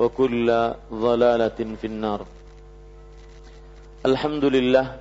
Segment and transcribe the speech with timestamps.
[0.00, 0.48] وكل
[0.92, 2.20] ضلالة في النار
[4.00, 4.96] Alhamdulillah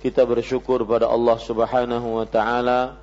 [0.00, 2.96] kita bersyukur pada Allah Subhanahu wa taala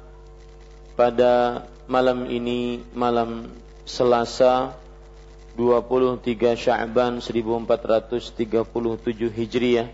[0.98, 3.46] pada malam ini malam
[3.86, 4.74] Selasa
[5.54, 6.26] 23
[6.58, 8.34] Sya'ban 1437
[9.30, 9.94] Hijriah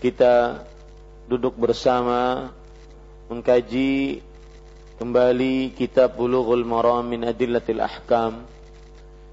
[0.00, 0.64] kita
[1.28, 2.48] duduk bersama
[3.28, 4.24] mengkaji
[4.96, 8.40] kembali kitab Bulughul Maram min Adillatil Ahkam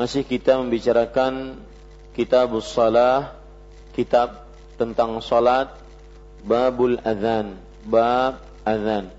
[0.00, 1.60] masih kita membicarakan
[2.16, 3.36] kitab salah,
[3.92, 4.48] kitab
[4.80, 5.76] tentang salat,
[6.40, 9.12] babul adzan, bab adzan.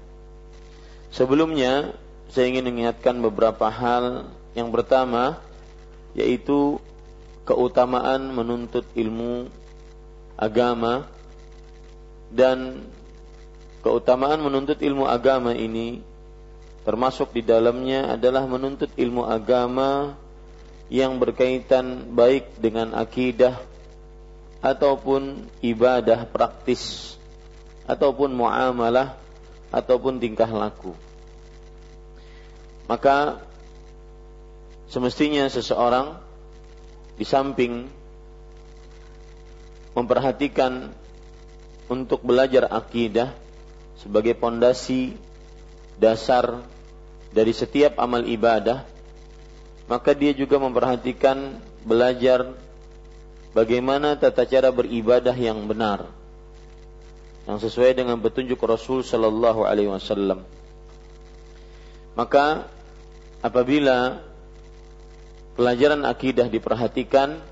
[1.14, 1.94] Sebelumnya
[2.34, 4.26] saya ingin mengingatkan beberapa hal.
[4.58, 5.38] Yang pertama
[6.18, 6.82] yaitu
[7.46, 9.54] keutamaan menuntut ilmu
[10.34, 11.06] agama
[12.34, 12.90] dan
[13.86, 16.04] keutamaan menuntut ilmu agama ini
[16.84, 20.20] termasuk di dalamnya adalah menuntut ilmu agama
[20.92, 23.56] yang berkaitan baik dengan akidah
[24.60, 27.16] ataupun ibadah praktis
[27.88, 29.16] ataupun muamalah
[29.72, 30.92] ataupun tingkah laku.
[32.92, 33.40] Maka
[34.92, 36.20] semestinya seseorang
[37.16, 37.88] di samping
[39.96, 40.92] memperhatikan
[41.88, 43.32] untuk belajar akidah
[43.96, 45.16] sebagai pondasi
[45.96, 46.68] dasar
[47.32, 48.91] dari setiap amal ibadah
[49.92, 52.56] maka dia juga memperhatikan belajar
[53.52, 56.08] bagaimana tata cara beribadah yang benar
[57.44, 60.48] yang sesuai dengan petunjuk Rasul sallallahu alaihi wasallam.
[62.16, 62.72] Maka
[63.44, 64.24] apabila
[65.60, 67.44] pelajaran akidah diperhatikan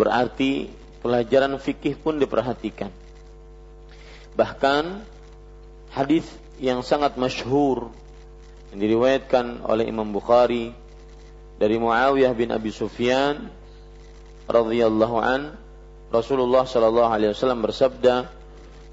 [0.00, 0.72] berarti
[1.04, 2.88] pelajaran fikih pun diperhatikan.
[4.32, 5.04] Bahkan
[5.92, 6.24] hadis
[6.56, 7.92] yang sangat masyhur
[8.72, 10.87] yang diriwayatkan oleh Imam Bukhari
[11.58, 13.50] dari Muawiyah bin Abi Sufyan
[14.46, 15.58] radhiyallahu an
[16.08, 18.30] Rasulullah sallallahu alaihi wasallam bersabda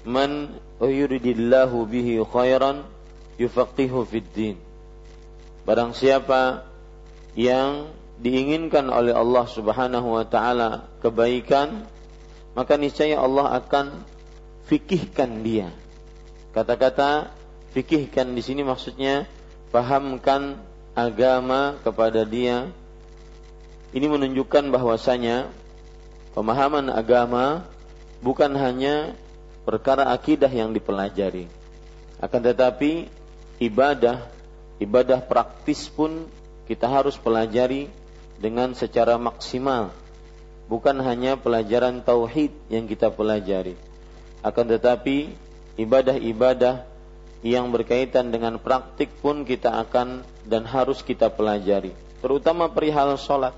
[0.04, 0.52] man
[0.82, 2.84] yuridillahu bihi khairan
[3.40, 4.56] yufaqihu fid din.
[5.64, 6.68] Barang siapa
[7.38, 7.88] yang
[8.20, 11.88] diinginkan oleh Allah Subhanahu wa taala kebaikan,
[12.52, 14.04] maka niscaya Allah akan
[14.68, 15.72] fikihkan dia.
[16.52, 17.32] Kata-kata
[17.76, 19.28] fikihkan di sini maksudnya
[19.68, 20.60] pahamkan
[20.96, 22.72] agama kepada dia.
[23.92, 25.52] Ini menunjukkan bahwasanya
[26.32, 27.68] pemahaman agama
[28.24, 29.12] bukan hanya
[29.68, 31.46] perkara akidah yang dipelajari.
[32.16, 33.12] Akan tetapi
[33.60, 34.24] ibadah,
[34.80, 36.24] ibadah praktis pun
[36.64, 37.92] kita harus pelajari
[38.40, 39.92] dengan secara maksimal.
[40.66, 43.78] Bukan hanya pelajaran tauhid yang kita pelajari.
[44.42, 45.30] Akan tetapi
[45.78, 46.88] ibadah-ibadah
[47.46, 51.92] yang berkaitan dengan praktik pun kita akan dan harus kita pelajari.
[52.22, 53.54] Terutama perihal sholat.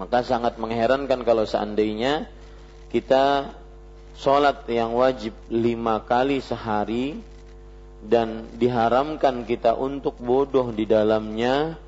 [0.00, 2.26] Maka sangat mengherankan kalau seandainya
[2.88, 3.52] kita
[4.16, 7.20] sholat yang wajib lima kali sehari
[8.02, 11.78] dan diharamkan kita untuk bodoh di dalamnya,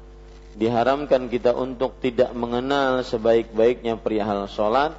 [0.54, 4.94] diharamkan kita untuk tidak mengenal sebaik-baiknya perihal sholat,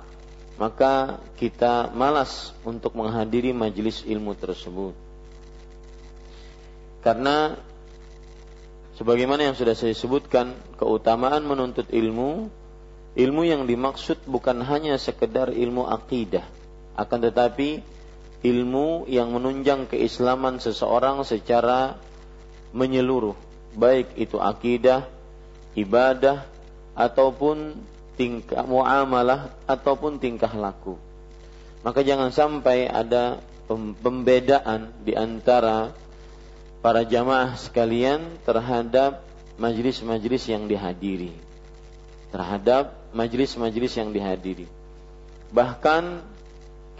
[0.59, 4.95] maka kita malas untuk menghadiri majelis ilmu tersebut.
[6.99, 7.55] Karena
[8.95, 12.51] sebagaimana yang sudah saya sebutkan, keutamaan menuntut ilmu,
[13.15, 16.43] ilmu yang dimaksud bukan hanya sekedar ilmu akidah,
[16.99, 17.83] akan tetapi
[18.45, 21.97] ilmu yang menunjang keislaman seseorang secara
[22.75, 23.35] menyeluruh,
[23.73, 25.07] baik itu akidah,
[25.73, 26.43] ibadah
[26.95, 27.75] ataupun
[28.15, 30.95] tingkah muamalah ataupun tingkah laku.
[31.83, 33.43] Maka jangan sampai ada
[34.01, 35.93] pembedaan di antara
[36.85, 39.25] para jamaah sekalian terhadap
[39.57, 41.33] majlis-majlis yang dihadiri.
[42.29, 44.69] Terhadap majlis-majlis yang dihadiri.
[45.49, 46.21] Bahkan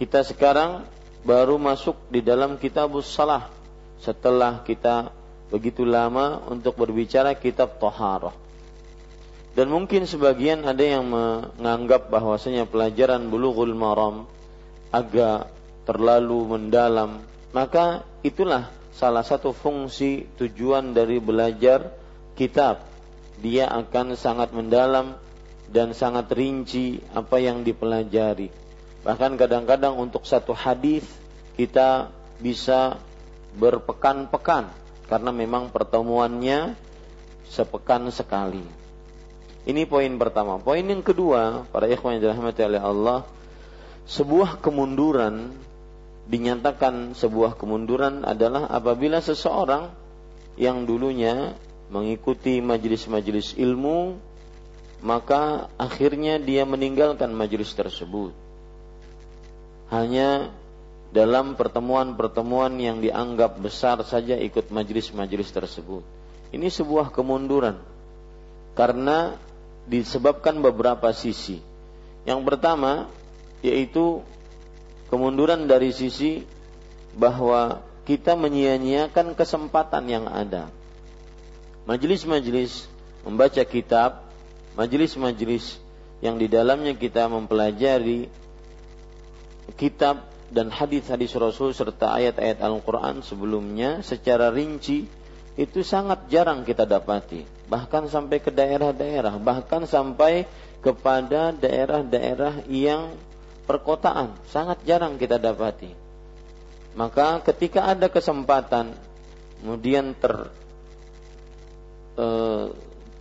[0.02, 0.90] kita sekarang
[1.22, 3.54] baru masuk di dalam kitabus salah
[4.02, 5.14] setelah kita
[5.54, 8.34] begitu lama untuk berbicara kitab toharoh.
[9.54, 14.26] Dan mungkin sebagian ada yang menganggap bahwasanya pelajaran bulughul maram
[14.90, 15.46] agak
[15.86, 17.22] terlalu mendalam.
[17.54, 21.92] Maka itulah salah satu fungsi tujuan dari belajar
[22.40, 22.88] kitab.
[23.44, 25.20] Dia akan sangat mendalam
[25.68, 28.66] dan sangat rinci apa yang dipelajari
[29.06, 31.06] Bahkan kadang-kadang untuk satu hadis
[31.54, 32.10] kita
[32.42, 32.98] bisa
[33.54, 34.74] berpekan-pekan
[35.06, 36.74] karena memang pertemuannya
[37.46, 38.66] sepekan sekali.
[39.70, 40.58] Ini poin pertama.
[40.58, 43.30] Poin yang kedua, para ikhwan yang dirahmati oleh Allah,
[44.10, 45.54] sebuah kemunduran
[46.26, 49.94] dinyatakan sebuah kemunduran adalah apabila seseorang
[50.58, 51.54] yang dulunya
[51.94, 54.18] mengikuti majelis-majelis ilmu
[55.06, 58.34] maka akhirnya dia meninggalkan majelis tersebut
[59.94, 60.50] hanya
[61.16, 66.04] dalam pertemuan-pertemuan yang dianggap besar saja ikut majelis-majelis tersebut.
[66.52, 67.80] Ini sebuah kemunduran
[68.76, 69.40] karena
[69.88, 71.64] disebabkan beberapa sisi.
[72.28, 73.08] Yang pertama
[73.64, 74.20] yaitu
[75.10, 76.42] kemunduran dari sisi
[77.16, 80.70] bahwa kita menyia-nyiakan kesempatan yang ada.
[81.90, 82.86] Majelis-majelis
[83.26, 84.26] membaca kitab,
[84.78, 85.82] majelis-majelis
[86.22, 88.30] yang di dalamnya kita mempelajari
[89.74, 95.10] kitab dan hadis-hadis Rasul serta ayat-ayat Al-Quran sebelumnya secara rinci
[95.56, 97.48] itu sangat jarang kita dapati.
[97.66, 100.46] Bahkan sampai ke daerah-daerah, bahkan sampai
[100.86, 103.18] kepada daerah-daerah yang
[103.66, 105.92] perkotaan, sangat jarang kita dapati.
[106.96, 108.96] Maka ketika ada kesempatan,
[109.60, 110.54] kemudian ter
[112.16, 112.66] eh,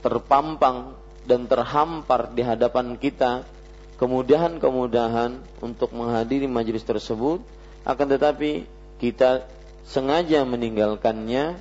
[0.05, 3.49] terpampang dan terhampar di hadapan kita
[3.97, 7.41] kemudahan-kemudahan untuk menghadiri majelis tersebut
[7.89, 8.69] akan tetapi
[9.01, 9.49] kita
[9.89, 11.57] sengaja meninggalkannya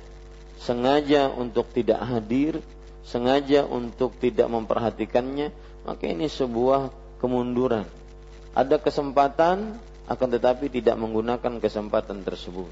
[0.60, 2.60] sengaja untuk tidak hadir
[3.08, 5.48] sengaja untuk tidak memperhatikannya
[5.88, 7.88] maka ini sebuah kemunduran
[8.54, 12.70] ada kesempatan akan tetapi tidak menggunakan kesempatan tersebut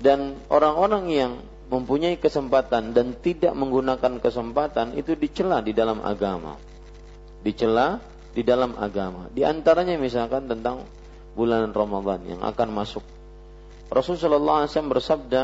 [0.00, 1.32] dan orang-orang yang
[1.66, 6.54] mempunyai kesempatan dan tidak menggunakan kesempatan itu dicela di dalam agama
[7.46, 8.02] dicela
[8.36, 9.32] di dalam agama.
[9.32, 10.84] Di antaranya misalkan tentang
[11.32, 13.00] bulan Ramadan yang akan masuk.
[13.88, 15.42] Rasulullah SAW bersabda,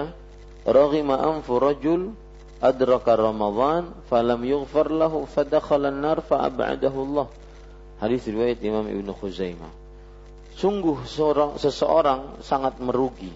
[0.68, 2.12] "Raghima anfu rajul
[2.60, 7.26] adraka Ramadan falam yughfar lahu fadakhala an-nar fa'ab'adahu Allah."
[8.02, 9.70] Hadis riwayat Imam Ibnu Khuzaimah.
[10.58, 13.30] Sungguh seorang, seseorang sangat merugi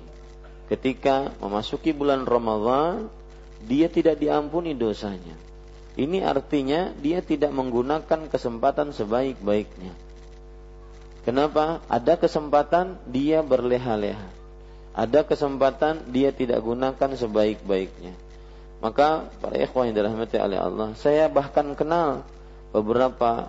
[0.66, 3.06] ketika memasuki bulan Ramadan
[3.62, 5.46] dia tidak diampuni dosanya
[5.96, 9.96] ini artinya dia tidak menggunakan kesempatan sebaik-baiknya.
[11.25, 11.80] Kenapa?
[11.88, 14.28] Ada kesempatan dia berleha-leha.
[14.92, 18.12] Ada kesempatan dia tidak gunakan sebaik-baiknya.
[18.85, 22.28] Maka para ikhwan yang dirahmati oleh Allah, saya bahkan kenal
[22.76, 23.49] beberapa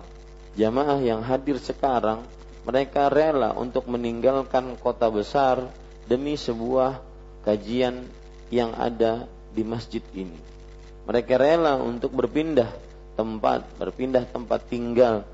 [0.58, 2.26] jamaah yang hadir sekarang,
[2.66, 5.70] mereka rela untuk meninggalkan kota besar
[6.10, 6.98] demi sebuah
[7.46, 8.10] kajian
[8.50, 10.36] yang ada di masjid ini.
[11.06, 12.68] Mereka rela untuk berpindah
[13.14, 15.24] tempat, berpindah tempat tinggal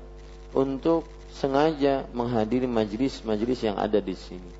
[0.55, 1.03] untuk
[1.35, 4.51] sengaja menghadiri majelis-majelis yang ada di sini.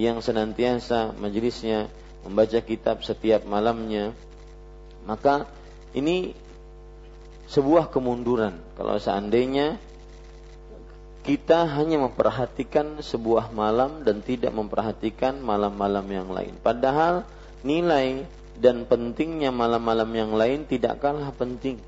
[0.00, 1.92] Yang senantiasa majelisnya
[2.24, 4.16] membaca kitab setiap malamnya.
[5.04, 5.44] Maka
[5.92, 6.32] ini
[7.52, 9.76] sebuah kemunduran kalau seandainya
[11.22, 16.58] kita hanya memperhatikan sebuah malam dan tidak memperhatikan malam-malam yang lain.
[16.58, 17.22] Padahal
[17.62, 18.26] nilai
[18.58, 21.78] dan pentingnya malam-malam yang lain tidak kalah penting.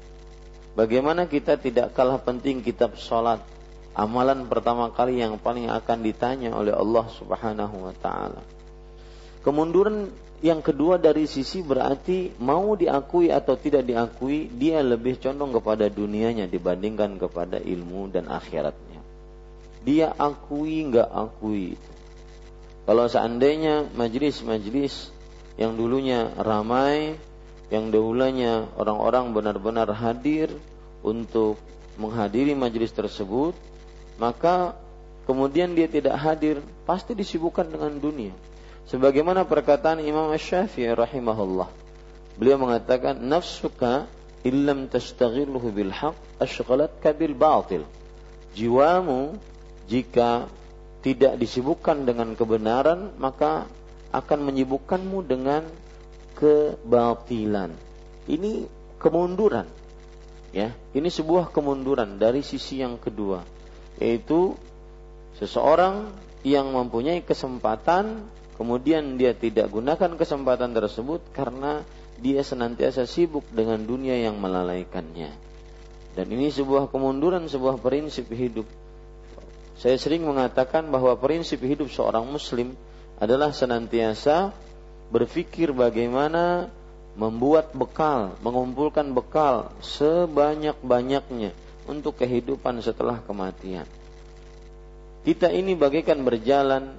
[0.79, 3.43] Bagaimana kita tidak kalah penting kitab sholat
[3.95, 8.43] amalan pertama kali yang paling akan ditanya oleh Allah Subhanahu wa taala.
[9.47, 10.11] Kemunduran
[10.43, 16.51] yang kedua dari sisi berarti mau diakui atau tidak diakui dia lebih condong kepada dunianya
[16.51, 19.04] dibandingkan kepada ilmu dan akhiratnya.
[19.85, 21.77] Dia akui nggak akui.
[22.85, 25.13] Kalau seandainya majelis-majelis
[25.61, 27.17] yang dulunya ramai,
[27.73, 30.53] yang dahulunya orang-orang benar-benar hadir
[31.05, 31.57] untuk
[31.97, 33.57] menghadiri majelis tersebut,
[34.17, 34.77] maka
[35.25, 38.35] kemudian dia tidak hadir, pasti disibukkan dengan dunia.
[38.85, 41.69] Sebagaimana perkataan Imam Syafi'i rahimahullah.
[42.37, 44.05] Beliau mengatakan nafsuka
[44.45, 47.83] illam tashtaghiluhu bil haqq ashghalatka bil batil.
[48.53, 49.41] Jiwamu
[49.91, 50.49] jika
[51.05, 53.69] tidak disibukkan dengan kebenaran maka
[54.15, 55.67] akan menyibukkanmu dengan
[56.39, 57.75] kebatilan.
[58.25, 58.65] Ini
[58.97, 59.67] kemunduran.
[60.55, 63.43] Ya, ini sebuah kemunduran dari sisi yang kedua
[63.99, 64.55] yaitu
[65.39, 66.11] seseorang
[66.47, 68.27] yang mempunyai kesempatan
[68.59, 71.83] kemudian dia tidak gunakan kesempatan tersebut karena
[72.19, 75.35] dia senantiasa sibuk dengan dunia yang melalaikannya.
[76.15, 78.67] Dan ini sebuah kemunduran, sebuah prinsip hidup.
[79.75, 82.79] Saya sering mengatakan bahwa prinsip hidup seorang muslim
[83.19, 84.55] adalah senantiasa
[85.11, 86.71] berpikir bagaimana
[87.15, 91.55] membuat bekal, mengumpulkan bekal sebanyak-banyaknya
[91.87, 93.87] untuk kehidupan setelah kematian.
[95.25, 96.95] Kita ini bagaikan berjalan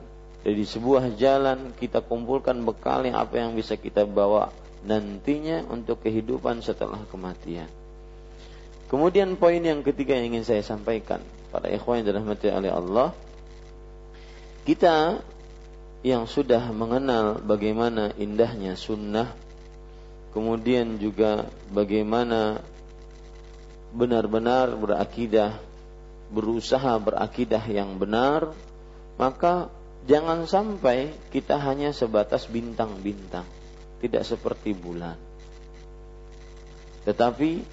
[0.45, 4.49] dari sebuah jalan kita kumpulkan bekal yang apa yang bisa kita bawa
[4.85, 7.67] nantinya untuk kehidupan setelah kematian.
[8.85, 11.19] Kemudian poin yang ketiga yang ingin saya sampaikan
[11.55, 13.15] pada ikhwan yang dirahmati oleh Allah,
[14.67, 15.23] kita
[16.03, 19.31] yang sudah mengenal bagaimana indahnya sunnah,
[20.35, 22.59] kemudian juga bagaimana
[23.95, 25.55] benar-benar berakidah,
[26.35, 28.51] berusaha berakidah yang benar,
[29.15, 29.71] maka
[30.03, 33.47] jangan sampai kita hanya sebatas bintang-bintang,
[34.03, 35.15] tidak seperti bulan.
[37.07, 37.63] Tetapi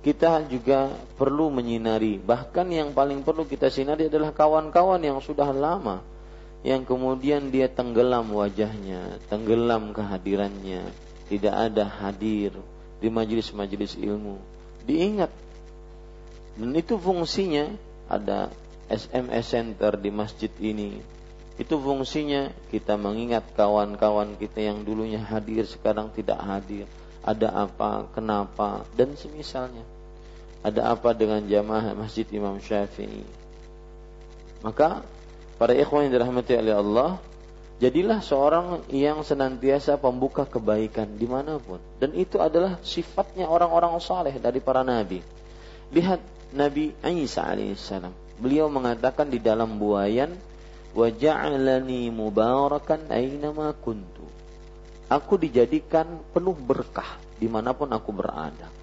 [0.00, 6.00] kita juga perlu menyinari, bahkan yang paling perlu kita sinari adalah kawan-kawan yang sudah lama,
[6.64, 10.88] yang kemudian dia tenggelam wajahnya, tenggelam kehadirannya,
[11.28, 12.56] tidak ada hadir
[13.00, 14.40] di majelis-majelis ilmu.
[14.88, 15.28] Diingat
[16.60, 17.72] dan itu fungsinya
[18.10, 18.52] ada
[18.90, 21.00] SMS center di masjid ini.
[21.56, 26.84] Itu fungsinya kita mengingat kawan-kawan kita yang dulunya hadir sekarang tidak hadir.
[27.24, 29.84] Ada apa, kenapa, dan semisalnya.
[30.60, 33.24] Ada apa dengan jamaah Masjid Imam Syafi'i.
[34.60, 35.00] Maka
[35.56, 37.10] para ikhwan yang dirahmati oleh Allah,
[37.80, 41.80] jadilah seorang yang senantiasa pembuka kebaikan di mana pun.
[41.96, 45.24] Dan itu adalah sifatnya orang-orang saleh dari para nabi.
[45.90, 46.92] Lihat Nabi
[47.24, 48.12] Isa alaihissalam.
[48.40, 50.32] Beliau mengatakan di dalam buayan,
[50.96, 54.26] "Waja'alani mubarakan aynama kuntu."
[55.10, 58.79] Aku dijadikan penuh berkah di mana pun aku berada.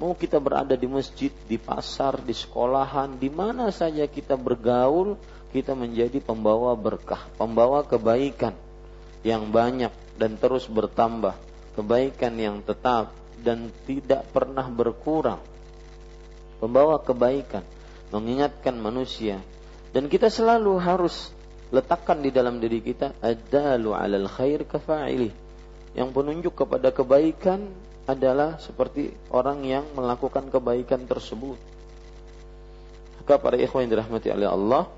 [0.00, 5.20] Mau kita berada di masjid, di pasar, di sekolahan, di mana saja kita bergaul,
[5.52, 8.56] kita menjadi pembawa berkah, pembawa kebaikan
[9.20, 11.36] yang banyak dan terus bertambah,
[11.76, 13.12] kebaikan yang tetap
[13.44, 15.44] dan tidak pernah berkurang
[16.60, 17.64] pembawa kebaikan,
[18.12, 19.40] mengingatkan manusia.
[19.90, 21.32] Dan kita selalu harus
[21.74, 25.32] letakkan di dalam diri kita adalu alal khair kafa'ili.
[25.96, 27.66] Yang penunjuk kepada kebaikan
[28.10, 31.56] adalah seperti orang yang melakukan kebaikan tersebut.
[33.22, 34.90] Maka para ikhwan yang dirahmati oleh Allah,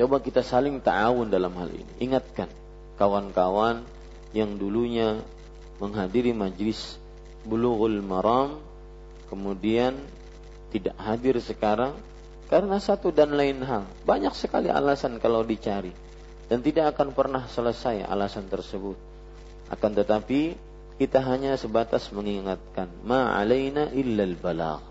[0.00, 1.92] coba kita saling ta'awun dalam hal ini.
[2.00, 2.48] Ingatkan
[2.96, 3.84] kawan-kawan
[4.32, 5.20] yang dulunya
[5.82, 6.96] menghadiri majlis
[7.44, 8.62] bulughul maram,
[9.28, 9.98] kemudian
[10.72, 11.94] tidak hadir sekarang
[12.48, 13.84] karena satu dan lain hal.
[14.06, 15.92] Banyak sekali alasan kalau dicari.
[16.44, 18.96] dan tidak akan pernah selesai alasan tersebut.
[19.72, 20.52] Akan tetapi
[20.94, 24.82] kita hanya sebatas mengingatkan ma alaina illal balagh.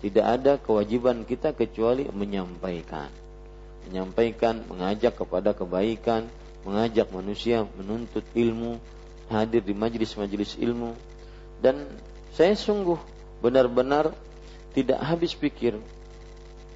[0.00, 3.12] Tidak ada kewajiban kita kecuali menyampaikan.
[3.84, 6.24] Menyampaikan, mengajak kepada kebaikan,
[6.64, 8.80] mengajak manusia menuntut ilmu,
[9.28, 10.96] hadir di majlis-majlis ilmu.
[11.60, 11.84] Dan
[12.32, 12.96] saya sungguh
[13.44, 14.16] benar-benar
[14.72, 15.76] tidak habis pikir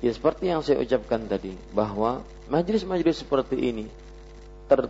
[0.05, 2.21] ya seperti yang saya ucapkan tadi bahwa
[2.53, 3.87] majlis-majlis seperti ini
[4.69, 4.85] ter,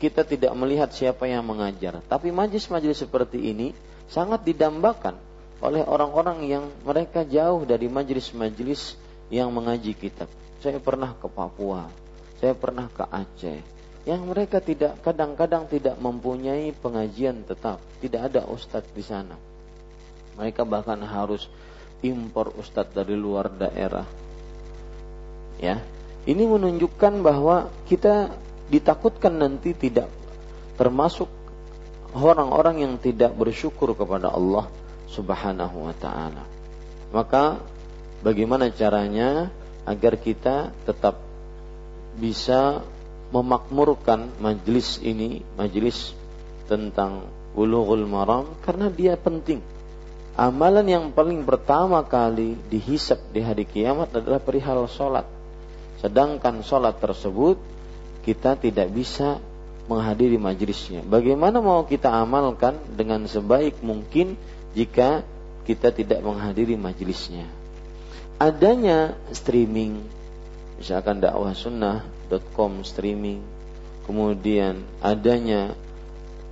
[0.00, 2.00] kita tidak melihat siapa yang mengajar.
[2.08, 3.76] Tapi majlis-majlis seperti ini
[4.08, 5.20] sangat didambakan
[5.60, 8.96] oleh orang-orang yang mereka jauh dari majlis-majlis
[9.28, 10.26] yang mengaji kitab.
[10.64, 11.92] Saya pernah ke Papua,
[12.40, 13.60] saya pernah ke Aceh,
[14.08, 19.36] yang mereka tidak kadang-kadang tidak mempunyai pengajian tetap, tidak ada ustadz di sana.
[20.40, 21.44] Mereka bahkan harus
[22.00, 24.08] impor ustadz dari luar daerah.
[25.60, 25.84] Ya,
[26.24, 28.32] ini menunjukkan bahwa kita
[28.70, 30.06] ditakutkan nanti tidak
[30.78, 31.28] termasuk
[32.16, 34.70] orang-orang yang tidak bersyukur kepada Allah
[35.10, 36.46] Subhanahu wa taala.
[37.10, 37.58] Maka
[38.22, 39.50] bagaimana caranya
[39.84, 41.18] agar kita tetap
[42.14, 42.86] bisa
[43.30, 46.14] memakmurkan majlis ini, majlis
[46.66, 49.58] tentang Bulughul Maram karena dia penting.
[50.38, 55.26] Amalan yang paling pertama kali dihisap di hari kiamat adalah perihal solat.
[55.98, 57.58] Sedangkan solat tersebut
[58.24, 59.40] kita tidak bisa
[59.90, 61.02] menghadiri majlisnya.
[61.02, 64.38] Bagaimana mau kita amalkan dengan sebaik mungkin
[64.76, 65.26] jika
[65.66, 67.50] kita tidak menghadiri majlisnya?
[68.40, 70.00] Adanya streaming,
[70.78, 73.42] misalkan dakwah sunnah.com streaming,
[74.06, 75.74] kemudian adanya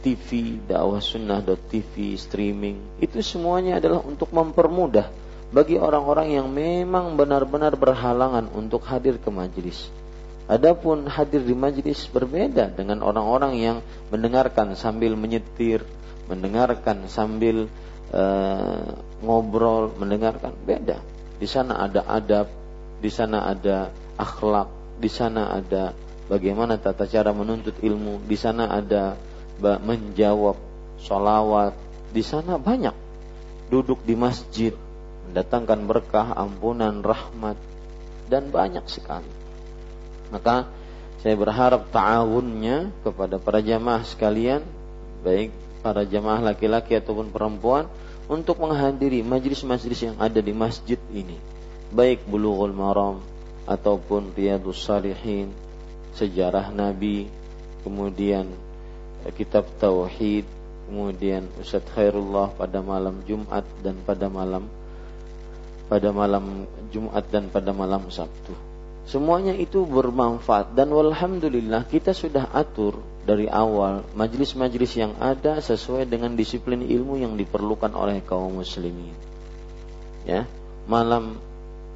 [0.02, 5.08] TV dakwah sunnah.tv streaming, itu semuanya adalah untuk mempermudah
[5.48, 9.88] bagi orang-orang yang memang benar-benar berhalangan untuk hadir ke majlis.
[10.48, 15.84] Adapun hadir di majlis berbeda dengan orang-orang yang mendengarkan sambil menyetir,
[16.24, 17.68] mendengarkan sambil
[18.16, 21.04] uh, ngobrol, mendengarkan beda.
[21.36, 22.48] Di sana ada adab,
[22.96, 25.92] di sana ada akhlak, di sana ada
[26.32, 29.20] bagaimana tata cara menuntut ilmu, di sana ada
[29.60, 30.56] menjawab
[30.96, 31.76] solawat,
[32.08, 32.96] di sana banyak
[33.68, 34.72] duduk di masjid,
[35.28, 37.60] mendatangkan berkah, ampunan, rahmat,
[38.32, 39.37] dan banyak sekali.
[40.28, 40.68] Maka
[41.18, 44.62] saya berharap ta'awunnya kepada para jamaah sekalian,
[45.26, 45.50] baik
[45.82, 47.90] para jamaah laki-laki ataupun perempuan,
[48.28, 51.34] untuk menghadiri majlis-majlis yang ada di masjid ini.
[51.88, 53.24] Baik Bulughul Maram
[53.64, 55.48] ataupun Riyadus Salihin,
[56.12, 57.26] sejarah Nabi,
[57.82, 58.52] kemudian
[59.32, 60.44] kitab Tauhid,
[60.88, 64.68] kemudian Ustaz Khairullah pada malam Jumat dan pada malam
[65.88, 68.67] pada malam Jumat dan pada malam Sabtu.
[69.08, 76.36] Semuanya itu bermanfaat dan walhamdulillah kita sudah atur dari awal majlis-majlis yang ada sesuai dengan
[76.36, 79.16] disiplin ilmu yang diperlukan oleh kaum muslimin.
[80.28, 80.44] Ya,
[80.84, 81.40] malam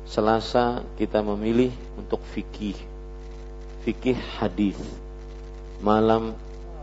[0.08, 1.68] Selasa kita memilih
[2.00, 2.80] untuk fikih,
[3.84, 4.80] fikih hadis.
[5.84, 6.32] Malam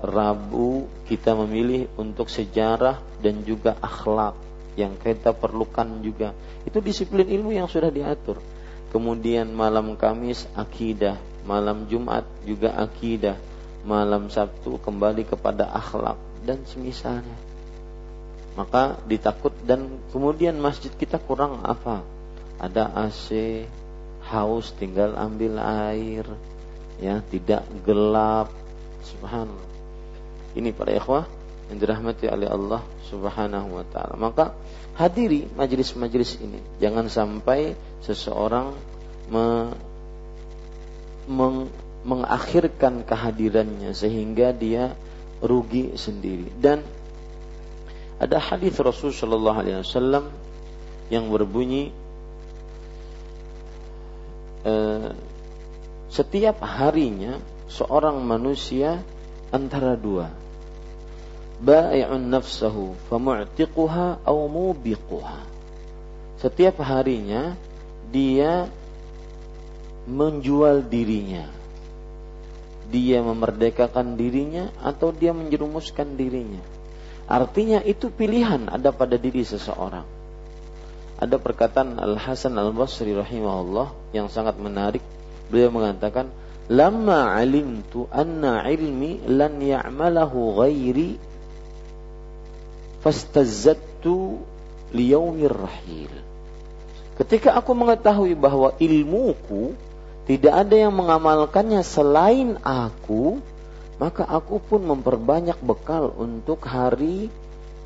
[0.06, 4.38] Rabu kita memilih untuk sejarah dan juga akhlak
[4.78, 6.38] yang kita perlukan juga.
[6.70, 8.59] Itu disiplin ilmu yang sudah diatur
[8.90, 13.38] kemudian malam Kamis akidah, malam Jumat juga akidah,
[13.86, 17.38] malam Sabtu kembali kepada akhlak dan semisalnya.
[18.58, 22.04] Maka ditakut dan kemudian masjid kita kurang apa?
[22.60, 23.64] Ada AC,
[24.28, 26.28] haus tinggal ambil air,
[27.00, 28.52] ya tidak gelap.
[29.00, 29.70] Subhanallah.
[30.60, 31.39] Ini para ikhwah
[31.70, 32.82] yang dirahmati oleh Allah
[33.14, 34.18] Subhanahu wa taala.
[34.18, 34.58] Maka
[34.98, 36.58] hadiri majelis-majelis ini.
[36.82, 38.74] Jangan sampai seseorang
[39.30, 39.70] me,
[41.30, 41.70] meng,
[42.02, 44.98] mengakhirkan kehadirannya sehingga dia
[45.46, 46.50] rugi sendiri.
[46.58, 46.82] Dan
[48.18, 50.34] ada hadis Rasul Shallallahu Alaihi Wasallam
[51.14, 51.94] yang berbunyi
[54.66, 55.10] eh,
[56.10, 57.38] setiap harinya
[57.70, 59.06] seorang manusia
[59.54, 60.49] antara dua
[61.60, 65.44] ba'i'un nafsahu famu'tiquha aw mubiquha.
[66.40, 67.60] Setiap harinya
[68.10, 68.72] dia
[70.08, 71.46] menjual dirinya.
[72.90, 76.64] Dia memerdekakan dirinya atau dia menjerumuskan dirinya.
[77.30, 80.08] Artinya itu pilihan ada pada diri seseorang.
[81.20, 85.04] Ada perkataan Al Hasan Al Basri rahimahullah yang sangat menarik.
[85.52, 86.34] Beliau mengatakan,
[86.72, 91.29] "Lama alimtu anna ilmi lan ya'malahu ghairi
[93.00, 94.40] fastazzattu
[94.96, 96.14] liyaumir rahil.
[97.20, 99.76] Ketika aku mengetahui bahwa ilmuku
[100.24, 103.44] tidak ada yang mengamalkannya selain aku,
[104.00, 107.28] maka aku pun memperbanyak bekal untuk hari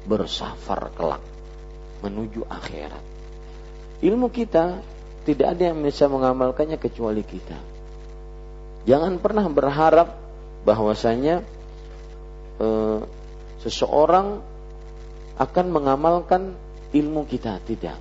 [0.05, 1.23] bersafar kelak
[2.05, 3.01] menuju akhirat.
[4.03, 4.83] Ilmu kita
[5.23, 7.55] tidak ada yang bisa mengamalkannya kecuali kita.
[8.83, 10.11] Jangan pernah berharap
[10.67, 11.41] bahwasanya
[12.59, 12.99] eh,
[13.63, 14.43] seseorang
[15.37, 16.53] akan mengamalkan
[16.93, 17.97] ilmu kita tidak.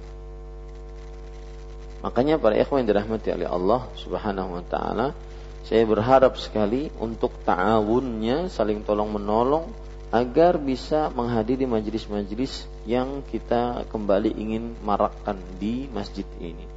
[2.03, 5.15] Makanya para ikhwan yang dirahmati oleh Allah Subhanahu wa taala,
[5.63, 9.71] saya berharap sekali untuk ta'awunnya saling tolong menolong
[10.13, 16.69] agar bisa menghadiri majelis-majelis yang kita kembali ingin marakkan di masjid ini.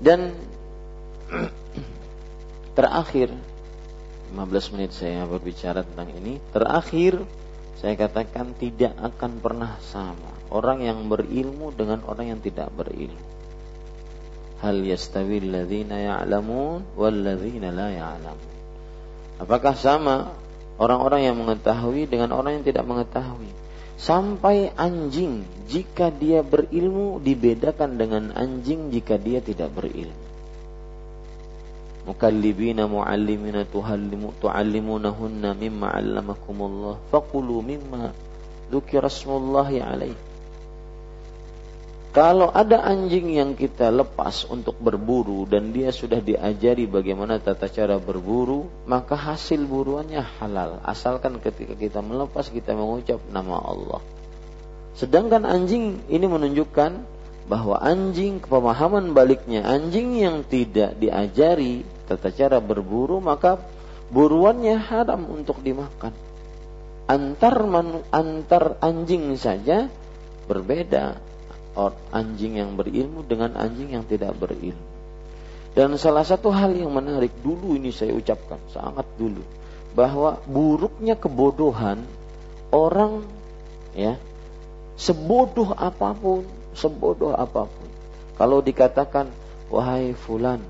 [0.00, 0.32] Dan
[2.78, 3.34] terakhir
[4.32, 7.20] 15 menit saya berbicara tentang ini, terakhir
[7.76, 10.32] saya katakan tidak akan pernah sama.
[10.48, 13.20] Orang yang berilmu dengan orang yang tidak berilmu.
[14.64, 18.52] Hal yastawi alladhina ya'lamun walladzina la ya'lamun.
[19.36, 20.32] Apakah sama
[20.80, 23.52] orang-orang yang mengetahui dengan orang yang tidak mengetahui?
[24.00, 30.25] Sampai anjing jika dia berilmu dibedakan dengan anjing jika dia tidak berilmu
[32.06, 38.14] mukallibina muallimina tuhallimu tuallimunahunna mimma 'allamakumullah faqulu mimma
[38.70, 40.26] dzukira smullahi alaihi
[42.16, 48.00] kalau ada anjing yang kita lepas untuk berburu dan dia sudah diajari bagaimana tata cara
[48.00, 50.80] berburu, maka hasil buruannya halal.
[50.80, 54.00] Asalkan ketika kita melepas kita mengucap nama Allah.
[54.96, 57.04] Sedangkan anjing ini menunjukkan
[57.52, 63.58] bahwa anjing pemahaman baliknya anjing yang tidak diajari tata cara berburu maka
[64.14, 66.14] buruannya haram untuk dimakan.
[67.06, 69.86] Antar manu, antar anjing saja
[70.46, 71.18] berbeda
[72.10, 74.96] anjing yang berilmu dengan anjing yang tidak berilmu.
[75.76, 79.44] Dan salah satu hal yang menarik dulu ini saya ucapkan sangat dulu
[79.92, 82.00] bahwa buruknya kebodohan
[82.72, 83.28] orang
[83.92, 84.16] ya
[84.96, 87.88] sebodoh apa pun, sebodoh apa pun.
[88.40, 89.28] Kalau dikatakan
[89.68, 90.64] wahai fulan,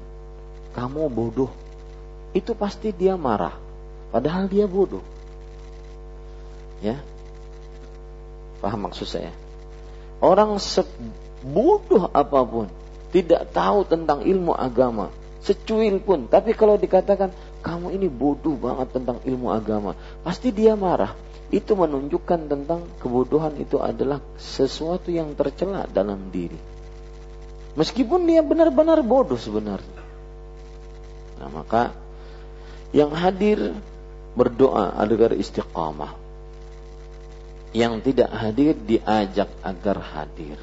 [0.77, 1.49] kamu bodoh,
[2.37, 3.57] itu pasti dia marah.
[4.13, 5.01] Padahal dia bodoh.
[6.85, 7.01] Ya.
[8.61, 9.33] Paham maksud saya?
[10.21, 12.69] Orang sebodoh apa pun,
[13.09, 15.09] tidak tahu tentang ilmu agama,
[15.41, 16.29] secuil pun.
[16.29, 17.33] Tapi kalau dikatakan
[17.65, 21.17] kamu ini bodoh banget tentang ilmu agama, pasti dia marah.
[21.49, 26.59] Itu menunjukkan tentang kebodohan itu adalah sesuatu yang tercela dalam diri.
[27.79, 29.96] Meskipun dia benar-benar bodoh sebenarnya.
[31.47, 31.95] Nah, maka
[32.91, 33.71] yang hadir
[34.35, 36.19] berdoa agar istiqamah
[37.71, 40.59] yang tidak hadir diajak agar hadir.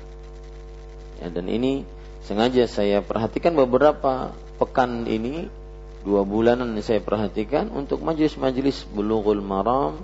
[1.24, 1.88] Ya, dan ini
[2.28, 5.48] sengaja saya perhatikan beberapa pekan ini
[6.04, 10.04] dua bulanan saya perhatikan untuk majelis-majelis bulughul maram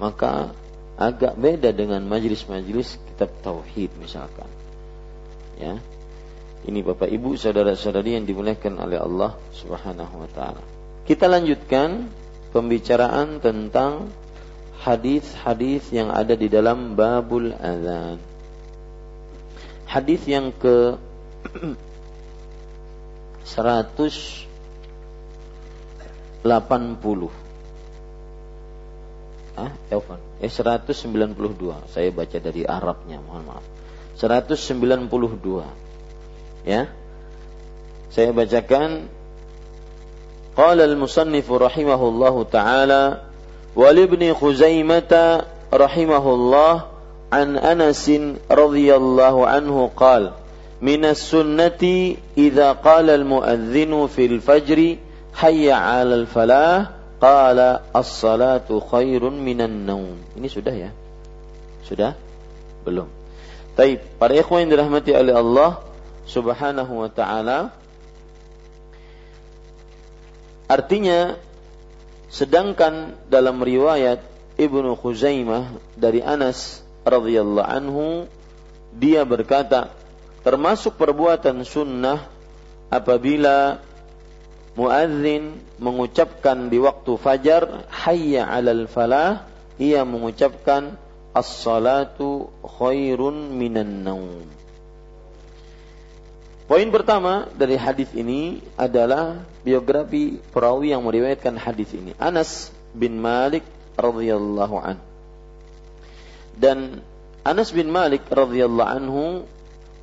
[0.00, 0.56] maka
[0.96, 4.48] agak beda dengan majelis-majelis kitab tauhid misalkan.
[5.60, 5.76] Ya.
[6.64, 10.64] Ini Bapak Ibu saudara-saudari yang dimuliakan oleh Allah Subhanahu wa taala.
[11.04, 12.08] Kita lanjutkan
[12.56, 14.08] pembicaraan tentang
[14.80, 18.16] hadis-hadis yang ada di dalam babul azan.
[19.84, 20.96] Hadis yang ke
[23.44, 24.48] 180.
[29.54, 30.18] Ah, Taufan.
[30.40, 31.92] Eh 192.
[31.92, 33.64] Saya baca dari Arabnya, mohon maaf.
[34.16, 35.83] 192.
[36.64, 36.88] Ya.
[38.08, 39.12] Saya bacakan
[40.54, 43.34] Qala al-musannif rahimahullahu taala
[43.74, 45.12] خزيمة
[45.74, 46.74] رحمه الله
[47.32, 48.06] عن أنس
[48.50, 50.30] رضي الله عنه قال
[50.82, 51.82] من السنة
[52.38, 54.96] إذا قال المؤذن في الفجر
[55.34, 57.58] حي على الفلاح قال
[57.96, 60.90] الصلاة خير من النوم ini sudah ya
[61.82, 62.14] sudah
[62.86, 63.10] belum
[63.74, 65.82] Taib para ikhwan yang dirahmati oleh Allah
[66.24, 67.72] subhanahu wa ta'ala.
[70.64, 71.36] Artinya
[72.34, 74.18] Sedangkan dalam riwayat
[74.58, 78.26] Ibnu Khuzaimah dari Anas radhiyallahu anhu
[78.90, 79.94] dia berkata
[80.42, 82.26] termasuk perbuatan sunnah
[82.90, 83.78] apabila
[84.74, 89.46] muadzin mengucapkan di waktu fajar hayya 'alal falah
[89.78, 90.98] ia mengucapkan
[91.38, 94.42] as-salatu khairun minan naum
[96.74, 102.18] Poin pertama dari hadis ini adalah biografi perawi yang meriwayatkan hadis ini.
[102.18, 103.62] Anas bin Malik
[103.94, 104.98] radhiyallahu an.
[106.58, 106.98] Dan
[107.46, 109.46] Anas bin Malik radhiyallahu anhu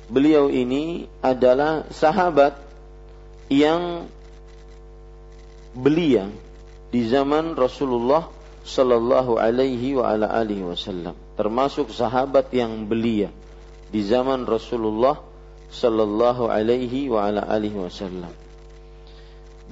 [0.08, 2.56] beliau ini adalah sahabat
[3.52, 4.08] yang
[5.76, 6.32] belia
[6.88, 8.32] di zaman Rasulullah
[8.64, 13.28] sallallahu alaihi wa ala alihi wasallam termasuk sahabat yang belia
[13.92, 15.31] di zaman Rasulullah
[15.72, 18.30] sallallahu alaihi wa ala alihi wasallam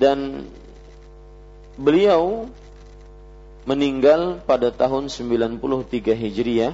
[0.01, 0.49] dan
[1.77, 2.49] beliau
[3.69, 5.61] meninggal pada tahun 93
[6.17, 6.73] Hijriah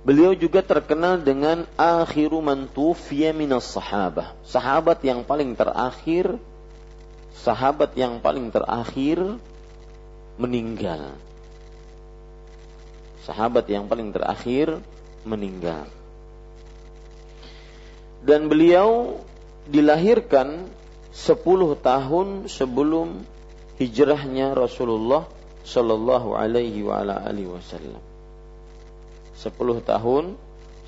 [0.00, 4.32] Beliau juga terkenal dengan akhiru man tufiya minas sahabah.
[4.48, 6.40] Sahabat yang paling terakhir,
[7.36, 9.20] sahabat yang paling terakhir
[10.40, 11.20] meninggal.
[13.24, 14.80] Sahabat yang paling terakhir
[15.28, 15.86] meninggal.
[18.24, 19.20] Dan beliau
[19.68, 20.68] dilahirkan
[21.12, 21.40] 10
[21.80, 23.24] tahun sebelum
[23.80, 25.24] hijrahnya Rasulullah
[25.64, 28.00] Shallallahu alaihi wa ala alihi wasallam.
[29.36, 30.24] 10 tahun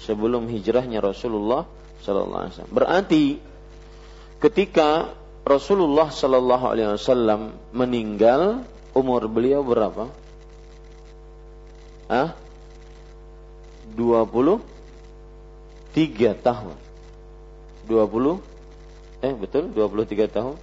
[0.02, 1.64] sebelum hijrahnya Rasulullah
[2.02, 2.74] sallallahu alaihi wasallam.
[2.74, 3.24] Berarti
[4.42, 5.14] ketika
[5.46, 10.10] Rasulullah sallallahu alaihi wasallam meninggal, umur beliau berapa?
[12.12, 12.36] Ah?
[13.96, 14.60] 23
[16.36, 16.76] tahun.
[17.88, 20.56] 20 eh betul 23 tahun.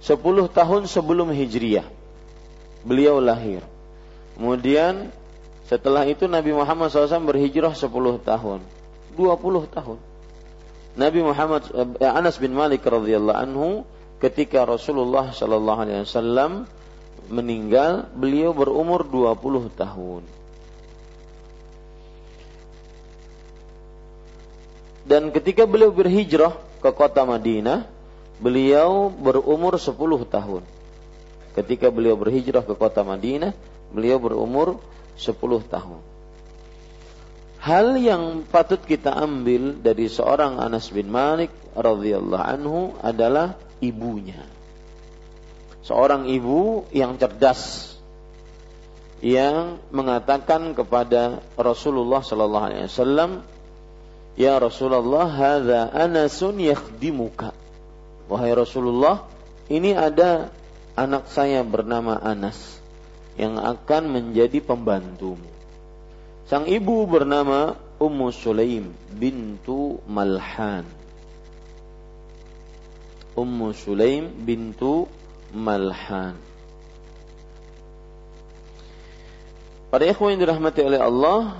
[0.00, 1.84] 10 tahun sebelum Hijriah
[2.86, 3.60] beliau lahir.
[4.38, 5.10] Kemudian
[5.66, 7.90] setelah itu Nabi Muhammad SAW berhijrah 10
[8.22, 8.60] tahun.
[9.18, 9.98] 20 tahun.
[10.96, 11.62] Nabi Muhammad
[12.00, 13.68] eh, Anas bin Malik radhiyallahu anhu
[14.22, 16.64] ketika Rasulullah sallallahu alaihi wasallam
[17.26, 20.22] meninggal, beliau berumur 20 tahun.
[25.06, 27.86] Dan ketika beliau berhijrah ke kota Madinah,
[28.42, 29.94] beliau berumur 10
[30.26, 30.62] tahun.
[31.54, 33.54] Ketika beliau berhijrah ke kota Madinah,
[33.94, 34.82] beliau berumur
[35.14, 36.02] 10 tahun.
[37.62, 44.42] Hal yang patut kita ambil dari seorang Anas bin Malik radhiyallahu anhu adalah ibunya.
[45.86, 47.94] Seorang ibu yang cerdas
[49.22, 53.30] yang mengatakan kepada Rasulullah sallallahu alaihi wasallam,
[54.36, 57.56] "Ya Rasulullah, hadza Anasun yakhdimuka."
[58.28, 59.24] Wahai Rasulullah,
[59.66, 60.52] ini ada
[60.96, 62.78] anak saya bernama Anas
[63.36, 65.46] yang akan menjadi pembantumu.
[66.46, 70.86] Sang ibu bernama Ummu Sulaim bintu Malhan.
[73.36, 75.10] Ummu Sulaim bintu
[75.52, 76.38] Malhan.
[79.92, 81.56] Para ikhwan yang dirahmati oleh Allah,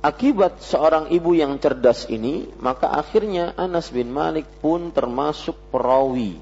[0.00, 6.38] akibat seorang ibu yang cerdas ini, maka akhirnya Anas bin Malik pun termasuk perawi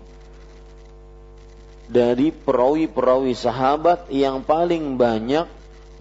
[1.86, 5.46] dari perawi-perawi sahabat yang paling banyak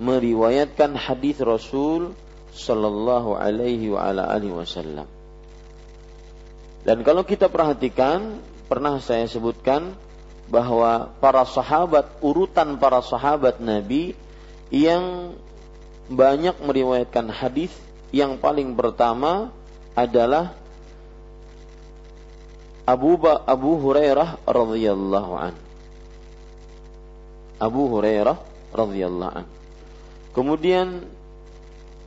[0.02, 2.18] meriwayatkan hadis Rasul
[2.52, 5.08] sallallahu alaihi wa ala alihi wasallam.
[6.86, 9.94] Dan kalau kita perhatikan, pernah saya sebutkan
[10.50, 14.14] bahwa para sahabat, urutan para sahabat Nabi
[14.70, 15.34] yang
[16.06, 17.74] banyak meriwayatkan hadis
[18.14, 19.50] yang paling pertama
[19.98, 20.54] adalah
[22.86, 25.56] Abu ba Abu Hurairah radhiyallahu an.
[27.58, 28.38] Abu Hurairah
[28.78, 29.48] radhiyallahu an.
[30.38, 31.02] Kemudian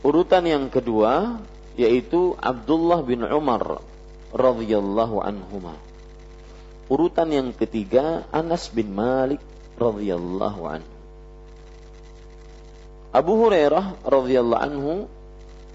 [0.07, 1.43] urutan yang kedua
[1.75, 3.83] yaitu Abdullah bin Umar
[4.31, 5.75] radhiyallahu anhuma.
[6.87, 9.43] Urutan yang ketiga Anas bin Malik
[9.83, 10.98] radhiyallahu anhu.
[13.09, 14.95] Abu Hurairah radhiyallahu anhu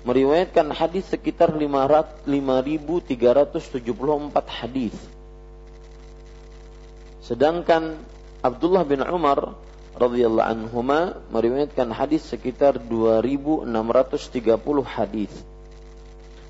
[0.06, 3.10] meriwayatkan hadis sekitar 5374
[4.48, 4.94] hadis.
[7.24, 7.98] Sedangkan
[8.44, 9.56] Abdullah bin Umar
[9.98, 13.72] radhiyallahu anhuma meriwayatkan hadis sekitar 2630
[14.84, 15.34] hadis.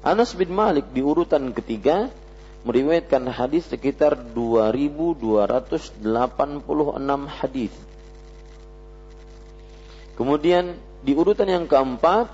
[0.04, 2.12] Anas bin Malik di urutan ketiga
[2.68, 5.96] meriwayatkan hadis sekitar 2286
[7.40, 7.72] hadis.
[10.24, 12.32] Kemudian di urutan yang keempat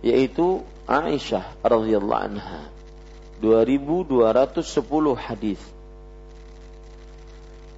[0.00, 2.72] yaitu Aisyah radhiyallahu anha
[3.44, 4.56] 2210
[5.20, 5.60] hadis.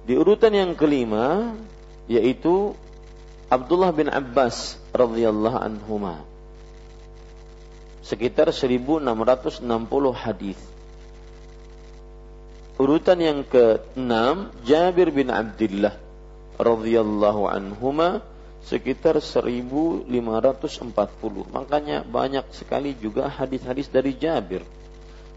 [0.07, 1.59] Di urutan yang kelima
[2.07, 2.71] yaitu
[3.51, 6.23] Abdullah bin Abbas radhiyallahu anhuma
[8.07, 9.59] sekitar 1660
[10.15, 10.55] hadis.
[12.79, 14.07] Urutan yang ke-6
[14.63, 15.99] Jabir bin Abdullah
[16.55, 18.23] radhiyallahu anhuma
[18.65, 20.07] sekitar 1540.
[21.49, 24.63] Makanya banyak sekali juga hadis-hadis dari Jabir.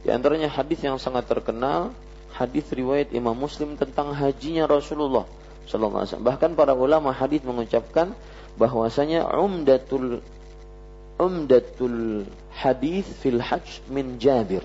[0.03, 1.95] Di antaranya hadis yang sangat terkenal
[2.35, 5.29] hadis riwayat Imam Muslim tentang hajinya Rasulullah
[5.71, 6.29] sallallahu alaihi wasallam.
[6.33, 8.17] Bahkan para ulama hadis mengucapkan
[8.59, 10.21] bahwasanya umdatul
[11.21, 14.65] umdatul hadis fil hajj min Jabir.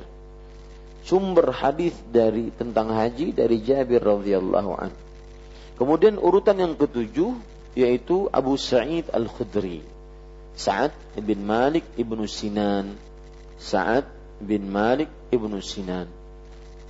[1.08, 4.92] sumber hadis dari tentang haji dari Jabir radhiyallahu an.
[5.80, 7.32] Kemudian urutan yang ketujuh
[7.78, 9.86] yaitu Abu Sa'id Al-Khudri.
[10.58, 12.98] Sa'ad bin Malik ibnu Sinan.
[13.62, 14.10] Sa'ad
[14.42, 16.10] bin Malik ibnu Sinan.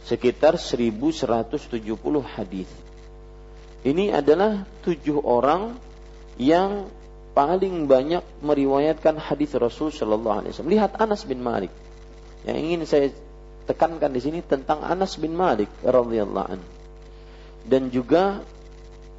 [0.08, 1.84] Sekitar 1170
[2.24, 2.72] hadis.
[3.84, 5.76] Ini adalah tujuh orang
[6.40, 6.88] yang
[7.36, 10.74] paling banyak meriwayatkan hadis Rasul Shallallahu Alaihi Wasallam.
[10.80, 11.70] Lihat Anas bin Malik.
[12.48, 13.08] Yang ingin saya
[13.68, 16.68] tekankan di sini tentang Anas bin Malik radhiyallahu anhu.
[17.68, 18.40] Dan juga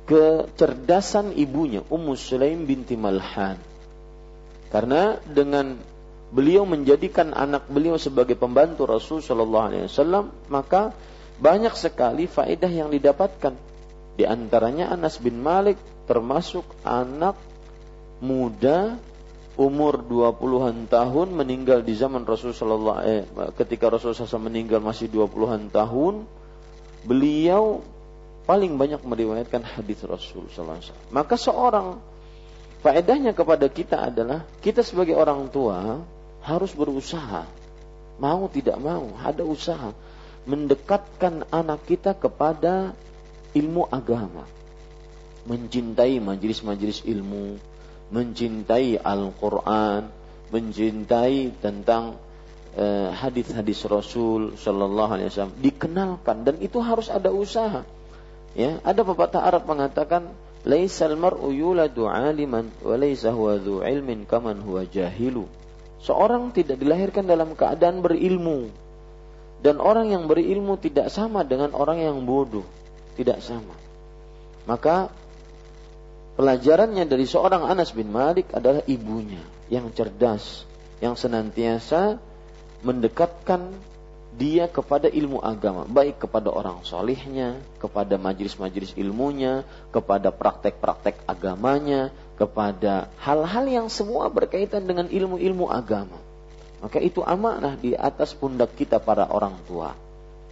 [0.09, 3.61] kecerdasan ibunya Ummu Sulaim binti Malhan.
[4.73, 5.77] Karena dengan
[6.33, 10.97] beliau menjadikan anak beliau sebagai pembantu Rasul Shallallahu Alaihi Wasallam, maka
[11.37, 13.53] banyak sekali faedah yang didapatkan.
[14.17, 15.77] Di antaranya Anas bin Malik
[16.09, 17.37] termasuk anak
[18.19, 18.97] muda
[19.61, 23.27] umur 20-an tahun meninggal di zaman Rasulullah eh,
[23.59, 26.27] ketika Rasulullah SAW meninggal masih 20-an tahun
[27.07, 27.83] beliau
[28.49, 30.81] paling banyak meriwayatkan hadis Rasul SAW.
[31.13, 32.01] Maka seorang
[32.81, 36.01] faedahnya kepada kita adalah kita sebagai orang tua
[36.41, 37.45] harus berusaha
[38.17, 39.93] mau tidak mau ada usaha
[40.49, 42.97] mendekatkan anak kita kepada
[43.53, 44.49] ilmu agama
[45.45, 47.61] mencintai majelis-majelis ilmu
[48.09, 50.09] mencintai Al-Quran,
[50.49, 52.17] mencintai tentang
[52.77, 57.85] uh, hadis-hadis Rasul Shallallahu Alaihi Wasallam dikenalkan dan itu harus ada usaha.
[58.59, 60.35] Ya, ada pepatah Arab mengatakan,
[60.67, 65.47] "Laisal mar'u yuladu 'aliman wa laisa huwa dhu ilmin kaman huwa jahilu."
[66.03, 68.71] Seorang tidak dilahirkan dalam keadaan berilmu
[69.63, 72.67] dan orang yang berilmu tidak sama dengan orang yang bodoh,
[73.15, 73.75] tidak sama.
[74.67, 75.11] Maka
[76.39, 79.43] Pelajarannya dari seorang Anas bin Malik adalah ibunya
[79.75, 80.63] yang cerdas,
[81.03, 82.23] yang senantiasa
[82.87, 83.75] mendekatkan
[84.39, 93.11] dia kepada ilmu agama, baik kepada orang solihnya, kepada majelis-majelis ilmunya, kepada praktek-praktek agamanya, kepada
[93.19, 96.23] hal-hal yang semua berkaitan dengan ilmu-ilmu agama.
[96.79, 99.99] Maka itu amanah di atas pundak kita para orang tua.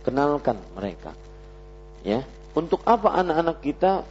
[0.03, 1.15] Kenalkan mereka.
[2.03, 2.27] Ya,
[2.59, 4.03] untuk apa anak-anak kita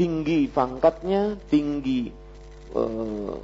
[0.00, 2.08] tinggi pangkatnya, tinggi
[2.72, 3.36] eh,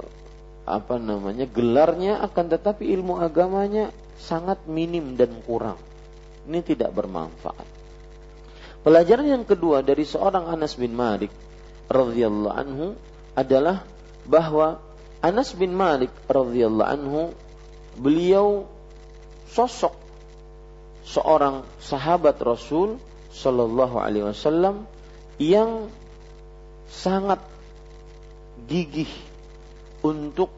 [0.65, 5.81] apa namanya gelarnya, akan tetapi ilmu agamanya sangat minim dan kurang.
[6.45, 7.67] Ini tidak bermanfaat.
[8.81, 11.29] Pelajaran yang kedua dari seorang Anas bin Malik
[11.89, 12.87] radhiyallahu anhu
[13.37, 13.85] adalah
[14.25, 14.81] bahwa
[15.21, 17.21] Anas bin Malik radhiyallahu anhu
[17.97, 18.65] beliau
[19.53, 19.93] sosok
[21.05, 22.97] seorang sahabat Rasul
[23.31, 24.89] Shallallahu alaihi wasallam
[25.37, 25.93] yang
[26.89, 27.39] sangat
[28.65, 29.09] gigih
[30.01, 30.49] untuk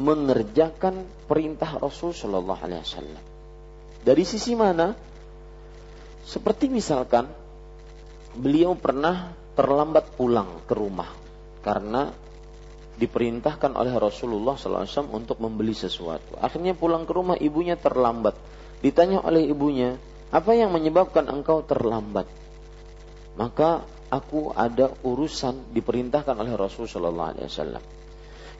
[0.00, 3.24] mengerjakan perintah Rasul Shallallahu Alaihi Wasallam.
[4.00, 4.96] Dari sisi mana?
[6.24, 7.28] Seperti misalkan
[8.32, 11.12] beliau pernah terlambat pulang ke rumah
[11.60, 12.08] karena
[12.98, 16.34] diperintahkan oleh Rasulullah SAW untuk membeli sesuatu.
[16.42, 18.34] Akhirnya pulang ke rumah ibunya terlambat.
[18.82, 19.94] Ditanya oleh ibunya,
[20.34, 22.26] apa yang menyebabkan engkau terlambat?
[23.38, 27.84] Maka aku ada urusan diperintahkan oleh Rasul Shallallahu Alaihi Wasallam.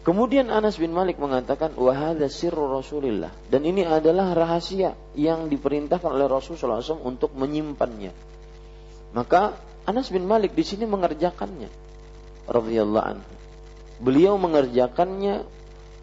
[0.09, 6.25] Kemudian Anas bin Malik mengatakan wahada sirru Rasulillah dan ini adalah rahasia yang diperintahkan oleh
[6.25, 8.17] Rasul Wasallam untuk menyimpannya.
[9.13, 11.69] Maka Anas bin Malik di sini mengerjakannya,
[12.49, 13.33] radhiyallahu anhu.
[14.01, 15.45] Beliau mengerjakannya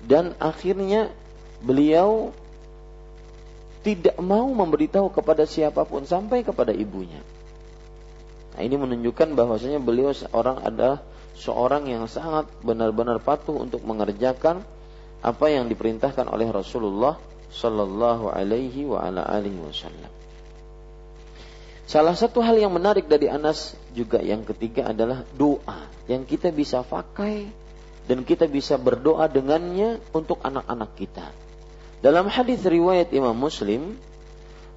[0.05, 1.09] dan akhirnya
[1.65, 2.29] beliau
[3.81, 7.25] tidak mau memberitahu kepada siapa pun sampai kepada ibunya.
[8.53, 11.01] Nah, ini menunjukkan bahwasanya beliau seorang adalah
[11.35, 14.63] seorang yang sangat benar-benar patuh untuk mengerjakan
[15.19, 17.19] apa yang diperintahkan oleh Rasulullah
[17.51, 20.11] Sallallahu Alaihi wa ala alihi Wasallam.
[21.85, 26.81] Salah satu hal yang menarik dari Anas juga yang ketiga adalah doa yang kita bisa
[26.81, 27.45] pakai
[28.09, 31.29] dan kita bisa berdoa dengannya untuk anak-anak kita.
[32.01, 33.97] Dalam hadis riwayat Imam Muslim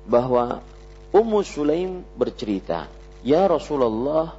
[0.08, 0.64] bahwa
[1.12, 2.88] Ummu Sulaim bercerita,
[3.24, 4.36] Ya Rasulullah,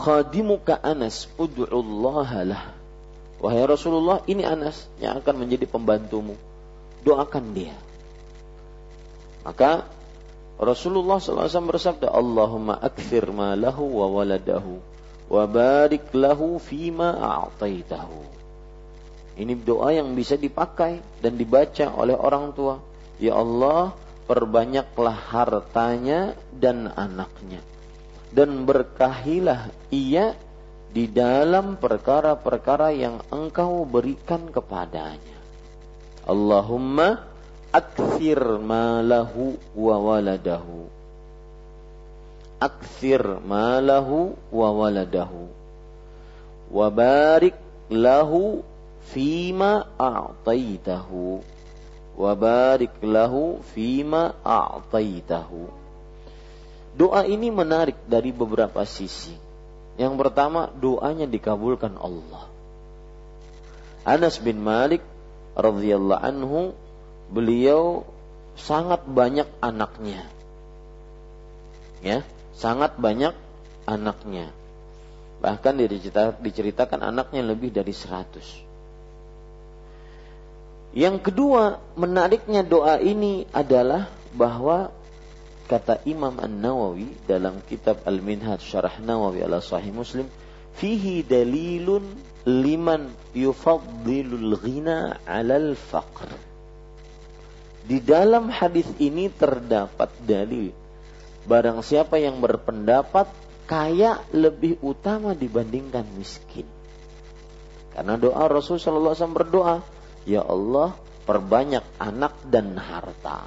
[0.00, 2.64] khadimuka Anas, ud'ullaha lah.
[3.40, 6.36] Wahai Rasulullah, ini Anas yang akan menjadi pembantumu.
[7.04, 7.76] Doakan dia.
[9.44, 9.88] Maka
[10.60, 14.80] Rasulullah SAW bersabda, Allahumma akfir ma lahu wa waladahu
[15.30, 18.40] wa barik lahu fima a'taitahu.
[19.40, 22.76] Ini doa yang bisa dipakai dan dibaca oleh orang tua.
[23.16, 23.96] Ya Allah,
[24.28, 27.64] perbanyaklah hartanya dan anaknya
[28.30, 30.38] dan berkahilah ia
[30.90, 35.38] di dalam perkara-perkara yang engkau berikan kepadanya.
[36.26, 37.26] Allahumma
[37.70, 40.86] akthir malahu wa waladahu.
[42.62, 45.46] Akthir malahu wa waladahu.
[46.70, 47.58] Wa barik
[47.90, 48.62] lahu
[49.10, 51.42] fima a'taitahu.
[52.14, 55.79] Wa barik lahu fima a'taitahu
[56.94, 59.34] Doa ini menarik dari beberapa sisi.
[60.00, 62.50] Yang pertama, doanya dikabulkan Allah.
[64.02, 65.04] Anas bin Malik
[65.54, 66.72] radhiyallahu anhu
[67.28, 68.02] beliau
[68.56, 70.24] sangat banyak anaknya.
[72.00, 72.24] Ya,
[72.56, 73.36] sangat banyak
[73.84, 74.50] anaknya.
[75.40, 75.80] Bahkan
[76.40, 78.44] diceritakan anaknya lebih dari seratus.
[80.90, 84.90] Yang kedua, menariknya doa ini adalah bahwa
[85.70, 90.26] kata Imam An-Nawawi dalam kitab Al-Minhaj Syarah Nawawi ala Sahih Muslim,
[90.74, 92.02] fihi dalilun
[92.42, 93.06] liman
[93.38, 96.34] yufaddilul ghina 'alal faqr.
[97.86, 100.74] Di dalam hadis ini terdapat dalil
[101.46, 103.30] barang siapa yang berpendapat
[103.70, 106.66] kaya lebih utama dibandingkan miskin.
[107.94, 109.76] Karena doa Rasul sallallahu alaihi berdoa,
[110.26, 113.46] "Ya Allah, perbanyak anak dan harta."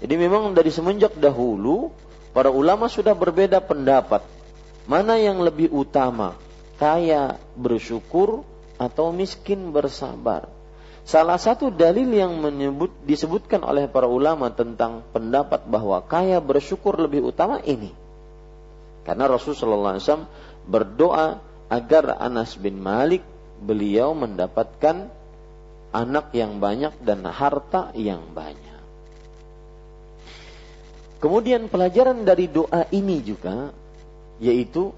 [0.00, 1.92] Jadi memang dari semenjak dahulu
[2.32, 4.24] para ulama sudah berbeda pendapat.
[4.88, 6.34] Mana yang lebih utama?
[6.80, 8.42] Kaya bersyukur
[8.80, 10.48] atau miskin bersabar?
[11.04, 17.28] Salah satu dalil yang menyebut disebutkan oleh para ulama tentang pendapat bahwa kaya bersyukur lebih
[17.28, 17.92] utama ini.
[19.04, 20.28] Karena Rasulullah SAW
[20.68, 23.24] berdoa agar Anas bin Malik
[23.58, 25.10] beliau mendapatkan
[25.90, 28.69] anak yang banyak dan harta yang banyak.
[31.20, 33.76] Kemudian pelajaran dari doa ini juga
[34.40, 34.96] yaitu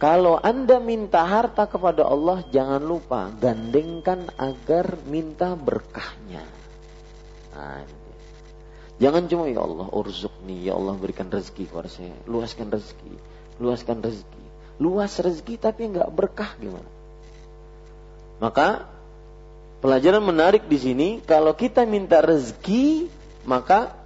[0.00, 6.46] kalau Anda minta harta kepada Allah jangan lupa gandengkan agar minta berkahnya.
[7.52, 7.82] Nah,
[8.96, 9.90] jangan cuma ya Allah
[10.46, 13.12] nih ya Allah berikan rezeki kepada saya, luaskan rezeki,
[13.58, 14.44] luaskan rezeki.
[14.78, 16.86] Luas rezeki tapi nggak berkah gimana?
[18.38, 18.86] Maka
[19.82, 23.10] pelajaran menarik di sini kalau kita minta rezeki
[23.42, 23.97] maka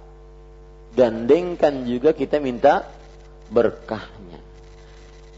[0.93, 2.87] gandengkan juga kita minta
[3.49, 4.39] berkahnya.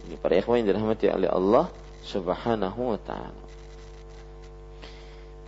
[0.06, 1.72] Ini para ikhwan yang dirahmati oleh Allah
[2.06, 3.44] Subhanahu wa taala.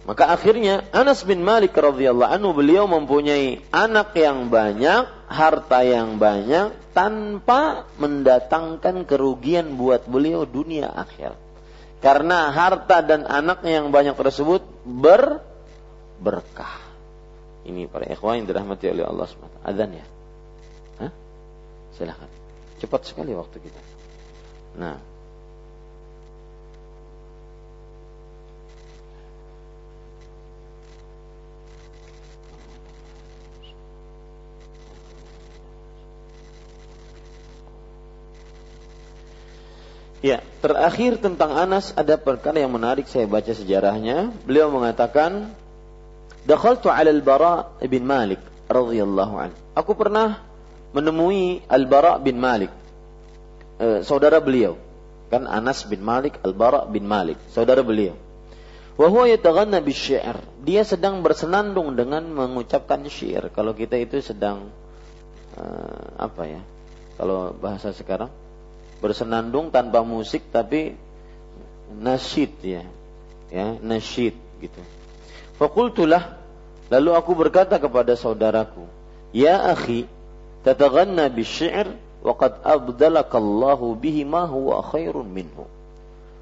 [0.07, 6.71] Maka akhirnya Anas bin Malik radhiyallahu anhu beliau mempunyai anak yang banyak, harta yang banyak
[6.95, 11.35] tanpa mendatangkan kerugian buat beliau dunia akhir.
[11.99, 15.43] Karena harta dan anak yang banyak tersebut ber
[16.23, 16.86] berkah.
[17.67, 19.59] Ini para ikhwan yang dirahmati oleh Allah SWT.
[19.67, 20.05] Adhan ya?
[21.03, 21.11] Hah?
[21.99, 22.31] Silahkan.
[22.79, 23.81] Cepat sekali waktu kita.
[24.79, 24.95] Nah.
[40.23, 44.33] Ya, terakhir tentang Anas ada perkara yang menarik saya baca sejarahnya.
[44.47, 45.53] Beliau mengatakan
[46.47, 48.39] Dakhaltu 'ala al-Bara bin Malik
[48.71, 49.51] radhiyallahu an.
[49.75, 50.47] Aku pernah
[50.95, 52.71] menemui Al-Bara bin Malik.
[53.77, 54.79] Eh, saudara beliau.
[55.27, 58.15] Kan Anas bin Malik, Al-Bara bin Malik, saudara beliau.
[58.97, 60.39] Wa huwa yataghanna bisy'ir.
[60.63, 63.51] Dia sedang bersenandung dengan mengucapkan syair.
[63.53, 64.73] Kalau kita itu sedang
[65.53, 66.61] uh, apa ya?
[67.19, 68.33] Kalau bahasa sekarang
[68.97, 70.97] bersenandung tanpa musik tapi
[71.93, 72.83] nasyid ya.
[73.53, 74.33] Ya, nasyid
[74.63, 74.81] gitu.
[75.57, 76.37] Fakultulah
[76.87, 78.87] Lalu aku berkata kepada saudaraku,
[79.35, 80.07] Ya akhi,
[80.63, 81.91] tataghanna bisyir
[82.23, 85.67] wa qad abdalakallahu bihi ma huwa khairun minhu.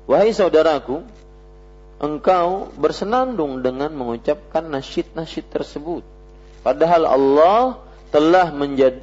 [0.05, 1.01] Wahai saudaraku,
[1.97, 6.05] engkau bersenandung dengan mengucapkan nasyid-nasyid tersebut.
[6.61, 7.81] Padahal Allah
[8.13, 8.53] telah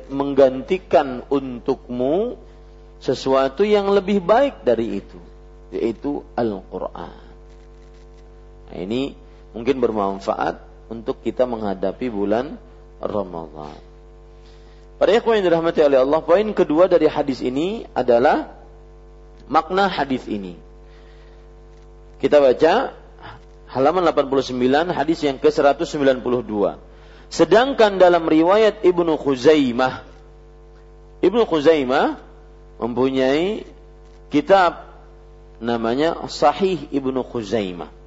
[0.09, 2.39] menggantikan untukmu
[3.03, 5.19] sesuatu yang lebih baik dari itu,
[5.75, 7.23] yaitu Al-Quran.
[8.71, 9.19] Nah, ini
[9.53, 10.61] mungkin bermanfaat
[10.93, 12.57] untuk kita menghadapi bulan
[13.01, 13.77] Ramadan.
[15.01, 18.55] Pada ikhwan yang dirahmati oleh Allah, poin kedua dari hadis ini adalah
[19.51, 20.55] makna hadis ini.
[22.23, 22.95] Kita baca
[23.67, 24.55] halaman 89
[24.95, 26.53] hadis yang ke-192.
[27.33, 30.13] Sedangkan dalam riwayat Ibnu Khuzaimah
[31.23, 32.19] Ibnu Khuzaimah
[32.83, 33.63] mempunyai
[34.35, 34.91] kitab
[35.63, 38.02] namanya Sahih Ibnu Khuzaimah.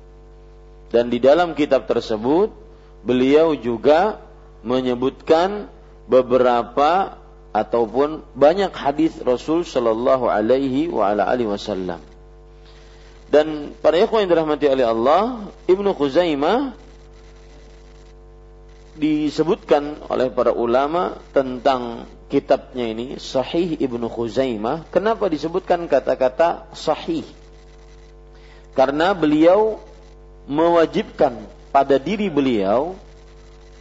[0.95, 2.55] Dan di dalam kitab tersebut
[3.03, 4.23] beliau juga
[4.63, 5.67] menyebutkan
[6.07, 7.19] beberapa
[7.51, 11.99] ataupun banyak hadis Rasul Shallallahu Alaihi wa ala Wasallam.
[13.27, 16.71] Dan para ikhwan yang dirahmati oleh Allah, Ibnu Khuzaimah
[18.95, 24.87] disebutkan oleh para ulama tentang kitabnya ini Sahih Ibnu Khuzaimah.
[24.95, 27.27] Kenapa disebutkan kata-kata sahih?
[28.71, 29.83] Karena beliau
[30.45, 32.95] mewajibkan pada diri beliau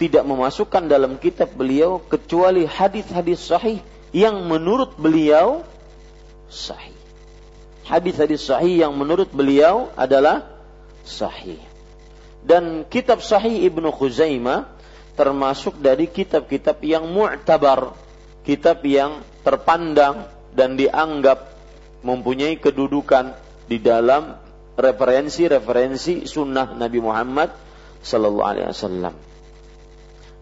[0.01, 3.79] tidak memasukkan dalam kitab beliau kecuali hadis-hadis sahih
[4.11, 5.63] yang menurut beliau
[6.51, 6.97] sahih.
[7.85, 10.49] Hadis-hadis sahih yang menurut beliau adalah
[11.05, 11.61] sahih.
[12.45, 14.69] Dan kitab sahih Ibnu Khuzaimah
[15.15, 17.95] termasuk dari kitab-kitab yang mu'tabar,
[18.43, 21.55] kitab yang terpandang dan dianggap
[22.05, 23.33] mempunyai kedudukan
[23.71, 24.44] di dalam
[24.75, 27.51] referensi-referensi sunnah Nabi Muhammad
[28.03, 29.15] Sallallahu Alaihi Wasallam.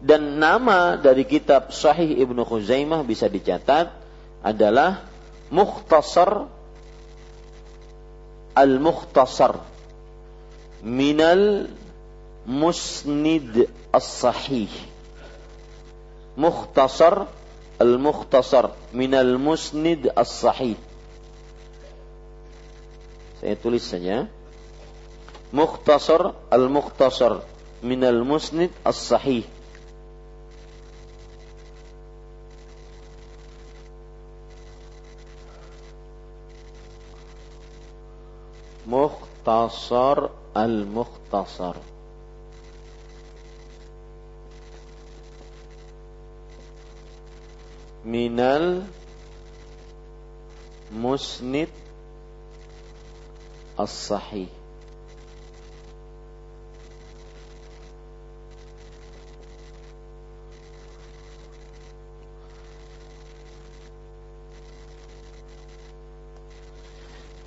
[0.03, 3.95] Dan nama dari kitab Sahih Ibnu Khuzaimah bisa dicatat
[4.43, 5.07] adalah
[5.53, 6.51] Mukhtasar
[8.53, 9.63] Al-Mukhtasar
[10.83, 11.71] Minal
[12.43, 14.73] Musnid As-Sahih
[16.35, 17.31] Mukhtasar
[17.79, 20.75] Al-Mukhtasar Minal Musnid As-Sahih
[23.43, 24.31] Saya tulis saja
[25.51, 27.43] Mukhtasar Al-Mukhtasar
[27.83, 29.43] Minal Musnid As-Sahih.
[38.87, 41.83] Mukhtasar Al-Mukhtasar.
[48.07, 48.87] Minal
[50.95, 51.82] Musnid
[53.79, 54.49] As-Sahih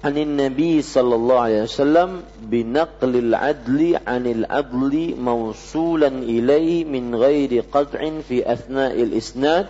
[0.06, 8.12] عن النبي صلى الله عليه وسلم بنقل العدل عن العدل موصولا إليه من غير قطع
[8.30, 9.66] في أثناء الإسناد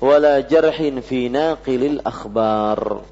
[0.00, 3.02] ولا جرح في ناقل الأخبار.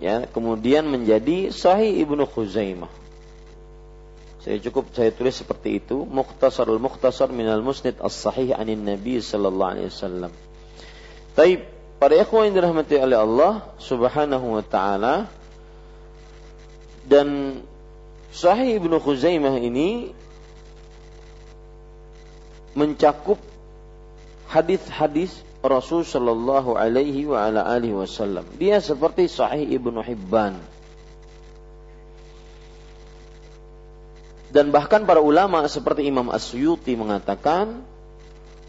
[0.00, 2.92] Ya kemudian menjadi Sahih Ibnu Khuzaimah.
[4.46, 6.06] Saya cukup saya tulis seperti itu.
[6.06, 10.32] Mukhtasar al-Mukhtasar minal Musnid as-Sahih anin Nabi sallallahu alaihi wasallam.
[11.34, 15.32] Taib Para ikhwan yang dirahmati oleh Allah Subhanahu wa taala
[17.08, 17.60] dan
[18.36, 20.12] Sahih Ibnu Khuzaimah ini
[22.76, 23.40] mencakup
[24.52, 25.32] hadis-hadis
[25.64, 28.44] Rasul Shallallahu Alaihi wa ala alihi Wasallam.
[28.60, 30.56] Dia seperti Sahih Ibnu Hibban.
[34.52, 37.84] Dan bahkan para ulama seperti Imam Asyuti mengatakan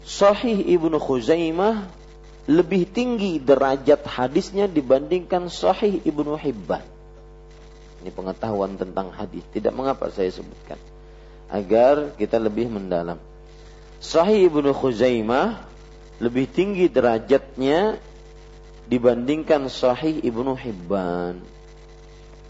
[0.04, 1.88] Sahih Ibnu Khuzaimah
[2.48, 6.84] lebih tinggi derajat hadisnya dibandingkan Sahih Ibnu Hibban.
[8.04, 9.44] Ini pengetahuan tentang hadis.
[9.52, 10.80] Tidak mengapa saya sebutkan.
[11.48, 13.20] Agar kita lebih mendalam.
[13.98, 15.66] Sahih Ibnu Khuzaimah
[16.18, 17.98] lebih tinggi derajatnya
[18.90, 21.38] dibandingkan Sahih Ibnu Hibban.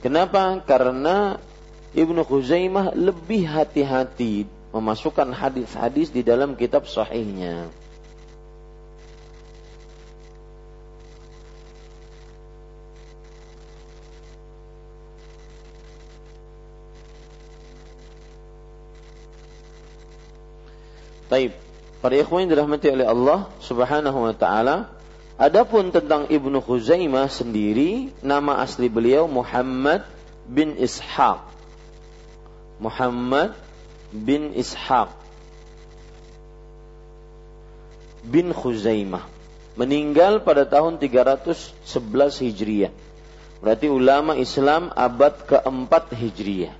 [0.00, 0.62] Kenapa?
[0.62, 1.36] Karena
[1.92, 7.66] Ibnu Khuzaimah lebih hati-hati memasukkan hadis-hadis di dalam kitab sahihnya.
[21.28, 21.67] Taib.
[21.98, 24.94] Para ikhwan yang dirahmati oleh Allah Subhanahu wa taala,
[25.34, 30.06] adapun tentang Ibnu Khuzaimah sendiri, nama asli beliau Muhammad
[30.46, 31.42] bin Ishaq.
[32.78, 33.58] Muhammad
[34.14, 35.10] bin Ishaq
[38.22, 39.26] bin Khuzaimah
[39.78, 41.82] meninggal pada tahun 311
[42.42, 42.92] Hijriah.
[43.58, 46.74] Berarti ulama Islam abad keempat Hijriah.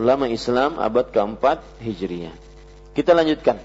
[0.00, 2.32] Ulama Islam abad keempat Hijriah.
[2.96, 3.60] Kita lanjutkan.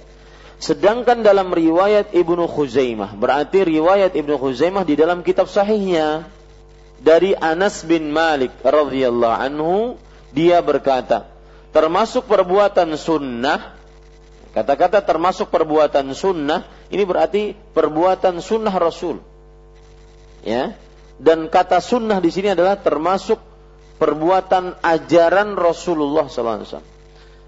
[0.55, 6.27] Sedangkan dalam riwayat Ibnu Khuzaimah, berarti riwayat Ibnu Khuzaimah di dalam kitab sahihnya
[6.99, 9.99] dari Anas bin Malik radhiyallahu anhu,
[10.31, 11.27] dia berkata,
[11.75, 13.75] termasuk perbuatan sunnah,
[14.55, 19.19] kata-kata termasuk perbuatan sunnah, ini berarti perbuatan sunnah Rasul.
[20.45, 20.77] Ya,
[21.19, 23.39] dan kata sunnah di sini adalah termasuk
[23.95, 26.83] perbuatan ajaran Rasulullah SAW.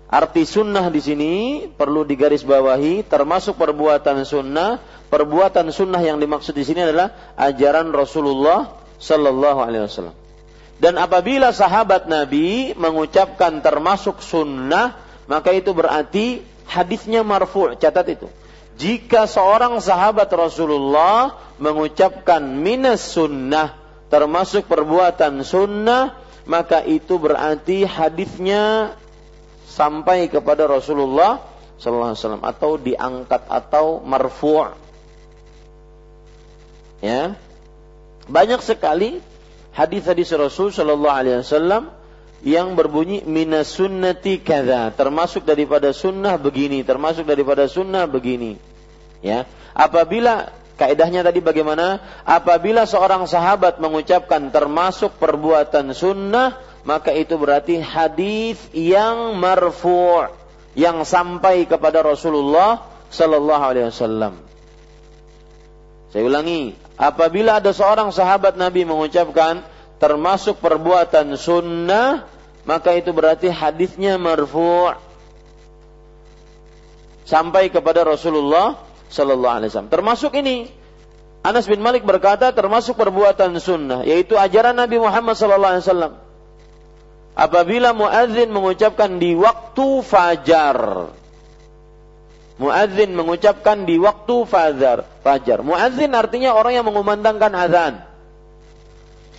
[0.07, 1.31] Arti sunnah di sini
[1.67, 4.79] perlu digarisbawahi, termasuk perbuatan sunnah.
[5.07, 10.15] Perbuatan sunnah yang dimaksud di sini adalah ajaran Rasulullah Sallallahu Alaihi Wasallam.
[10.77, 14.95] Dan apabila sahabat Nabi mengucapkan termasuk sunnah,
[15.27, 16.39] maka itu berarti
[16.69, 17.73] hadisnya marfu.
[17.75, 18.27] Catat itu.
[18.77, 23.73] Jika seorang sahabat Rasulullah mengucapkan minas sunnah,
[24.13, 26.13] termasuk perbuatan sunnah,
[26.47, 28.95] maka itu berarti hadisnya
[29.67, 31.43] sampai kepada Rasulullah
[31.77, 34.73] sallallahu alaihi wasallam atau diangkat atau marfu'.
[37.03, 37.37] Ya.
[38.25, 39.21] Banyak sekali
[39.77, 41.93] hadis-hadis Rasul sallallahu alaihi wasallam
[42.41, 48.61] yang berbunyi minas sunnati kada termasuk daripada sunnah begini termasuk daripada sunnah begini
[49.25, 51.99] ya apabila kaidahnya tadi bagaimana?
[52.23, 60.31] Apabila seorang sahabat mengucapkan termasuk perbuatan sunnah maka itu berarti hadis yang marfu'
[60.77, 64.39] yang sampai kepada Rasulullah sallallahu alaihi wasallam.
[66.15, 69.67] Saya ulangi apabila ada seorang sahabat Nabi mengucapkan
[69.99, 72.23] termasuk perbuatan sunnah
[72.63, 74.95] maka itu berarti hadisnya marfu'
[77.27, 79.91] sampai kepada Rasulullah sallallahu alaihi wasallam.
[79.93, 80.71] Termasuk ini
[81.45, 86.13] Anas bin Malik berkata termasuk perbuatan sunnah yaitu ajaran Nabi Muhammad sallallahu alaihi wasallam.
[87.37, 91.09] Apabila muadzin mengucapkan di waktu fajar.
[92.57, 95.05] Muadzin mengucapkan di waktu fajar.
[95.21, 95.61] Fajar.
[95.61, 98.07] Muadzin artinya orang yang mengumandangkan azan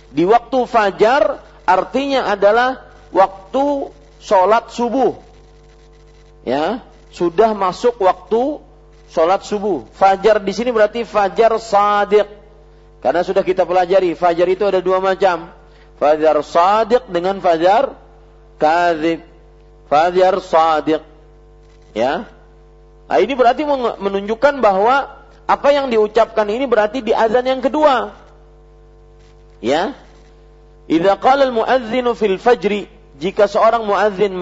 [0.09, 5.17] di waktu fajar artinya adalah waktu sholat subuh.
[6.45, 6.81] Ya,
[7.13, 8.63] sudah masuk waktu
[9.09, 9.85] sholat subuh.
[9.97, 12.27] Fajar di sini berarti fajar sadiq.
[12.99, 15.49] Karena sudah kita pelajari, fajar itu ada dua macam.
[15.99, 17.95] Fajar sadiq dengan fajar
[18.61, 19.25] kadzib.
[19.89, 21.01] Fajar sadiq.
[21.97, 22.29] Ya.
[23.09, 23.65] Nah, ini berarti
[23.97, 28.13] menunjukkan bahwa apa yang diucapkan ini berarti di azan yang kedua.
[29.65, 29.97] Ya.
[30.85, 32.85] Idza qala al-muadzinu fil fajri,
[33.17, 34.33] jika seorang muadzin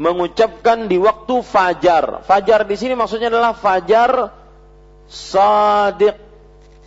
[0.00, 2.24] mengucapkan di waktu fajar.
[2.24, 4.32] Fajar di sini maksudnya adalah fajar
[5.12, 6.16] sadiq,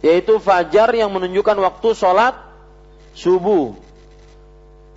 [0.01, 2.33] yaitu fajar yang menunjukkan waktu sholat
[3.13, 3.77] subuh.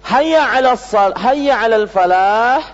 [0.01, 2.65] Hayya 'ala sal, hayya 'alal falah.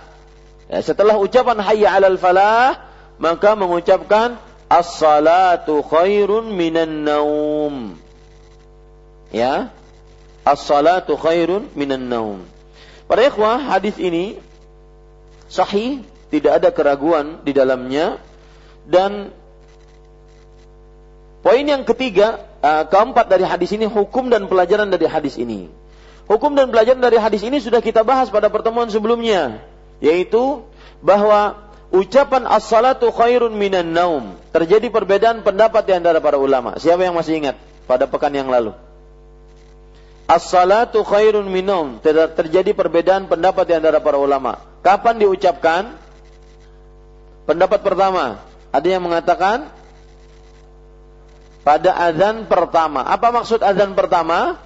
[0.71, 2.79] Ya, setelah ucapan hayya 'alal falah,
[3.19, 4.39] maka mengucapkan
[4.71, 7.99] as-salatu khairun minan naum.
[9.35, 9.75] Ya,
[10.47, 12.47] as-salatu khairun minan naum.
[13.11, 14.39] Para ikhwah, hadis ini
[15.53, 16.01] sahih,
[16.33, 18.17] tidak ada keraguan di dalamnya
[18.89, 19.29] dan
[21.45, 25.69] poin yang ketiga, uh, keempat dari hadis ini hukum dan pelajaran dari hadis ini.
[26.25, 29.61] Hukum dan pelajaran dari hadis ini sudah kita bahas pada pertemuan sebelumnya,
[30.01, 30.65] yaitu
[31.03, 34.33] bahwa ucapan as-salatu khairun minan naum.
[34.55, 36.79] Terjadi perbedaan pendapat di antara para ulama.
[36.79, 38.71] Siapa yang masih ingat pada pekan yang lalu?
[40.23, 41.99] As-salatu khairun minum.
[42.03, 44.59] Terjadi perbedaan pendapat di antara para ulama.
[44.79, 45.99] Kapan diucapkan?
[47.43, 48.39] Pendapat pertama,
[48.71, 49.67] ada yang mengatakan
[51.67, 53.03] pada azan pertama.
[53.03, 54.59] Apa maksud azan pertama?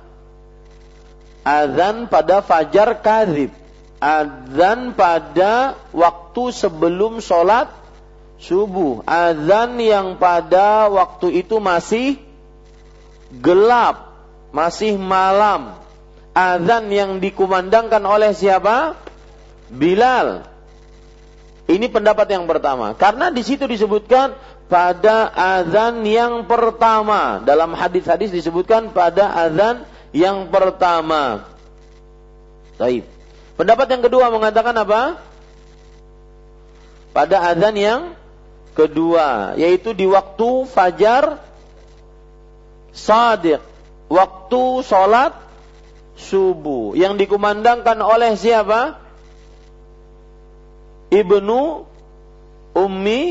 [1.42, 3.50] Azan pada fajar kadhib.
[3.98, 7.74] Azan pada waktu sebelum sholat
[8.38, 9.02] subuh.
[9.10, 12.22] Azan yang pada waktu itu masih
[13.42, 14.07] gelap
[14.58, 15.78] masih malam.
[16.34, 18.98] Azan yang dikumandangkan oleh siapa?
[19.70, 20.50] Bilal.
[21.70, 22.98] Ini pendapat yang pertama.
[22.98, 24.34] Karena di situ disebutkan
[24.66, 27.42] pada azan yang pertama.
[27.46, 31.46] Dalam hadis-hadis disebutkan pada azan yang pertama.
[32.82, 33.06] Baik.
[33.58, 35.22] Pendapat yang kedua mengatakan apa?
[37.14, 38.02] Pada azan yang
[38.78, 41.42] kedua, yaitu di waktu fajar
[42.94, 43.77] sadiq
[44.08, 45.36] waktu sholat
[46.18, 49.00] subuh yang dikumandangkan oleh siapa?
[51.08, 51.88] Ibnu
[52.76, 53.22] Ummi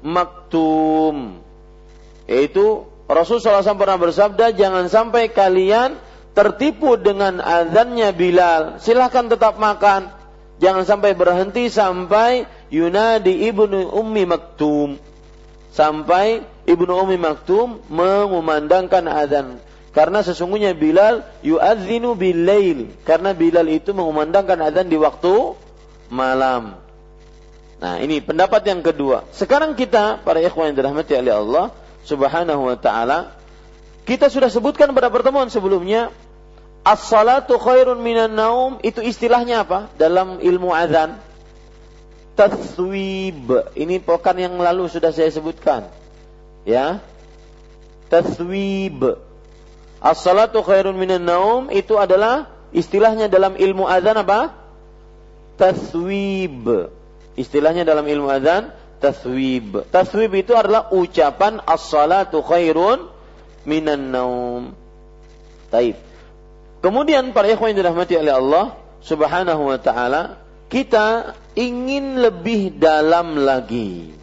[0.00, 1.38] Maktum.
[2.26, 5.98] Yaitu Rasulullah SAW pernah bersabda, jangan sampai kalian
[6.34, 8.78] tertipu dengan azannya Bilal.
[8.82, 10.10] Silahkan tetap makan.
[10.60, 15.00] Jangan sampai berhenti sampai Yunadi Ibnu Ummi Maktum.
[15.72, 19.58] Sampai Ibnu Ummi Maktum mengumandangkan azan
[19.90, 22.94] karena sesungguhnya Bilal yu'adzinu bilail.
[23.02, 25.58] Karena Bilal itu mengumandangkan azan di waktu
[26.06, 26.78] malam.
[27.82, 29.26] Nah, ini pendapat yang kedua.
[29.34, 31.66] Sekarang kita para ikhwan yang dirahmati oleh Allah
[32.06, 33.34] Subhanahu wa taala,
[34.06, 36.14] kita sudah sebutkan pada pertemuan sebelumnya
[36.86, 39.90] as-salatu khairun minan naum itu istilahnya apa?
[39.98, 41.18] Dalam ilmu azan
[42.38, 43.74] taswib.
[43.74, 45.90] Ini pekan yang lalu sudah saya sebutkan.
[46.62, 47.02] Ya.
[48.06, 49.29] Taswib
[50.00, 54.56] As-salatu khairun minan naum itu adalah istilahnya dalam ilmu azan apa?
[55.60, 56.88] Taswib.
[57.36, 59.84] Istilahnya dalam ilmu azan taswib.
[59.92, 63.12] Taswib itu adalah ucapan as-salatu khairun
[63.68, 64.62] minan naum.
[65.68, 66.00] Taib.
[66.80, 68.64] Kemudian para ikhwan yang dirahmati oleh Allah,
[69.04, 70.40] Subhanahu wa taala,
[70.72, 74.16] kita ingin lebih dalam lagi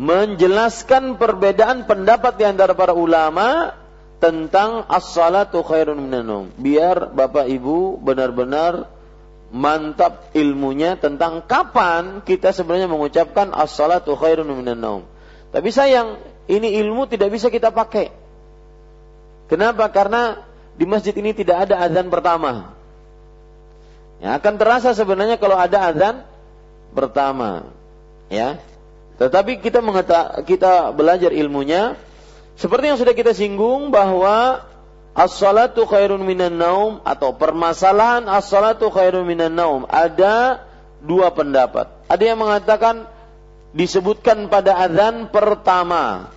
[0.00, 3.74] menjelaskan perbedaan pendapat di antara para ulama
[4.20, 8.92] tentang as-salatu khairun minan Biar Bapak Ibu benar-benar
[9.50, 15.02] mantap ilmunya tentang kapan kita sebenarnya mengucapkan as-salatu khairun minan
[15.50, 18.12] Tapi sayang, ini ilmu tidak bisa kita pakai.
[19.50, 19.90] Kenapa?
[19.90, 20.38] Karena
[20.78, 22.76] di masjid ini tidak ada azan pertama.
[24.22, 26.22] Ya, akan terasa sebenarnya kalau ada azan
[26.94, 27.66] pertama.
[28.30, 28.62] Ya,
[29.18, 31.98] tetapi kita mengeta, kita belajar ilmunya
[32.60, 34.68] seperti yang sudah kita singgung bahwa
[35.16, 40.68] as-salatu khairun minan naum atau permasalahan as-salatu khairun minan naum ada
[41.00, 41.88] dua pendapat.
[42.04, 43.08] Ada yang mengatakan
[43.72, 46.36] disebutkan pada azan pertama.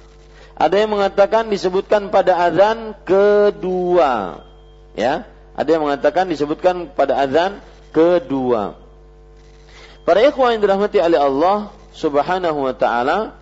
[0.56, 4.46] Ada yang mengatakan disebutkan pada azan kedua.
[4.96, 5.28] Ya,
[5.60, 7.60] ada yang mengatakan disebutkan pada azan
[7.92, 8.80] kedua.
[10.08, 13.36] Para ikhwan yang dirahmati oleh Allah, Subhanahu wa taala,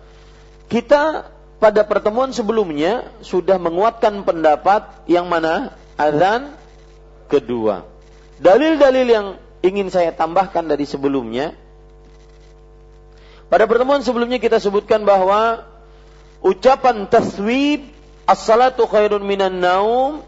[0.66, 1.30] kita
[1.62, 6.58] pada pertemuan sebelumnya sudah menguatkan pendapat yang mana azan
[7.30, 7.86] kedua.
[8.42, 9.26] Dalil-dalil yang
[9.62, 11.54] ingin saya tambahkan dari sebelumnya
[13.46, 15.62] pada pertemuan sebelumnya kita sebutkan bahwa
[16.42, 17.86] ucapan taswib
[18.26, 20.26] as-salatu khairun minan naum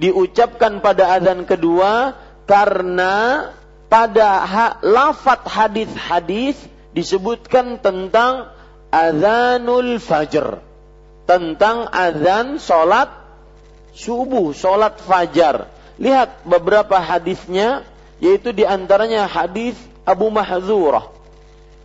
[0.00, 2.16] diucapkan pada azan kedua
[2.48, 3.50] karena
[3.90, 6.56] pada ha, lafat hadis-hadis
[6.94, 8.54] disebutkan tentang
[8.94, 10.69] azanul fajr.
[11.30, 13.06] Tentang azan solat
[13.94, 15.70] subuh, solat fajar.
[16.02, 17.86] Lihat beberapa hadisnya,
[18.18, 21.06] yaitu di antaranya hadis Abu Mahzurah.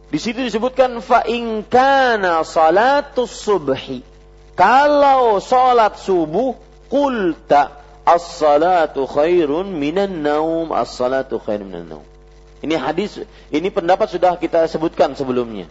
[0.09, 4.01] Di situ disebutkan fa in kana salatus subhi.
[4.57, 6.57] Kalau solat subuh,
[6.89, 12.05] kulta as-salatu khairun minan naum, as-salatu khairun minan naum.
[12.65, 13.21] Ini hadis,
[13.53, 15.69] ini pendapat sudah kita sebutkan sebelumnya.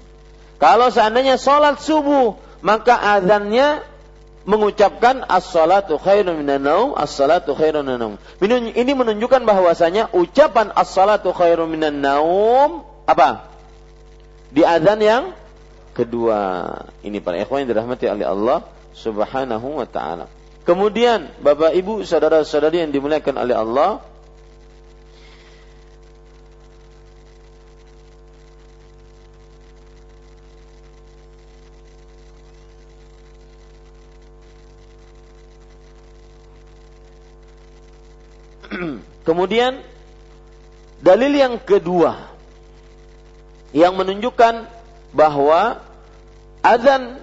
[0.63, 3.85] Kalau seandainya sholat subuh, maka azannya
[4.49, 8.15] mengucapkan as-salatu khairun minan naum, as-salatu khairun minan naum.
[8.73, 13.53] Ini menunjukkan bahwasanya ucapan as-salatu khairun minan naum apa?
[14.49, 15.25] Di azan yang
[15.93, 16.73] kedua.
[17.05, 18.59] Ini para ikhwan yang dirahmati oleh Allah
[18.97, 20.27] Subhanahu wa taala.
[20.65, 24.01] Kemudian Bapak Ibu saudara-saudari yang dimuliakan oleh Allah,
[39.25, 39.81] Kemudian
[41.01, 42.33] dalil yang kedua
[43.73, 44.69] yang menunjukkan
[45.17, 45.81] bahwa
[46.61, 47.19] azan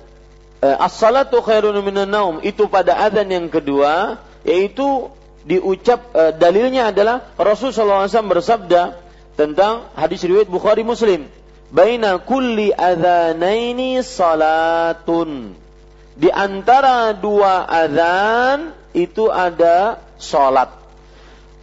[0.65, 5.13] eh, as-salatu khairun minan naum itu pada azan yang kedua yaitu
[5.45, 8.97] diucap eh, dalilnya adalah Rasulullah SAW bersabda
[9.37, 11.29] tentang hadis riwayat Bukhari Muslim
[11.71, 15.55] baina kulli adzanaini salatun.
[16.11, 20.80] Di antara dua azan itu ada salat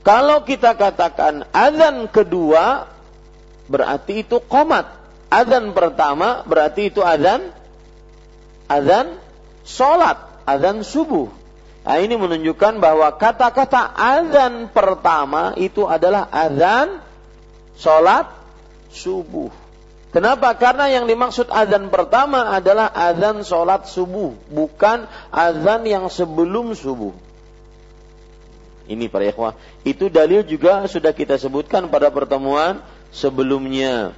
[0.06, 2.88] kalau kita katakan azan kedua
[3.68, 4.96] berarti itu komat.
[5.28, 7.52] Azan pertama berarti itu azan
[8.68, 9.20] azan
[9.64, 10.16] solat,
[10.48, 11.28] azan subuh.
[11.88, 17.00] Nah, ini menunjukkan bahwa kata-kata azan pertama itu adalah azan
[17.76, 18.28] solat
[18.92, 19.48] subuh.
[20.08, 20.56] Kenapa?
[20.56, 27.12] Karena yang dimaksud azan pertama adalah azan solat subuh, bukan azan yang sebelum subuh.
[28.88, 29.52] Ini para ikhwah.
[29.84, 32.80] Itu dalil juga sudah kita sebutkan pada pertemuan
[33.12, 34.16] sebelumnya.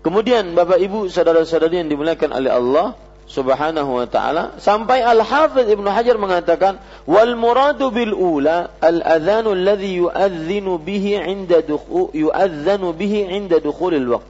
[0.00, 2.86] Kemudian Bapak Ibu saudara-saudari yang dimuliakan oleh Allah
[3.30, 10.02] Subhanahu wa taala sampai Al-Hafiz Ibnu Hajar mengatakan wal muradu bil ula al adzanu alladhi
[10.02, 11.62] yu'adzinu bihi 'inda
[12.10, 14.28] yu'adzanu bihi 'inda dukhulil waqt.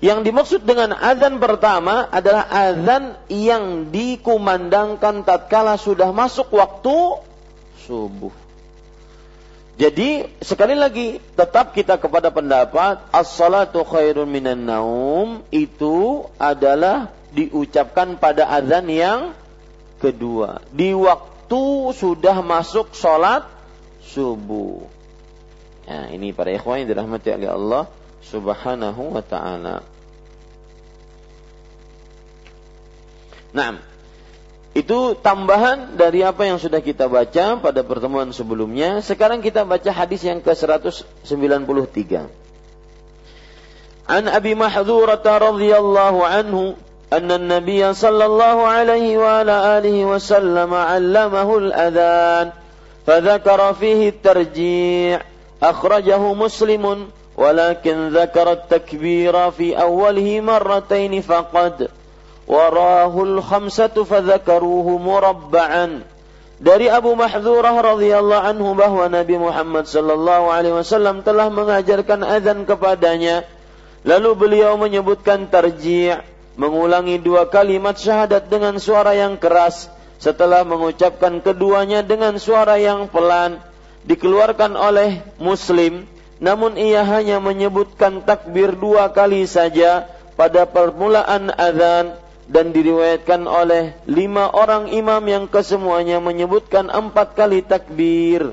[0.00, 7.20] Yang dimaksud dengan azan pertama adalah azan yang dikumandangkan tatkala sudah masuk waktu
[7.86, 8.32] subuh.
[9.80, 18.44] Jadi sekali lagi tetap kita kepada pendapat as-salatu khairun minan naum itu adalah diucapkan pada
[18.44, 19.20] azan yang
[19.96, 21.64] kedua di waktu
[21.96, 23.48] sudah masuk sholat
[24.04, 24.84] subuh.
[25.88, 27.82] Nah, ini para ikhwan yang dirahmati oleh Allah
[28.20, 29.80] Subhanahu wa taala.
[33.50, 33.82] Nah,
[34.75, 38.99] itu tambahan dari apa yang sudah kita baca pada pertemuan sebelumnya.
[38.99, 42.27] Sekarang kita baca hadis yang ke-193.
[44.05, 46.75] An Abi Mahdhurah radhiyallahu anhu
[47.05, 52.47] أن النبي صلى الله عليه وعلى آله وسلم علمه الأذان
[53.05, 55.17] فذكر فيه الترجيع
[55.61, 61.87] akhrajahu muslimun walakin dzakara at-takbira fi awwalihi marratayn faqad
[62.50, 66.02] warahul khamsatu fadzakaruhu murabba'an.
[66.60, 73.46] Dari Abu Mahdzurah radhiyallahu anhu bahwa Nabi Muhammad sallallahu alaihi wasallam telah mengajarkan azan kepadanya.
[74.02, 76.20] Lalu beliau menyebutkan tarji'
[76.60, 79.88] mengulangi dua kalimat syahadat dengan suara yang keras.
[80.20, 83.56] Setelah mengucapkan keduanya dengan suara yang pelan
[84.04, 86.04] dikeluarkan oleh Muslim.
[86.44, 92.20] Namun ia hanya menyebutkan takbir dua kali saja pada permulaan azan
[92.50, 98.50] dan diriwayatkan oleh lima orang imam yang kesemuanya menyebutkan empat kali takbir.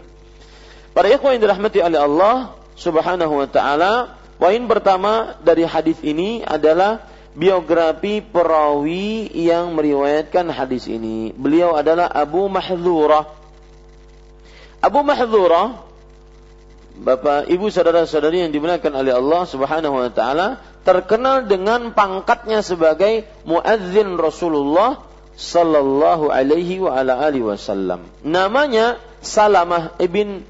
[0.93, 7.09] Para ikhwan yang dirahmati oleh Allah Subhanahu wa taala, poin pertama dari hadis ini adalah
[7.33, 11.33] biografi perawi yang meriwayatkan hadis ini.
[11.33, 13.33] Beliau adalah Abu Mahdzurah.
[14.77, 15.86] Abu Mahdzurah
[16.97, 24.17] Bapak, Ibu, saudara-saudari yang dimuliakan oleh Allah Subhanahu wa taala, terkenal dengan pangkatnya sebagai muadzin
[24.17, 25.05] Rasulullah
[25.37, 28.09] sallallahu alaihi wa ala alihi wasallam.
[28.25, 30.41] Namanya Salamah ibn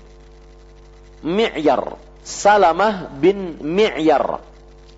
[1.23, 1.99] Mi'yar.
[2.23, 4.39] Salamah bin Mi'yar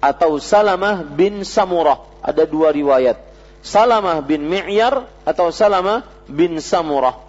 [0.01, 2.05] atau Salamah bin Samurah.
[2.21, 3.17] Ada dua riwayat.
[3.65, 7.28] Salamah bin Mi'yar atau Salamah bin Samurah.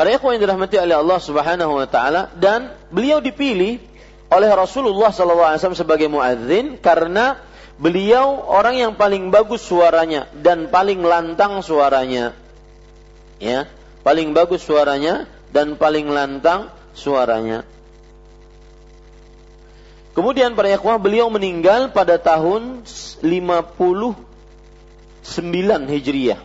[0.00, 3.76] Para ikhwan yang dirahmati oleh Allah Subhanahu wa taala dan beliau dipilih
[4.32, 7.36] oleh Rasulullah SAW sebagai muadzin karena
[7.76, 12.32] beliau orang yang paling bagus suaranya dan paling lantang suaranya.
[13.44, 13.68] Ya,
[14.00, 17.68] paling bagus suaranya dan paling lantang suaranya.
[20.16, 22.88] Kemudian para ikhwah beliau meninggal pada tahun
[23.20, 24.16] 59
[25.92, 26.40] Hijriah.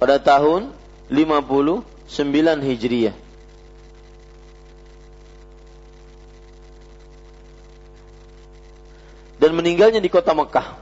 [0.00, 0.72] Pada tahun
[1.12, 3.16] 50 9 Hijriah.
[9.38, 10.74] Dan meninggalnya di kota Mekah.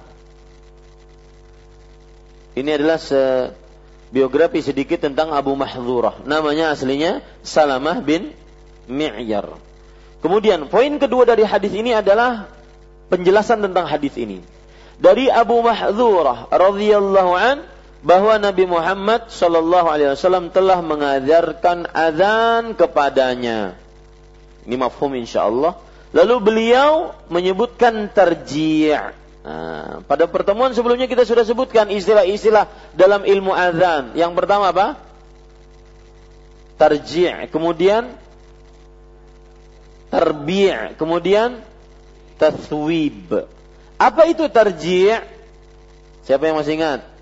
[2.57, 3.53] Ini adalah se
[4.09, 6.25] biografi sedikit tentang Abu Mahdzurah.
[6.25, 8.33] Namanya aslinya Salamah bin
[8.89, 9.61] Mi'yar.
[10.25, 12.49] Kemudian poin kedua dari hadis ini adalah
[13.13, 14.41] penjelasan tentang hadis ini.
[14.97, 17.61] Dari Abu Mahdzurah radhiyallahu an
[18.07, 23.75] bahwa Nabi Muhammad Shallallahu Alaihi Wasallam telah mengajarkan azan kepadanya.
[24.63, 25.75] Ini mafhum insya Allah.
[26.15, 28.95] Lalu beliau menyebutkan terji'.
[29.43, 34.15] Nah, pada pertemuan sebelumnya kita sudah sebutkan istilah-istilah dalam ilmu azan.
[34.15, 35.03] Yang pertama apa?
[36.79, 37.51] Terji'.
[37.51, 38.15] Kemudian
[40.15, 40.95] terbi'.
[40.95, 41.59] Kemudian
[42.39, 43.51] tathwib.
[43.99, 45.27] Apa itu terji'?
[46.23, 47.16] Siapa yang masih ingat?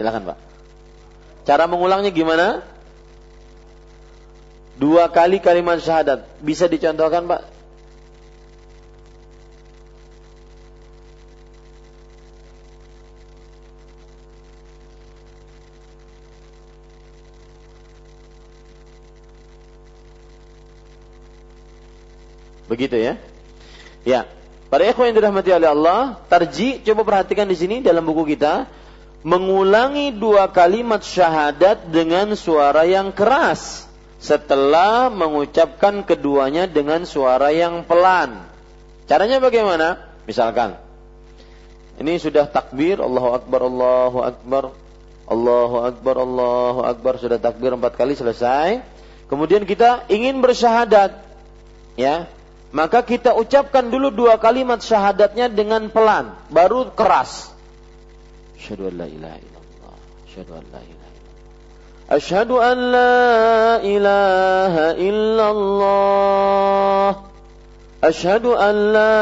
[0.00, 0.38] Silakan Pak.
[1.44, 2.64] Cara mengulangnya gimana?
[4.80, 6.24] Dua kali kalimat syahadat.
[6.40, 7.44] Bisa dicontohkan Pak?
[22.72, 23.20] Begitu ya?
[24.08, 24.24] Ya.
[24.72, 28.79] Para ikhwan yang dirahmati oleh Allah, tarji coba perhatikan di sini dalam buku kita
[29.20, 33.84] mengulangi dua kalimat syahadat dengan suara yang keras
[34.20, 38.44] setelah mengucapkan keduanya dengan suara yang pelan.
[39.08, 40.00] Caranya bagaimana?
[40.24, 40.76] Misalkan
[42.00, 44.64] ini sudah takbir Allahu akbar Allahu akbar
[45.28, 48.80] Allahu akbar Allahu akbar sudah takbir empat kali selesai.
[49.28, 51.14] Kemudian kita ingin bersyahadat,
[51.94, 52.26] ya
[52.74, 57.49] maka kita ucapkan dulu dua kalimat syahadatnya dengan pelan, baru keras.
[58.59, 61.55] أشهد أن لا إله إلا الله أشهد أن لا إله إلا الله
[62.09, 64.73] أشهد أن لا إله
[65.09, 67.09] إلا الله
[68.03, 69.17] أشهد أن لا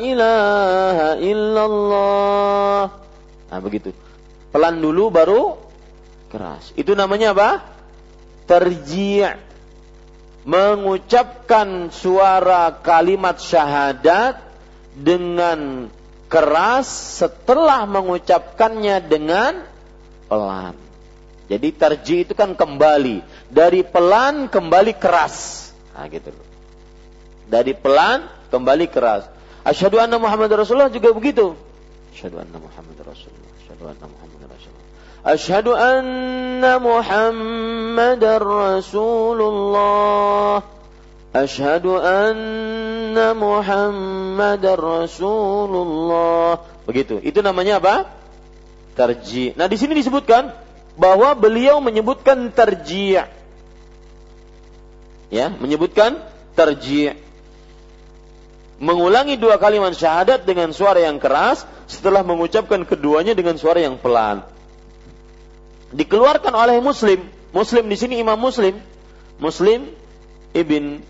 [0.00, 2.80] إله إلا الله
[3.52, 3.92] Nah begitu
[4.48, 5.60] Pelan dulu baru
[6.32, 7.60] keras Itu namanya apa?
[8.48, 9.28] Terji'
[10.48, 14.40] Mengucapkan suara kalimat syahadat
[14.96, 15.92] Dengan
[16.29, 16.87] keras
[17.19, 19.65] setelah mengucapkannya dengan
[20.29, 20.77] pelan.
[21.49, 25.67] Jadi tarji itu kan kembali dari pelan kembali keras.
[25.97, 26.47] Nah gitu loh.
[27.49, 29.25] Dari pelan kembali keras.
[29.65, 31.57] Asyhadu anna Muhammad Rasulullah juga begitu.
[32.13, 33.49] Asyhadu anna Muhammad Rasulullah.
[33.65, 34.69] Asyhadu anna Muhammad Rasulullah.
[35.25, 40.61] Ashhadu anna Muhammadar Rasulullah.
[41.29, 46.65] Ashhadu anna Muhammadar Rasulullah.
[46.89, 47.21] Begitu.
[47.21, 48.09] Itu namanya apa?
[48.97, 49.53] Tarji.
[49.53, 50.49] Nah, di sini disebutkan
[50.97, 53.21] bahwa beliau menyebutkan tarji'.
[55.29, 56.17] Ya, menyebutkan
[56.57, 57.13] tarji'
[58.79, 64.41] mengulangi dua kalimat syahadat dengan suara yang keras setelah mengucapkan keduanya dengan suara yang pelan.
[65.93, 67.27] Dikeluarkan oleh Muslim.
[67.51, 68.79] Muslim di sini Imam Muslim.
[69.37, 69.91] Muslim
[70.55, 71.03] ibn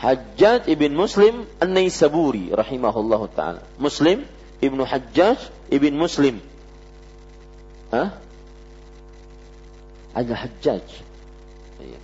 [0.00, 3.60] Hajjaj ibn Muslim An-Naisaburi rahimahullahu taala.
[3.76, 4.24] Muslim
[4.64, 5.36] ibnu Hajjaj
[5.68, 6.40] ibn Muslim.
[7.92, 8.16] Hah?
[10.16, 10.86] Ada Hajjaj.
[11.84, 12.00] Iya.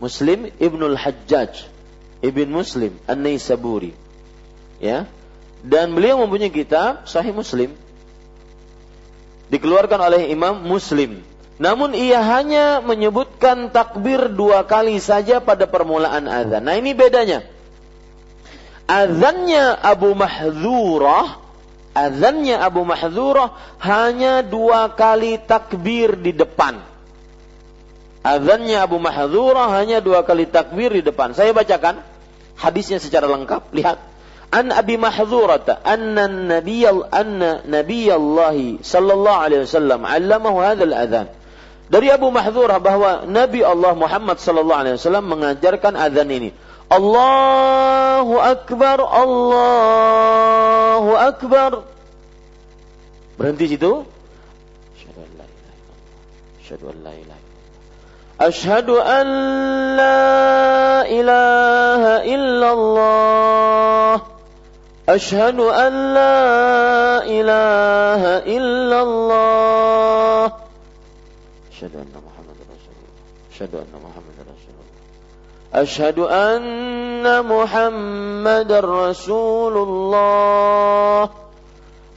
[0.00, 1.68] Muslim ibnul Hajjaj
[2.24, 3.92] ibn Muslim An-Naisaburi
[4.82, 5.06] ya
[5.62, 7.70] dan beliau mempunyai kitab Sahih Muslim
[9.52, 11.22] dikeluarkan oleh Imam Muslim
[11.62, 16.66] namun ia hanya menyebutkan takbir dua kali saja pada permulaan azan.
[16.66, 17.46] Nah ini bedanya.
[18.90, 21.38] Azannya Abu Mahzurah,
[21.94, 26.82] azannya Abu Mahzurah hanya dua kali takbir di depan.
[28.26, 31.30] Azannya Abu Mahzurah hanya dua kali takbir di depan.
[31.30, 32.02] Saya bacakan
[32.58, 33.70] hadisnya secara lengkap.
[33.70, 34.02] Lihat
[34.50, 41.30] an Abi Mahdzurata anna Nabiy anna Nabiyallahi sallallahu alaihi wasallam 'allamahu hadzal adzan
[41.92, 46.56] dari Abu Mahdzurah bahwa Nabi Allah Muhammad sallallahu alaihi wasallam mengajarkan azan ini.
[46.88, 51.84] Allahu akbar, Allahu akbar.
[53.36, 54.08] Berhenti situ.
[58.40, 59.26] Asyhadu an
[60.00, 64.16] la ilaha illallah.
[65.04, 66.40] Asyhadu an la
[67.28, 67.28] ilaha illallah.
[67.28, 70.61] Asyhadu an la ilaha illallah.
[71.81, 75.29] أشهد أن محمد رسول الله أشهد أن محمد رسول الله
[75.73, 81.29] أشهد أن محمد رسول الله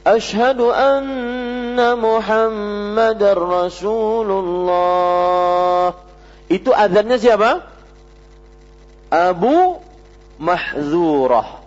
[0.07, 5.93] أشهد أن محمد رسول الله
[6.51, 7.63] itu azannya siapa?
[9.07, 9.79] Abu
[10.35, 11.61] Mahzurah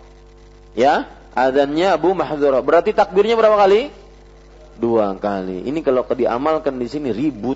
[0.75, 2.59] Ya, adzannya Abu Mahdzurah.
[2.59, 3.87] Berarti takbirnya berapa kali?
[4.75, 5.63] Dua kali.
[5.63, 7.55] Ini kalau diamalkan di sini ribut.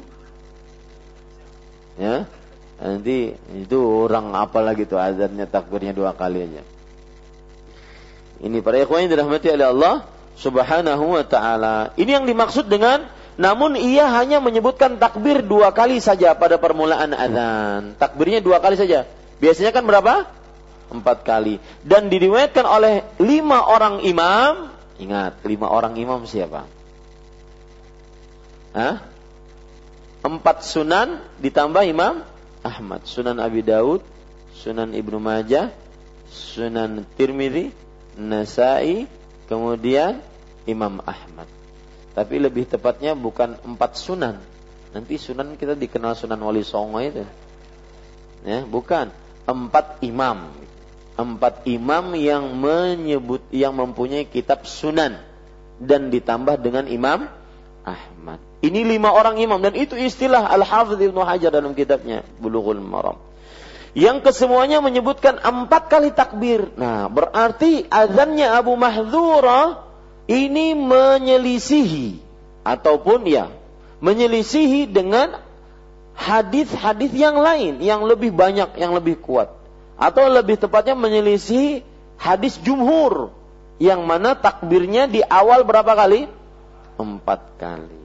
[2.01, 2.27] Ya.
[2.81, 6.63] Nanti itu orang apa lagi tuh azannya takbirnya dua kali aja.
[8.43, 9.95] Ini para ikhwan yang dirahmati oleh Allah
[10.35, 11.95] Subhanahu wa taala.
[11.95, 17.95] Ini yang dimaksud dengan namun ia hanya menyebutkan takbir dua kali saja pada permulaan azan.
[17.97, 19.07] Takbirnya dua kali saja.
[19.39, 20.27] Biasanya kan berapa?
[20.95, 24.71] empat kali dan diriwayatkan oleh lima orang imam
[25.01, 26.69] ingat lima orang imam siapa
[28.75, 29.07] Hah?
[30.25, 32.25] Empat sunan ditambah imam
[32.65, 33.05] Ahmad.
[33.05, 34.01] Sunan Abi Daud
[34.57, 35.69] sunan Ibnu Majah
[36.33, 37.71] sunan Tirmidzi
[38.17, 39.05] Nasai
[39.45, 40.25] kemudian
[40.65, 41.47] Imam Ahmad.
[42.15, 44.39] Tapi lebih tepatnya bukan empat sunan.
[44.95, 47.27] Nanti sunan kita dikenal sunan wali songo itu.
[48.47, 49.11] Ya bukan.
[49.45, 50.55] Empat imam.
[51.19, 55.19] Empat imam yang menyebut yang mempunyai kitab sunan.
[55.83, 57.27] Dan ditambah dengan imam
[57.83, 58.39] Ahmad.
[58.65, 63.21] Ini lima orang imam dan itu istilah Al-Hafidh Ibnu Hajar dalam kitabnya Bulughul Maram.
[63.93, 66.73] Yang kesemuanya menyebutkan empat kali takbir.
[66.81, 69.85] Nah, berarti azannya Abu Mahdzura
[70.27, 72.19] ini menyelisihi
[72.65, 73.53] ataupun ya
[74.01, 75.37] menyelisihi dengan
[76.17, 79.53] hadis-hadis yang lain yang lebih banyak, yang lebih kuat
[80.01, 81.85] atau lebih tepatnya menyelisih
[82.17, 83.31] hadis jumhur
[83.77, 86.27] yang mana takbirnya di awal berapa kali?
[86.97, 88.04] Empat kali.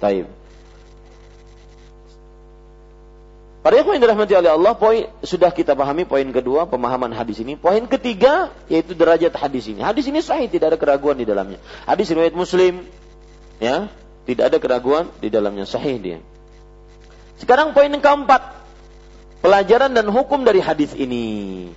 [0.00, 0.40] Taib.
[3.60, 7.60] Para ikhwan yang dirahmati oleh Allah, poin sudah kita pahami poin kedua pemahaman hadis ini.
[7.60, 9.84] Poin ketiga yaitu derajat hadis ini.
[9.84, 11.60] Hadis ini sahih, tidak ada keraguan di dalamnya.
[11.84, 12.88] Hadis riwayat Muslim,
[13.60, 13.92] ya,
[14.24, 16.18] tidak ada keraguan di dalamnya, sahih dia.
[17.36, 18.64] Sekarang poin yang keempat,
[19.44, 21.68] pelajaran dan hukum dari hadis ini.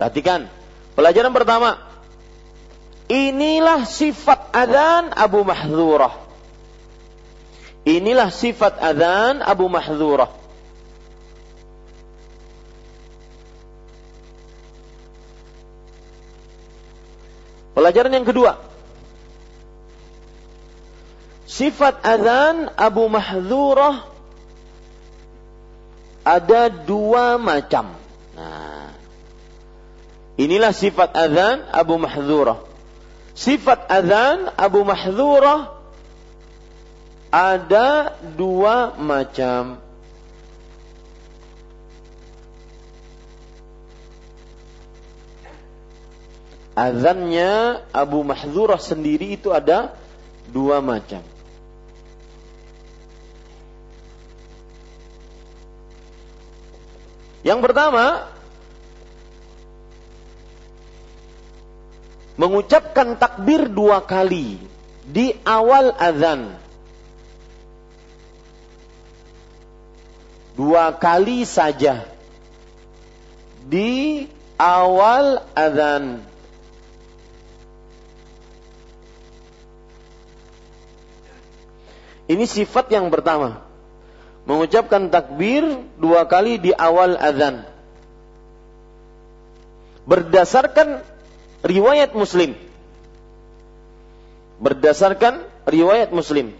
[0.00, 0.48] Perhatikan,
[0.96, 1.84] pelajaran pertama.
[3.12, 6.29] Inilah sifat adzan Abu Mahdzurah.
[7.90, 10.30] Inilah sifat adzan Abu Mahdzurah.
[17.74, 18.62] Pelajaran yang kedua.
[21.50, 24.06] Sifat adzan Abu Mahdzurah
[26.22, 27.96] ada dua macam.
[28.36, 28.92] Nah,
[30.38, 32.60] inilah sifat azan Abu Mahdzurah.
[33.34, 35.79] Sifat azan Abu Mahdzurah
[37.30, 39.78] ada dua macam.
[46.74, 49.94] Azannya Abu Mahzurah sendiri itu ada
[50.50, 51.22] dua macam.
[57.40, 58.28] Yang pertama,
[62.36, 64.60] mengucapkan takbir dua kali
[65.04, 66.56] di awal azan.
[70.60, 72.04] Dua kali saja
[73.64, 74.28] di
[74.60, 76.20] awal azan.
[82.28, 83.64] Ini sifat yang pertama
[84.44, 85.64] mengucapkan takbir
[85.96, 87.64] dua kali di awal azan.
[90.04, 91.00] Berdasarkan
[91.64, 92.52] riwayat Muslim.
[94.60, 96.52] Berdasarkan riwayat Muslim.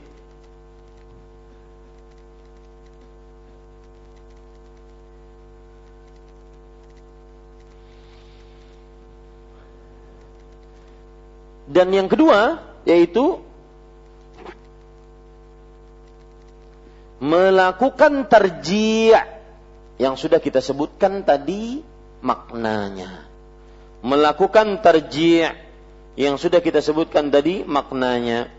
[11.70, 13.38] Dan yang kedua yaitu
[17.22, 19.14] melakukan terji'
[20.00, 21.84] yang sudah kita sebutkan tadi
[22.26, 23.30] maknanya.
[24.02, 25.46] Melakukan terji'
[26.18, 28.50] yang sudah kita sebutkan tadi maknanya.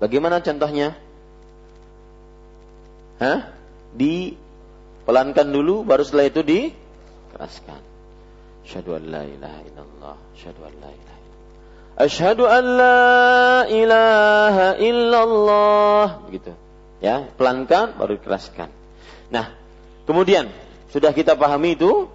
[0.00, 0.96] Bagaimana contohnya?
[3.20, 3.52] Hah?
[3.96, 7.95] Dipelankan dulu baru setelah itu dikeraskan.
[8.66, 11.16] Asyhadu an la ilaha illallah, asyhadu an la ilaha
[11.96, 16.06] Asyhadu an la ilaha illallah.
[16.26, 16.52] Begitu.
[16.98, 18.68] Ya, pelankan baru dikeraskan.
[19.30, 19.54] Nah,
[20.04, 20.50] kemudian
[20.90, 22.10] sudah kita pahami itu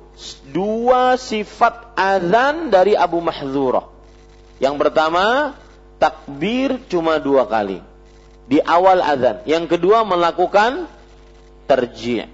[0.51, 3.87] dua sifat azan dari Abu Mahzurah.
[4.59, 5.57] Yang pertama,
[5.97, 7.81] takbir cuma dua kali
[8.45, 9.41] di awal azan.
[9.47, 10.85] Yang kedua melakukan
[11.65, 12.27] terji'.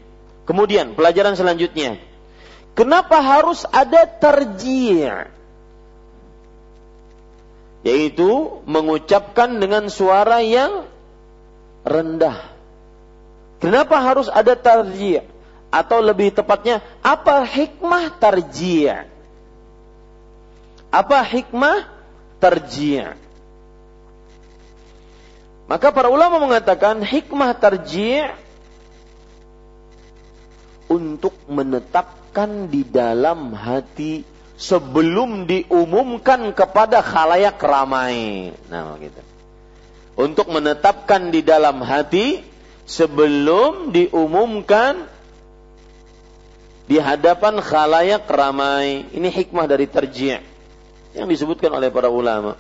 [0.50, 2.07] Kemudian pelajaran selanjutnya.
[2.78, 5.34] Kenapa harus ada terji'?
[7.88, 10.84] yaitu mengucapkan dengan suara yang
[11.88, 12.52] rendah.
[13.64, 15.24] Kenapa harus ada tarji'
[15.72, 19.08] atau lebih tepatnya apa hikmah tarji'?
[20.92, 21.88] Apa hikmah
[22.44, 23.16] tarji'?
[25.68, 28.28] Maka para ulama mengatakan hikmah tarji'
[30.88, 34.24] untuk menetapkan di dalam hati
[34.58, 38.52] sebelum diumumkan kepada khalayak ramai.
[38.72, 39.22] Nah, gitu.
[40.18, 42.42] Untuk menetapkan di dalam hati
[42.90, 45.06] sebelum diumumkan
[46.90, 49.06] di hadapan khalayak ramai.
[49.14, 50.42] Ini hikmah dari terji'
[51.14, 52.58] yang disebutkan oleh para ulama.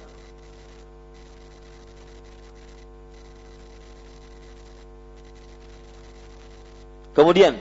[7.17, 7.57] Kemudian,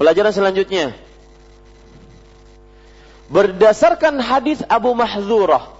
[0.00, 0.96] pelajaran selanjutnya,
[3.28, 5.76] berdasarkan hadis Abu Mahzurah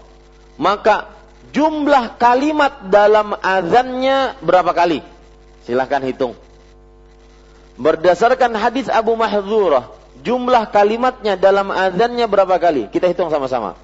[0.61, 1.09] maka
[1.57, 5.01] jumlah kalimat dalam azannya berapa kali?
[5.65, 6.37] Silahkan hitung.
[7.81, 9.89] Berdasarkan hadis Abu Mahzurah,
[10.21, 12.93] jumlah kalimatnya dalam azannya berapa kali?
[12.93, 13.81] Kita hitung sama-sama.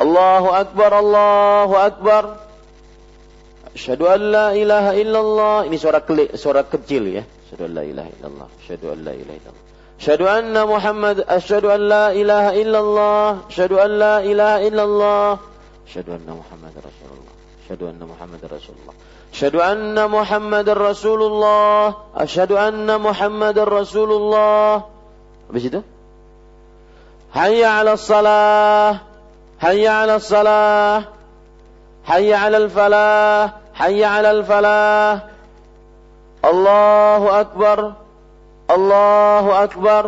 [0.00, 2.22] Allahu Akbar, Allahu Akbar.
[3.76, 5.56] Asyhadu an la ilaha illallah.
[5.68, 6.00] Ini suara
[6.40, 7.22] suara kecil ya.
[7.50, 8.48] Asyhadu an la ilaha illallah.
[8.62, 9.68] Asyhadu an la ilaha illallah.
[10.00, 15.38] أشهد أن محمد أشهد أن لا إله إلا الله أشهد أن لا إله إلا الله
[15.88, 17.32] أشهد أن محمد رسول الله
[17.68, 18.94] أشهد أن محمد رسول الله
[19.32, 24.82] أشهد أن محمد رسول الله أشهد أن محمد رسول الله
[25.52, 25.82] itu
[27.34, 28.96] حي على الصلاة
[29.60, 31.04] حي على الصلاة
[32.04, 35.16] حي على الفلاح حي على الفلاح
[36.40, 37.78] Allahu Akbar
[38.70, 40.04] Allahu Akbar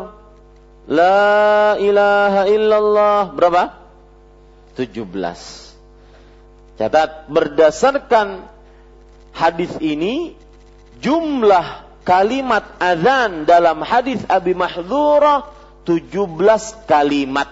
[0.89, 3.77] La ilaha illallah Berapa?
[4.77, 5.07] 17
[6.81, 8.49] Catat berdasarkan
[9.37, 10.35] hadis ini
[10.99, 15.53] jumlah kalimat azan dalam hadis Abi Mahdzurah
[15.83, 17.51] 17 kalimat.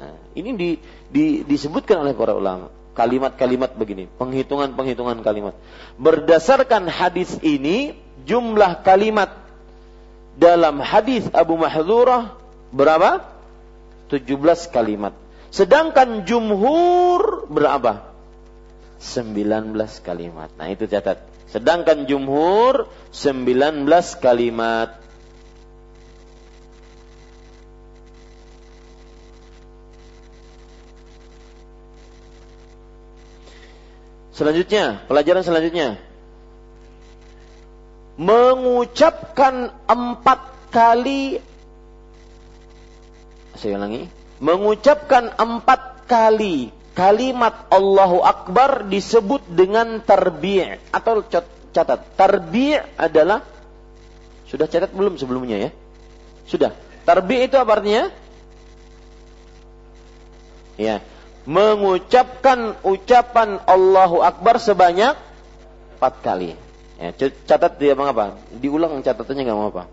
[0.00, 0.70] Nah, ini di,
[1.12, 2.72] di, disebutkan oleh para ulama.
[2.96, 5.52] Kalimat-kalimat begini, penghitungan-penghitungan kalimat.
[6.00, 7.92] Berdasarkan hadis ini,
[8.26, 9.32] jumlah kalimat
[10.36, 12.36] dalam hadis Abu Mahdzurah
[12.74, 13.24] berapa?
[14.12, 15.16] 17 kalimat.
[15.48, 18.12] Sedangkan jumhur berapa?
[19.00, 19.72] 19
[20.04, 20.50] kalimat.
[20.58, 21.22] Nah, itu catat.
[21.48, 23.88] Sedangkan jumhur 19
[24.20, 24.98] kalimat.
[34.36, 35.96] Selanjutnya, pelajaran selanjutnya.
[38.16, 40.40] Mengucapkan empat
[40.72, 41.40] kali
[43.56, 44.06] saya ulangi,
[44.38, 51.24] mengucapkan empat kali kalimat Allahu Akbar disebut dengan tarbi' atau
[51.72, 52.00] catat.
[52.16, 53.40] Tarbi' adalah
[54.46, 55.70] sudah catat belum sebelumnya ya?
[56.44, 56.72] Sudah.
[57.08, 58.12] Tarbi' itu apa artinya?
[60.76, 61.00] Ya,
[61.48, 65.16] mengucapkan ucapan Allahu Akbar sebanyak
[65.96, 66.52] empat kali.
[66.96, 67.12] Ya,
[67.44, 68.40] catat dia mengapa?
[68.56, 69.84] Diulang catatannya nggak apa.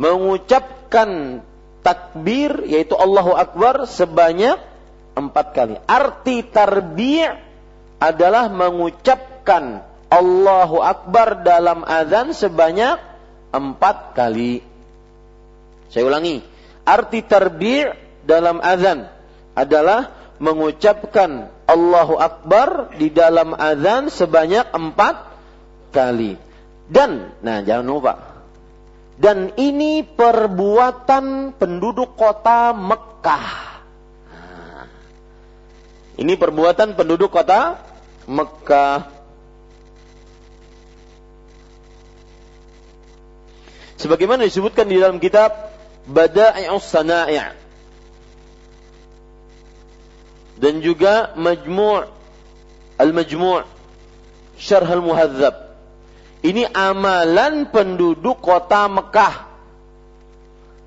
[0.00, 1.40] Mengucapkan
[1.86, 4.58] takbir yaitu Allahu Akbar sebanyak
[5.14, 5.74] empat kali.
[5.86, 7.22] Arti tarbi'
[8.02, 12.98] adalah mengucapkan Allahu Akbar dalam azan sebanyak
[13.54, 14.58] empat kali.
[15.86, 16.42] Saya ulangi.
[16.82, 17.86] Arti tarbi'
[18.26, 19.06] dalam azan
[19.54, 20.10] adalah
[20.42, 25.29] mengucapkan Allahu Akbar di dalam azan sebanyak empat
[25.90, 26.38] kali.
[26.90, 28.14] Dan, nah jangan lupa.
[29.20, 33.48] Dan ini perbuatan penduduk kota Mekah.
[34.32, 34.88] Nah,
[36.16, 37.76] ini perbuatan penduduk kota
[38.24, 39.20] Mekah.
[44.00, 45.52] Sebagaimana disebutkan di dalam kitab
[46.08, 47.52] Bada'i'us Sana'i'
[50.60, 52.08] dan juga Majmu'
[53.00, 53.64] Al-Majmu'
[54.60, 55.69] Syarh Al-Muhadzab.
[56.40, 59.44] Ini amalan penduduk kota Mekah.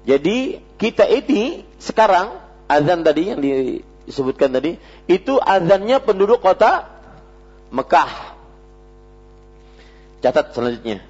[0.04, 2.36] Jadi kita ini sekarang
[2.66, 3.40] azan tadi yang
[4.04, 6.90] disebutkan tadi itu azannya penduduk kota
[7.70, 8.34] Mekah.
[10.26, 11.06] Catat selanjutnya.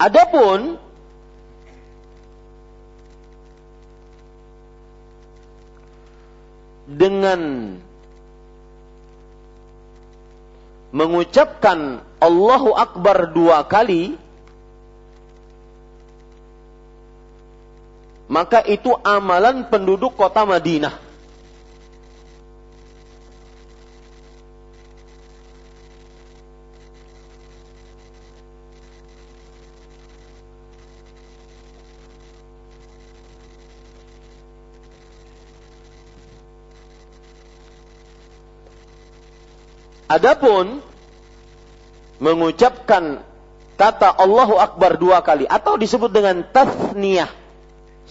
[0.00, 0.80] Adapun
[6.90, 7.40] dengan
[10.92, 14.14] mengucapkan Allahu Akbar dua kali,
[18.28, 21.11] maka itu amalan penduduk kota Madinah.
[40.12, 40.84] Adapun
[42.20, 43.24] mengucapkan
[43.80, 47.32] kata Allahu Akbar dua kali atau disebut dengan tasniyah.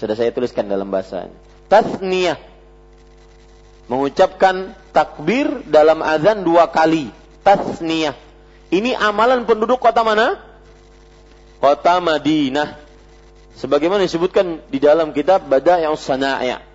[0.02, 1.38] Sudah saya tuliskan dalam bahasanya.
[1.70, 2.42] Tasniyah.
[3.86, 7.14] Mengucapkan takbir dalam azan dua kali.
[7.46, 8.18] Tasniyah.
[8.74, 10.42] Ini amalan penduduk kota mana?
[11.62, 12.82] Kota Madinah.
[13.62, 16.71] Sebagaimana disebutkan di dalam kitab Bada'iyus Sana'i'.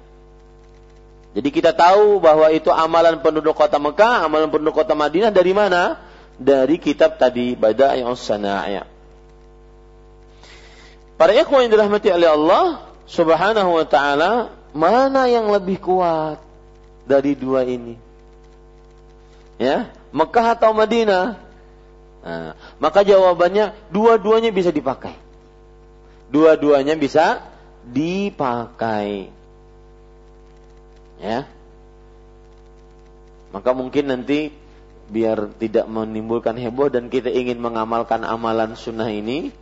[1.37, 6.01] Jadi kita tahu bahwa itu amalan penduduk kota Mekah, amalan penduduk kota Madinah dari mana?
[6.41, 8.89] Dari kitab tadi Bada'iyus Sana'ya.
[11.21, 16.41] Para ikhwan yang dirahmati oleh Allah Subhanahu wa taala, mana yang lebih kuat
[17.05, 18.01] dari dua ini?
[19.61, 21.37] Ya, Mekah atau Madinah?
[22.25, 25.13] Nah, maka jawabannya dua-duanya bisa dipakai.
[26.33, 27.45] Dua-duanya bisa
[27.85, 29.36] dipakai
[31.21, 31.49] ya.
[33.55, 34.53] Maka mungkin nanti
[35.07, 39.55] biar tidak menimbulkan heboh dan kita ingin mengamalkan amalan sunnah ini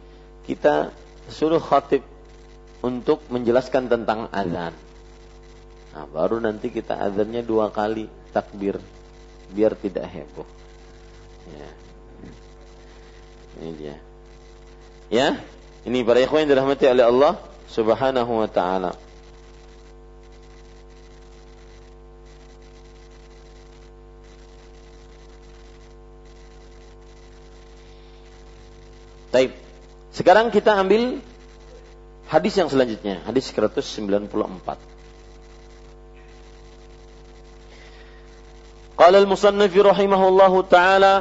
[0.48, 0.88] kita
[1.28, 2.00] suruh khatib
[2.80, 4.72] untuk menjelaskan tentang azan.
[5.94, 8.80] Nah baru nanti kita azannya dua kali takbir
[9.52, 10.48] biar tidak heboh.
[11.52, 11.68] Ya.
[13.60, 13.96] Ini dia.
[15.12, 15.28] Ya.
[15.84, 17.32] Ini para ikhwan yang dirahmati oleh Allah
[17.68, 18.96] subhanahu wa ta'ala
[29.33, 29.53] Taib.
[30.09, 31.21] Sekarang kita ambil
[32.29, 34.99] hadis yang selanjutnya, hadis 194.
[38.99, 41.15] قال المصنف رحمه الله تعالى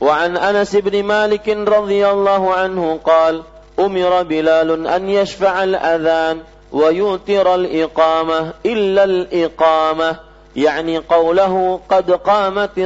[0.00, 3.42] وعن أنس بن مالك رضي الله عنه قال
[3.78, 6.42] أمر بلال أن يشفع الأذان
[6.72, 10.16] ويوتر الإقامة إلا الإقامة
[10.56, 12.78] يعني قوله قد قامت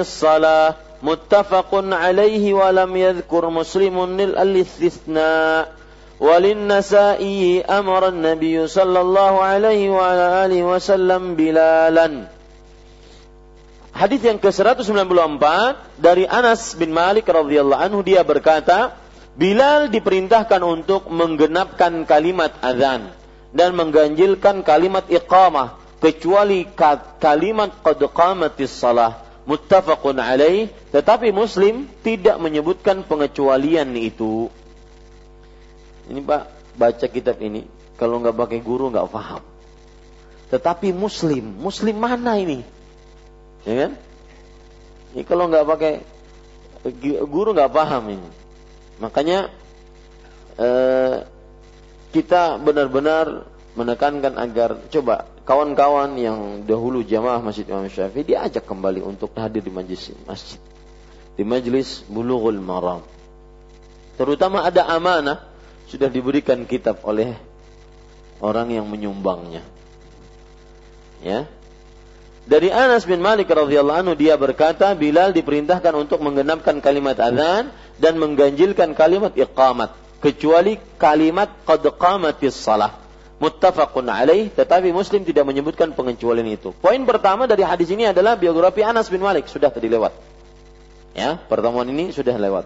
[0.96, 5.62] الصلاة متفق عليه ولم يذكر مسلم الاستثناء
[6.20, 12.10] وللنسائي أمر النبي صلى الله عليه وعلى آله وسلم بلالا
[13.92, 15.44] Hadis yang ke-194
[16.00, 18.96] dari Anas bin Malik radhiyallahu anhu dia berkata,
[19.36, 23.12] Bilal diperintahkan untuk menggenapkan kalimat azan
[23.52, 26.64] dan mengganjilkan kalimat iqamah kecuali
[27.20, 34.51] kalimat qad qamatis salah muttafaqun alaih, tetapi Muslim tidak menyebutkan pengecualian itu.
[36.11, 36.43] Ini Pak,
[36.75, 37.63] baca kitab ini,
[37.95, 39.43] kalau nggak pakai guru nggak paham.
[40.51, 42.63] Tetapi Muslim, Muslim mana ini?
[43.63, 43.91] Ya kan?
[45.15, 45.93] Ini kalau nggak pakai
[47.23, 48.29] guru nggak paham ini.
[48.99, 49.51] Makanya
[50.59, 51.15] eh,
[52.11, 53.47] kita benar-benar
[53.77, 59.69] menekankan agar coba kawan-kawan yang dahulu jamaah Masjid Imam Syafi'i diajak kembali untuk hadir di
[59.69, 60.57] majlis masjid
[61.37, 63.05] di majlis Bulughul Maram.
[64.17, 65.45] Terutama ada amanah
[65.85, 67.37] sudah diberikan kitab oleh
[68.41, 69.61] orang yang menyumbangnya.
[71.21, 71.45] Ya.
[72.47, 77.69] Dari Anas bin Malik radhiyallahu anhu dia berkata Bilal diperintahkan untuk menggenapkan kalimat azan
[78.01, 79.93] dan mengganjilkan kalimat iqamat
[80.23, 83.06] kecuali kalimat qad qamatis salah.
[83.37, 86.73] Muttafaqun alaih, tetapi Muslim tidak menyebutkan pengecualian itu.
[86.73, 90.09] Poin pertama dari hadis ini adalah biografi Anas bin Malik sudah tadi lewat.
[91.13, 92.65] Ya, pertemuan ini sudah lewat.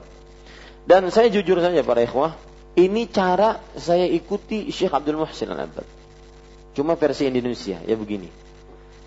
[0.88, 2.39] Dan saya jujur saja para ikhwah,
[2.80, 5.84] ini cara saya ikuti Syekh Abdul Muhsin Al-Abbad.
[6.72, 8.31] Cuma versi Indonesia, ya begini.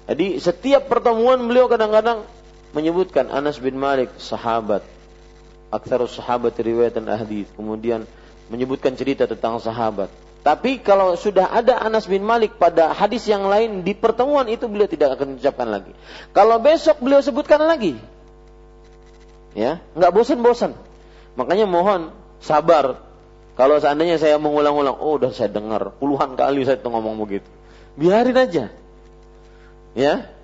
[0.04, 2.28] Jadi setiap pertemuan beliau kadang-kadang
[2.76, 4.84] menyebutkan Anas bin Malik sahabat,
[5.72, 7.48] aksarus sahabat riwayat dan hadis.
[7.56, 8.04] Kemudian
[8.52, 10.12] menyebutkan cerita tentang sahabat.
[10.44, 14.84] Tapi kalau sudah ada Anas bin Malik pada hadis yang lain di pertemuan itu beliau
[14.84, 15.96] tidak akan ucapkan lagi.
[16.36, 17.96] Kalau besok beliau sebutkan lagi,
[19.56, 20.76] ya nggak bosan-bosan.
[21.40, 22.12] Makanya mohon
[22.44, 23.00] sabar.
[23.56, 27.48] Kalau seandainya saya mengulang-ulang, oh udah saya dengar puluhan kali saya ngomong begitu,
[27.96, 28.64] biarin aja.
[29.94, 30.34] Ya,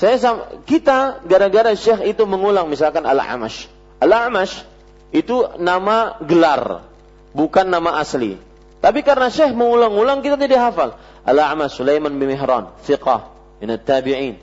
[0.00, 3.68] saya sama, kita gara-gara syekh itu mengulang misalkan al-amash.
[4.00, 4.64] Al-amash
[5.12, 6.88] itu nama gelar,
[7.36, 8.38] bukan nama asli.
[8.80, 10.96] Tapi karena Syekh mengulang-ulang kita tidak hafal.
[11.28, 13.28] Al-A'mas Sulaiman bin Mihran, fiqah
[13.60, 14.40] min tabi'in.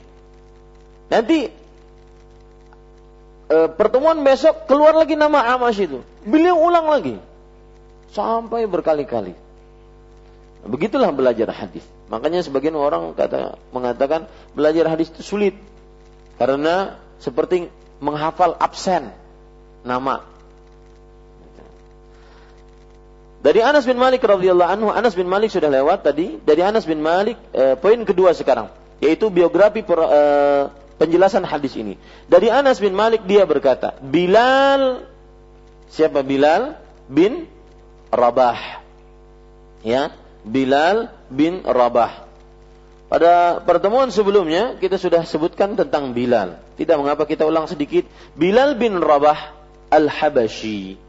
[1.10, 1.50] Nanti
[3.48, 6.04] e, pertemuan besok keluar lagi nama Amas itu.
[6.22, 7.18] Beliau ulang lagi
[8.14, 9.34] sampai berkali-kali.
[10.68, 11.82] Begitulah belajar hadis.
[12.08, 15.54] Makanya sebagian orang kata mengatakan belajar hadis itu sulit
[16.38, 19.10] karena seperti menghafal absen
[19.82, 20.22] nama
[23.38, 26.42] Dari Anas bin Malik radhiyallahu anhu, Anas bin Malik sudah lewat tadi.
[26.42, 28.66] Dari Anas bin Malik, eh, poin kedua sekarang,
[28.98, 30.62] yaitu biografi per, eh,
[30.98, 31.94] penjelasan hadis ini.
[32.26, 35.06] Dari Anas bin Malik dia berkata, Bilal
[35.86, 36.74] siapa Bilal
[37.06, 37.46] bin
[38.10, 38.82] Rabah.
[39.86, 40.10] Ya,
[40.42, 42.26] Bilal bin Rabah.
[43.08, 46.58] Pada pertemuan sebelumnya kita sudah sebutkan tentang Bilal.
[46.74, 48.04] Tidak mengapa kita ulang sedikit.
[48.34, 49.56] Bilal bin Rabah
[49.88, 51.07] Al-Habashi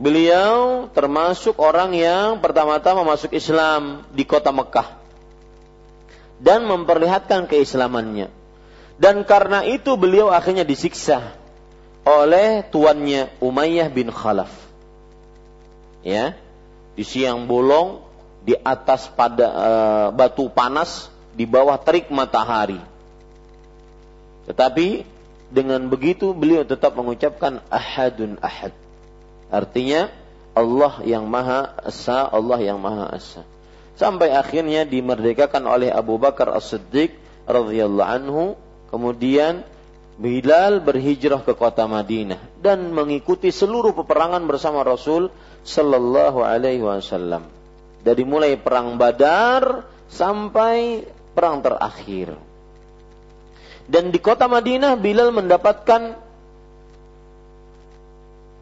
[0.00, 4.96] Beliau termasuk orang yang pertama-tama masuk Islam di kota Mekah
[6.42, 8.32] dan memperlihatkan keislamannya.
[8.96, 11.36] Dan karena itu beliau akhirnya disiksa
[12.02, 14.50] oleh tuannya Umayyah bin Khalaf.
[16.02, 16.34] Ya,
[16.98, 18.02] di siang bolong
[18.42, 19.70] di atas pada e,
[20.18, 22.82] batu panas di bawah terik matahari.
[24.50, 25.06] Tetapi
[25.54, 28.74] dengan begitu beliau tetap mengucapkan ahadun ahad.
[29.52, 30.08] Artinya
[30.56, 33.44] Allah yang Maha Esa, Allah yang Maha Esa.
[33.96, 37.12] Sampai akhirnya dimerdekakan oleh Abu Bakar As-Siddiq
[37.44, 38.56] radhiyallahu anhu,
[38.88, 39.68] kemudian
[40.12, 45.32] Bilal berhijrah ke kota Madinah dan mengikuti seluruh peperangan bersama Rasul
[45.64, 47.48] sallallahu alaihi wasallam.
[48.04, 52.36] Dari mulai perang Badar sampai perang terakhir.
[53.88, 56.14] Dan di kota Madinah Bilal mendapatkan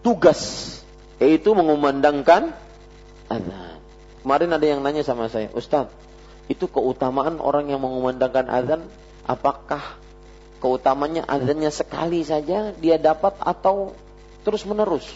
[0.01, 0.80] tugas
[1.21, 2.57] yaitu mengumandangkan
[3.29, 3.79] azan.
[4.25, 5.93] Kemarin ada yang nanya sama saya, Ustaz,
[6.49, 8.81] itu keutamaan orang yang mengumandangkan azan,
[9.29, 10.01] apakah
[10.61, 13.95] keutamanya azannya sekali saja dia dapat atau
[14.43, 15.07] terus menerus?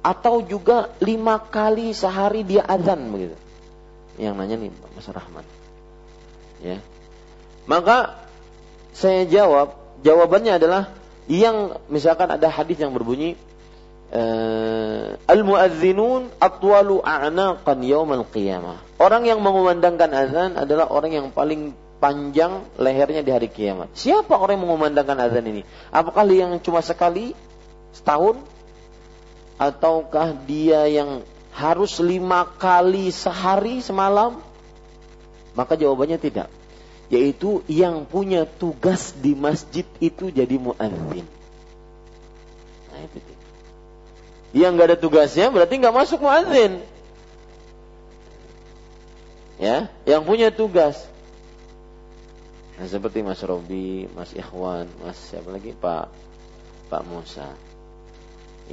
[0.00, 3.36] Atau juga lima kali sehari dia azan begitu?
[4.16, 5.44] Yang nanya nih Mas Rahman.
[6.64, 6.78] Ya.
[7.68, 8.16] Maka
[8.96, 10.82] saya jawab, jawabannya adalah
[11.28, 13.36] yang misalkan ada hadis yang berbunyi
[14.10, 18.82] uh, al-muadzinun atwalu a'naqan yaumal qiyamah.
[19.00, 23.92] Orang yang mengumandangkan azan adalah orang yang paling panjang lehernya di hari kiamat.
[23.92, 25.62] Siapa orang yang mengumandangkan azan ini?
[25.92, 27.36] Apakah dia yang cuma sekali
[27.92, 28.40] setahun
[29.60, 31.20] ataukah dia yang
[31.52, 34.40] harus lima kali sehari semalam?
[35.52, 36.48] Maka jawabannya tidak.
[37.12, 41.26] Yaitu yang punya tugas di masjid itu jadi muadzin.
[42.90, 43.18] Nah itu
[44.50, 46.82] yang nggak ada tugasnya berarti nggak masuk muadzin.
[49.60, 51.04] Ya, yang punya tugas.
[52.80, 56.08] Nah, seperti Mas Robi, Mas Ikhwan, Mas siapa lagi Pak
[56.88, 57.52] Pak Musa.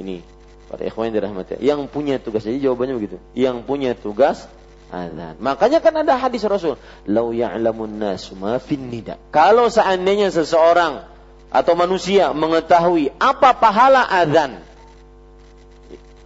[0.00, 0.24] Ini
[0.68, 1.60] para ikhwan yang dirahmati.
[1.60, 3.16] Yang punya tugas jadi jawabannya begitu.
[3.36, 4.48] Yang punya tugas
[4.88, 5.36] azan.
[5.40, 11.04] Makanya kan ada hadis Rasul, "Lau ya'lamun nasu ma nida." Kalau seandainya seseorang
[11.52, 14.60] atau manusia mengetahui apa pahala azan,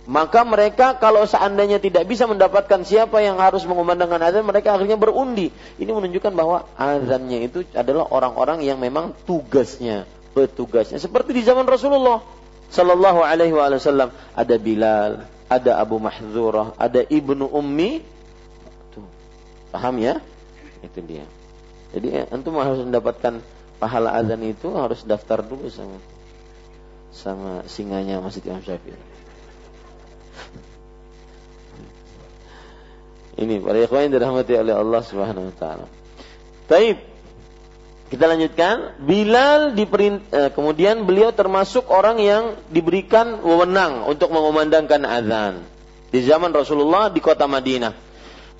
[0.03, 5.55] maka mereka kalau seandainya tidak bisa mendapatkan siapa yang harus mengumandangkan azan, mereka akhirnya berundi.
[5.79, 10.03] Ini menunjukkan bahwa azannya itu adalah orang-orang yang memang tugasnya,
[10.35, 10.99] petugasnya.
[10.99, 12.19] Seperti di zaman Rasulullah
[12.73, 18.03] Sallallahu Alaihi Wasallam ada Bilal, ada Abu Mahzurah, ada Ibnu Ummi.
[18.91, 19.07] Tuh,
[19.70, 20.19] paham ya?
[20.83, 21.29] Itu dia.
[21.95, 23.39] Jadi ya, antum harus mendapatkan
[23.77, 26.01] pahala azan itu harus daftar dulu sama
[27.12, 29.12] sama singanya Masjid Imam Syafi'i.
[33.43, 35.87] Ini para ikhwan yang dirahmati oleh Allah Subhanahu wa taala.
[36.69, 37.01] Taib.
[38.13, 39.01] Kita lanjutkan.
[39.09, 45.65] Bilal diperint, eh, kemudian beliau termasuk orang yang diberikan wewenang untuk mengumandangkan azan
[46.13, 47.97] di zaman Rasulullah di kota Madinah.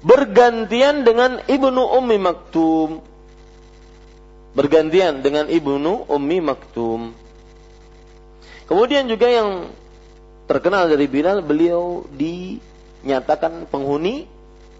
[0.01, 3.05] Bergantian dengan Ibnu Ummi Maktum.
[4.57, 7.13] Bergantian dengan Ibnu Ummi Maktum.
[8.67, 9.69] Kemudian juga yang
[10.47, 14.27] terkenal dari Bilal, beliau dinyatakan penghuni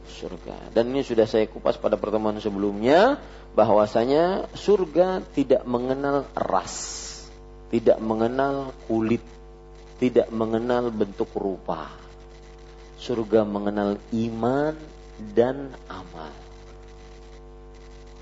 [0.07, 0.75] surga.
[0.75, 3.19] Dan ini sudah saya kupas pada pertemuan sebelumnya
[3.53, 6.75] bahwasanya surga tidak mengenal ras,
[7.73, 9.25] tidak mengenal kulit,
[10.01, 11.89] tidak mengenal bentuk rupa.
[13.03, 14.75] Surga mengenal iman
[15.35, 16.31] dan amal.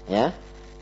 [0.08, 0.32] Ya.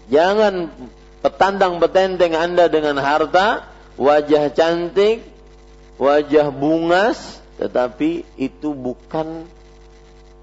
[0.08, 0.72] Jangan
[1.20, 3.68] petandang betenteng Anda dengan harta,
[4.00, 5.20] wajah cantik,
[5.98, 9.44] wajah bungas, tetapi itu bukan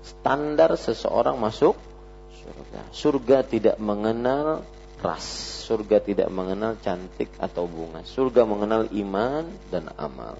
[0.04, 1.74] standar seseorang masuk
[2.44, 2.82] surga.
[2.92, 4.62] Surga tidak mengenal
[5.02, 5.26] ras,
[5.66, 8.04] surga tidak mengenal cantik atau bunga.
[8.06, 10.38] Surga mengenal iman dan amal.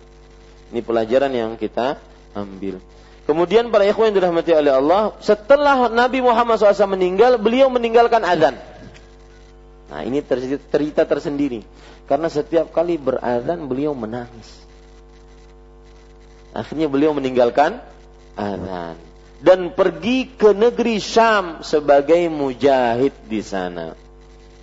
[0.70, 1.98] Ini pelajaran yang kita
[2.36, 2.84] ambil.
[3.26, 8.54] Kemudian para ikhwan yang dirahmati oleh Allah, setelah Nabi Muhammad SAW meninggal, beliau meninggalkan azan.
[9.90, 10.22] Nah ini
[10.70, 11.66] cerita tersendiri.
[12.06, 14.65] Karena setiap kali berazan beliau menangis.
[16.56, 17.84] Akhirnya beliau meninggalkan
[18.40, 18.96] azan
[19.44, 23.94] dan pergi ke negeri Syam sebagai mujahid di sana.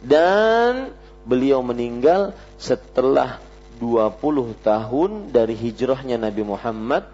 [0.02, 0.90] Dan
[1.22, 3.38] beliau meninggal setelah
[3.78, 7.06] 20 tahun dari hijrahnya Nabi Muhammad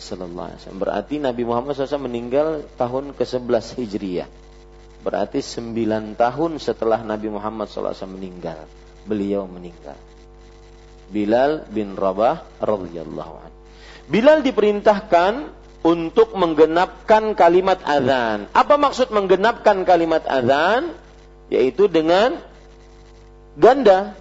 [0.00, 0.80] sallallahu.
[0.80, 4.28] Berarti Nabi Muhammad SAW meninggal tahun ke-11 Hijriah.
[5.04, 8.64] Berarti 9 tahun setelah Nabi Muhammad SAW meninggal,
[9.04, 9.96] beliau meninggal.
[11.12, 13.59] Bilal bin Rabah radhiyallahu anhu.
[14.10, 15.54] Bilal diperintahkan
[15.86, 18.50] untuk menggenapkan kalimat azan.
[18.52, 20.92] Apa maksud menggenapkan kalimat azan?
[21.48, 22.42] Yaitu dengan
[23.56, 24.18] ganda.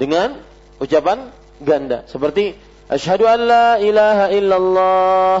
[0.00, 0.40] Dengan
[0.80, 1.30] ucapan
[1.60, 2.08] ganda.
[2.08, 5.36] Seperti Asyhadu an la ilaha illallah.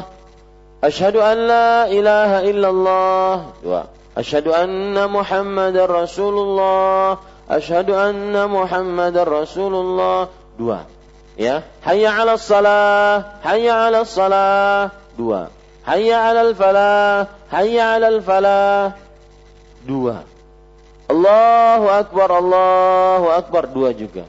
[0.80, 3.34] Asyhadu an la ilaha illallah.
[3.60, 3.82] Dua.
[4.16, 7.20] Asyhadu anna Muhammadar Rasulullah.
[7.50, 10.32] Asyhadu anna Muhammadar Rasulullah.
[10.56, 10.88] Dua.
[11.34, 14.94] Ya, hayya 'ala salah, hayya 'ala salah.
[15.18, 15.50] Dua.
[15.84, 18.96] Hayya 'alal falah, hayya 'alal falah.
[19.84, 20.24] Dua.
[21.12, 23.68] Allahu akbar, Allahu akbar.
[23.68, 24.24] Dua juga.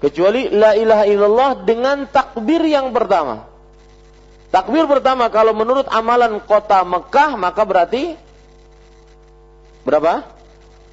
[0.00, 3.44] Kecuali la ilaha illallah dengan takbir yang pertama.
[4.48, 8.16] Takbir pertama kalau menurut amalan kota Mekah maka berarti
[9.84, 10.24] berapa?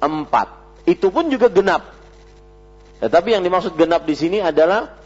[0.00, 0.48] Empat.
[0.84, 1.88] Itu pun juga genap.
[3.00, 4.99] Tetapi yang dimaksud genap di sini adalah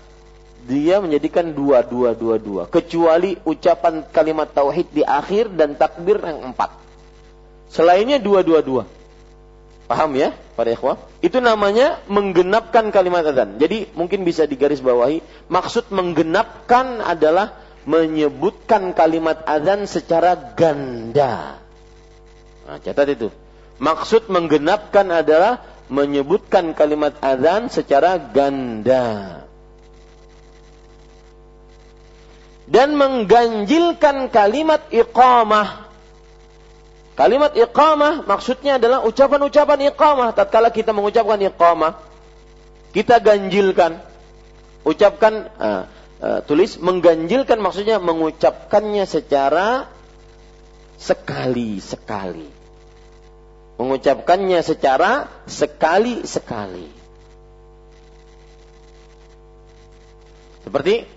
[0.64, 2.62] dia menjadikan dua, dua, dua, dua.
[2.66, 6.72] Kecuali ucapan kalimat tauhid di akhir dan takbir yang empat.
[7.68, 8.88] Selainnya dua, dua, dua.
[9.84, 10.96] Paham ya, para ikhwah?
[11.20, 13.60] Itu namanya menggenapkan kalimat adzan.
[13.60, 15.20] Jadi mungkin bisa digaris bawahi.
[15.52, 21.60] Maksud menggenapkan adalah menyebutkan kalimat adzan secara ganda.
[22.64, 23.28] Nah, catat itu.
[23.76, 25.60] Maksud menggenapkan adalah
[25.92, 29.44] menyebutkan kalimat adzan secara ganda.
[32.64, 35.84] Dan mengganjilkan kalimat iqamah.
[37.14, 40.28] Kalimat iqamah maksudnya adalah ucapan-ucapan iqamah.
[40.34, 42.00] Tatkala kita mengucapkan iqamah,
[42.96, 44.00] kita ganjilkan.
[44.84, 45.82] Ucapkan, uh,
[46.20, 49.88] uh, tulis mengganjilkan maksudnya mengucapkannya secara
[51.00, 52.48] sekali-sekali.
[53.80, 56.88] Mengucapkannya secara sekali-sekali.
[60.64, 61.13] Seperti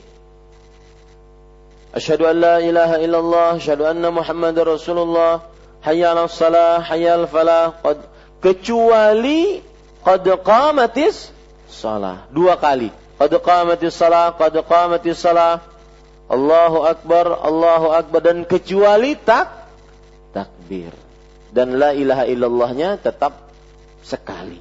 [1.96, 5.40] أشهد أن لا إله إلا الله أشهد أن محمد رسول الله
[5.82, 7.98] حي على الصلاة حي على الفلاح قد
[8.42, 9.62] kecuali
[10.02, 11.30] qad qamatis
[11.70, 12.26] salah.
[12.34, 12.90] Dua kali.
[13.16, 15.62] Qad qamatis salah, qad qamatis salah.
[16.26, 19.70] Allahu akbar, Allahu akbar dan kecuali tak
[20.34, 20.90] takbir.
[21.54, 23.52] Dan la ilaha illallahnya tetap
[24.02, 24.58] sekali.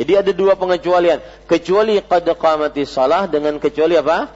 [0.00, 1.22] Jadi ada dua pengecualian.
[1.46, 4.32] Kecuali qad qamatis salah dengan kecuali apa?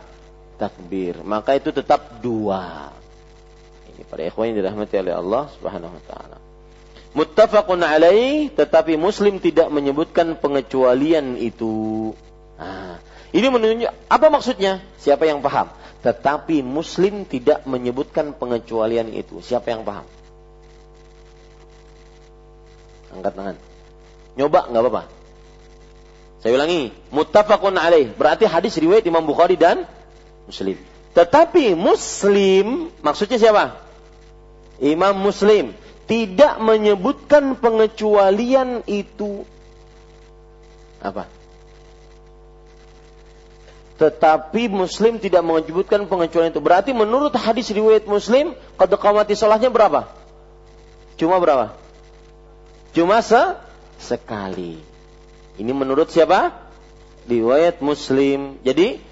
[0.60, 1.23] Takbir.
[1.23, 2.91] Maka itu tetap dua.
[3.95, 6.38] Ini para ikhwan yang dirahmati oleh Allah Subhanahu wa taala.
[7.15, 12.11] Muttafaqun alaih, tetapi Muslim tidak menyebutkan pengecualian itu.
[12.60, 14.84] Nah, ini menunjuk apa maksudnya?
[14.99, 15.72] Siapa yang paham?
[16.03, 19.41] Tetapi Muslim tidak menyebutkan pengecualian itu.
[19.41, 20.06] Siapa yang paham?
[23.15, 23.56] Angkat tangan.
[24.38, 25.03] Nyoba nggak apa-apa.
[26.40, 28.15] Saya ulangi, muttafaqun alaih.
[28.15, 29.84] Berarti hadis riwayat Imam Bukhari dan
[30.49, 30.77] Muslim.
[31.13, 33.77] Tetapi Muslim maksudnya siapa?
[34.81, 35.77] Imam Muslim
[36.09, 39.45] tidak menyebutkan pengecualian itu
[40.99, 41.30] apa?
[43.99, 46.63] Tetapi Muslim tidak menyebutkan pengecualian itu.
[46.63, 50.07] Berarti menurut hadis riwayat Muslim, qad qamati salahnya berapa?
[51.19, 51.76] Cuma berapa?
[52.95, 53.59] Cuma se
[53.99, 54.80] sekali.
[55.59, 56.55] Ini menurut siapa?
[57.27, 58.55] Riwayat Muslim.
[58.63, 59.03] Jadi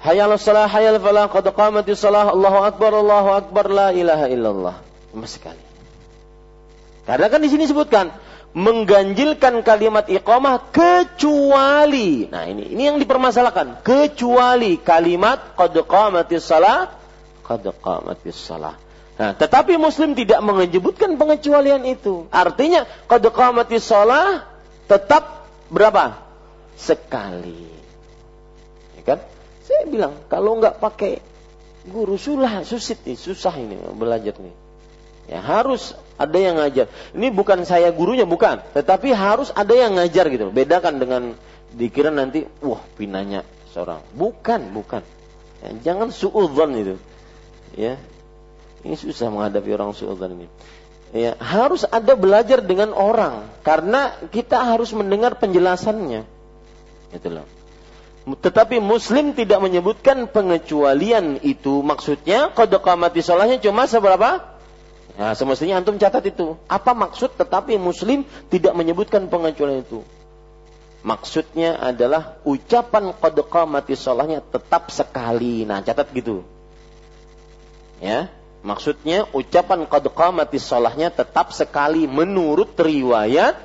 [0.00, 4.76] hayal salah hayal falah qad qamatis salah Allahu akbar Allahu akbar la ilaha illallah.
[5.12, 5.62] Cuma sekali.
[7.04, 8.12] Karena kan di sini sebutkan
[8.50, 16.90] mengganjilkan kalimat iqamah kecuali nah ini ini yang dipermasalahkan kecuali kalimat qad qamatis salah
[17.46, 18.74] qad qamatis salah
[19.20, 22.24] Nah, tetapi muslim tidak menyebutkan pengecualian itu.
[22.32, 24.48] Artinya qad qamatis salah
[24.88, 26.16] tetap berapa?
[26.80, 27.68] Sekali.
[29.70, 31.22] Saya bilang kalau nggak pakai
[31.86, 34.50] guru sulah susit nih, susah ini belajar nih.
[35.30, 36.90] Ya harus ada yang ngajar.
[37.14, 40.50] Ini bukan saya gurunya bukan, tetapi harus ada yang ngajar gitu.
[40.50, 41.22] Bedakan dengan
[41.70, 44.02] dikira nanti wah pinanya seorang.
[44.18, 45.06] Bukan, bukan.
[45.62, 46.94] Ya, jangan suudzon itu.
[47.78, 47.94] Ya.
[48.82, 50.50] Ini susah menghadapi orang suudzon ini.
[51.14, 56.26] Ya, harus ada belajar dengan orang karena kita harus mendengar penjelasannya.
[57.14, 57.59] Itu loh.
[58.28, 61.80] Tetapi Muslim tidak menyebutkan pengecualian itu.
[61.80, 64.50] Maksudnya kode kamati solahnya cuma seberapa?
[65.20, 66.56] Nah, semestinya antum catat itu.
[66.64, 70.00] Apa maksud tetapi muslim tidak menyebutkan pengecualian itu?
[71.04, 75.68] Maksudnya adalah ucapan qad qamati sholahnya tetap sekali.
[75.68, 76.40] Nah, catat gitu.
[78.00, 78.32] Ya.
[78.64, 83.60] Maksudnya ucapan qad qamati sholahnya tetap sekali menurut riwayat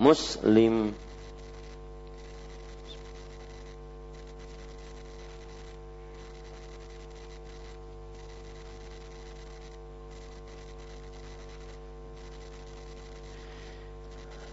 [0.00, 0.96] Muslim.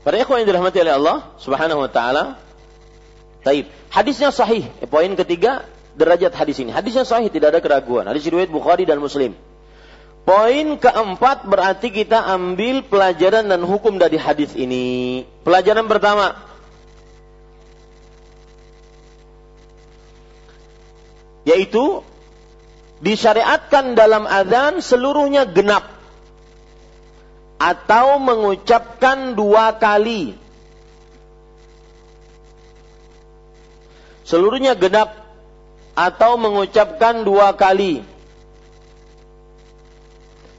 [0.10, 2.42] Para ikhwan yang dirahmati oleh Allah Subhanahu wa taala.
[3.46, 3.70] Taib.
[3.94, 4.66] Hadisnya sahih.
[4.90, 6.74] Poin ketiga, derajat hadis ini.
[6.74, 8.10] Hadisnya sahih, tidak ada keraguan.
[8.10, 9.38] Hadis riwayat Bukhari dan Muslim.
[10.26, 15.30] Poin keempat berarti kita ambil pelajaran dan hukum dari hadis ini.
[15.46, 16.42] Pelajaran pertama,
[21.46, 22.02] yaitu
[23.06, 25.99] disyariatkan dalam azan seluruhnya genap
[27.60, 30.32] atau mengucapkan dua kali.
[34.24, 35.12] Seluruhnya genap
[35.94, 38.00] atau mengucapkan dua kali.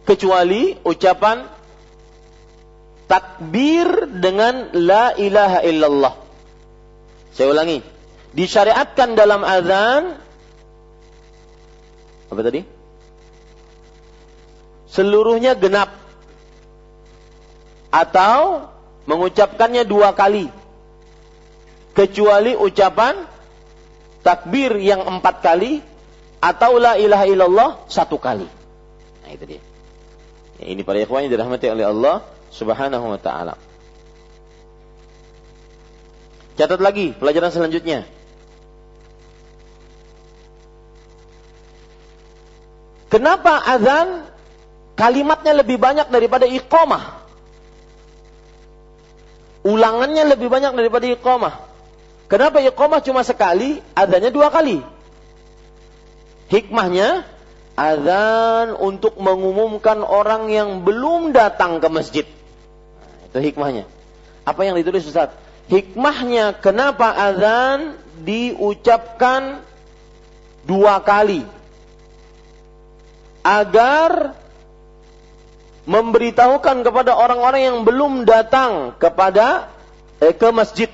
[0.05, 1.49] Kecuali ucapan
[3.09, 6.15] takbir dengan la ilaha illallah.
[7.33, 7.81] Saya ulangi.
[8.31, 10.19] Disyariatkan dalam azan
[12.31, 12.63] apa tadi?
[14.91, 16.00] Seluruhnya genap
[17.91, 18.71] atau
[19.05, 20.47] mengucapkannya dua kali
[21.95, 23.27] kecuali ucapan
[24.23, 25.83] takbir yang empat kali
[26.41, 28.49] atau la ilaha illallah satu kali.
[29.27, 29.63] Nah itu dia.
[30.61, 33.55] Ya, ini para ikhwan yang dirahmati oleh Allah Subhanahu wa taala.
[36.57, 38.05] Catat lagi pelajaran selanjutnya.
[43.11, 44.23] Kenapa azan
[44.95, 47.20] kalimatnya lebih banyak daripada iqamah?
[49.67, 51.55] Ulangannya lebih banyak daripada iqamah.
[52.31, 54.81] Kenapa iqamah cuma sekali, adanya dua kali?
[56.51, 57.27] Hikmahnya,
[57.79, 62.27] azan untuk mengumumkan orang yang belum datang ke masjid.
[62.27, 63.85] Nah, itu hikmahnya.
[64.45, 65.33] Apa yang ditulis Ustaz?
[65.71, 67.95] Hikmahnya kenapa azan
[68.27, 69.63] diucapkan
[70.67, 71.47] dua kali?
[73.41, 74.35] Agar
[75.91, 79.75] memberitahukan kepada orang-orang yang belum datang kepada
[80.23, 80.87] eh, ke masjid.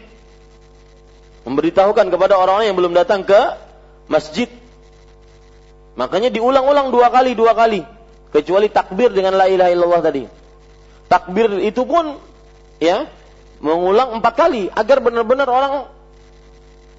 [1.44, 3.36] Memberitahukan kepada orang-orang yang belum datang ke
[4.09, 4.48] masjid.
[6.01, 7.85] Makanya diulang-ulang dua kali, dua kali.
[8.32, 10.24] Kecuali takbir dengan la ilaha illallah tadi.
[11.06, 12.16] Takbir itu pun
[12.81, 13.06] ya
[13.60, 15.73] mengulang empat kali agar benar-benar orang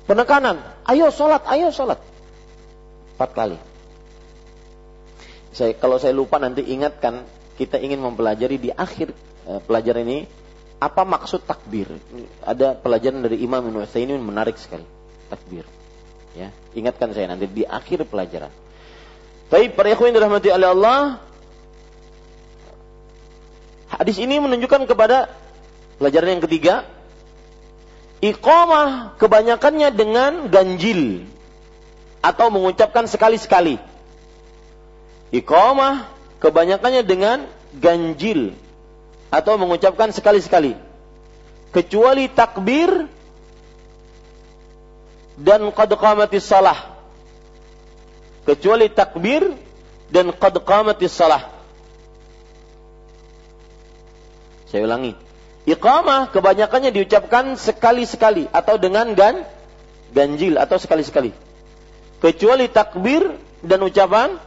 [0.06, 0.61] penekanan.
[0.86, 1.99] Ayo sholat, ayo sholat.
[3.18, 3.57] Empat kali.
[5.52, 7.26] Saya, kalau saya lupa nanti ingatkan
[7.57, 9.11] kita ingin mempelajari di akhir
[9.49, 10.19] eh, pelajaran ini
[10.77, 11.89] apa maksud takbir.
[12.45, 14.85] Ada pelajaran dari Imam Ibnu ini menarik sekali.
[15.27, 15.65] Takbir.
[16.38, 18.53] Ya, ingatkan saya nanti di akhir pelajaran.
[19.49, 20.99] Baik, para ikhwan dirahmati oleh Allah,
[23.89, 25.34] hadis ini menunjukkan kepada
[25.97, 26.85] pelajaran yang ketiga,
[28.21, 31.25] iqamah kebanyakannya dengan ganjil
[32.21, 33.81] atau mengucapkan sekali-sekali.
[35.34, 36.16] Iqamah
[36.48, 37.44] kebanyakannya dengan
[37.76, 38.56] ganjil
[39.28, 40.80] atau mengucapkan sekali-sekali.
[41.76, 42.88] Kecuali takbir
[45.36, 46.95] dan qad qamatis salah.
[48.48, 49.52] Kecuali takbir
[50.07, 51.52] dan qad qamatis salah.
[54.72, 55.19] Saya ulangi.
[55.68, 59.44] Iqamah kebanyakannya diucapkan sekali-sekali atau dengan gan
[60.15, 61.36] ganjil atau sekali-sekali.
[62.24, 64.47] Kecuali takbir dan ucapan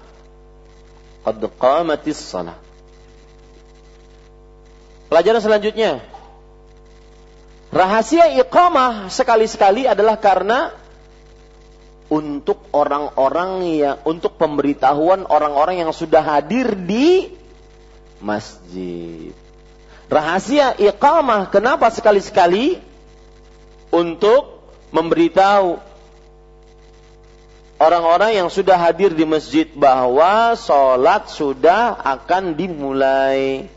[1.24, 2.56] qad qamatis salah.
[5.10, 6.00] Pelajaran selanjutnya.
[7.70, 10.74] Rahasia iqamah sekali-sekali adalah karena
[12.10, 17.30] untuk orang-orang yang untuk pemberitahuan orang-orang yang sudah hadir di
[18.18, 19.30] masjid.
[20.10, 22.82] Rahasia iqamah kenapa sekali-sekali
[23.94, 24.58] untuk
[24.90, 25.78] memberitahu
[27.80, 33.72] orang-orang yang sudah hadir di masjid bahwa sholat sudah akan dimulai.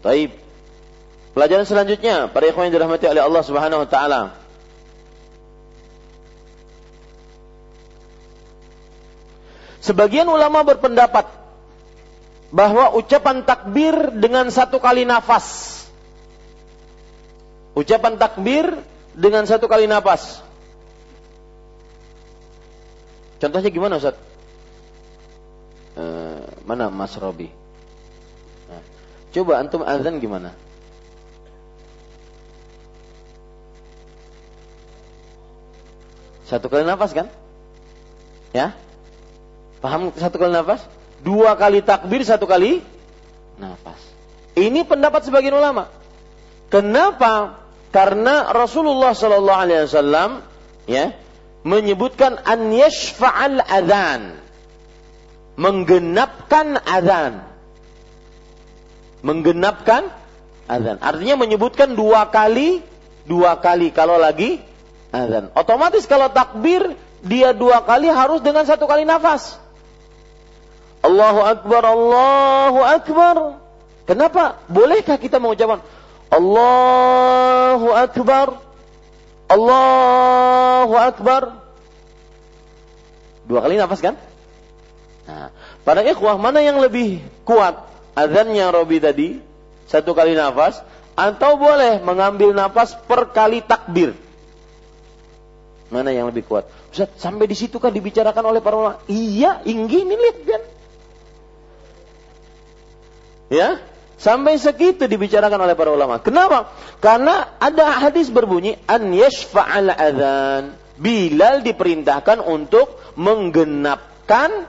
[0.00, 0.32] Taib.
[1.36, 4.22] Pelajaran selanjutnya, para ikhwan yang dirahmati oleh Allah Subhanahu wa taala.
[9.78, 11.37] Sebagian ulama berpendapat
[12.48, 15.76] bahwa ucapan takbir dengan satu kali nafas.
[17.76, 18.64] Ucapan takbir
[19.12, 20.40] dengan satu kali nafas.
[23.38, 24.18] Contohnya gimana Ustaz?
[25.94, 26.04] E,
[26.66, 27.46] mana Mas Robi?
[28.66, 28.82] Nah,
[29.30, 30.50] coba antum azan gimana?
[36.48, 37.28] Satu kali nafas kan?
[38.56, 38.72] Ya?
[39.84, 40.82] Paham satu kali nafas?
[41.22, 42.82] Dua kali takbir, satu kali
[43.58, 43.98] nafas.
[44.54, 45.90] Ini pendapat sebagian ulama.
[46.68, 47.62] Kenapa?
[47.88, 50.30] Karena Rasulullah Sallallahu Alaihi Wasallam
[50.84, 51.16] ya
[51.66, 54.40] menyebutkan an yashfa'al adzan
[55.58, 57.44] menggenapkan adzan
[59.20, 60.08] menggenapkan
[60.70, 62.80] adzan artinya menyebutkan dua kali
[63.26, 64.62] dua kali kalau lagi
[65.10, 66.94] adzan otomatis kalau takbir
[67.26, 69.58] dia dua kali harus dengan satu kali nafas
[70.98, 73.36] Allahu Akbar, Allahu Akbar.
[74.08, 74.58] Kenapa?
[74.66, 75.84] Bolehkah kita mengucapkan
[76.28, 78.60] Allahu Akbar,
[79.48, 81.42] Allahu Akbar?
[83.48, 84.16] Dua kali nafas kan?
[85.28, 85.52] Nah,
[85.84, 87.80] pada ikhwah mana yang lebih kuat?
[88.12, 89.40] Azannya Robi tadi,
[89.88, 90.84] satu kali nafas,
[91.16, 94.12] atau boleh mengambil nafas per kali takbir?
[95.88, 96.68] Mana yang lebih kuat?
[96.92, 99.00] Sampai di situ kan dibicarakan oleh para ulama.
[99.08, 100.62] Iya, ini lihat kan.
[103.48, 103.80] Ya,
[104.20, 106.20] sampai segitu dibicarakan oleh para ulama.
[106.20, 106.72] Kenapa?
[107.00, 110.76] Karena ada hadis berbunyi an yashfa'al adzan.
[110.98, 114.66] Bilal diperintahkan untuk menggenapkan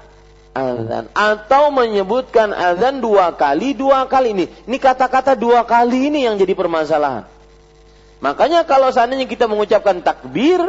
[0.54, 4.46] azan atau menyebutkan azan dua kali dua kali ini.
[4.70, 7.26] Ini kata-kata dua kali ini yang jadi permasalahan.
[8.20, 10.60] Makanya kalau seandainya kita mengucapkan takbir,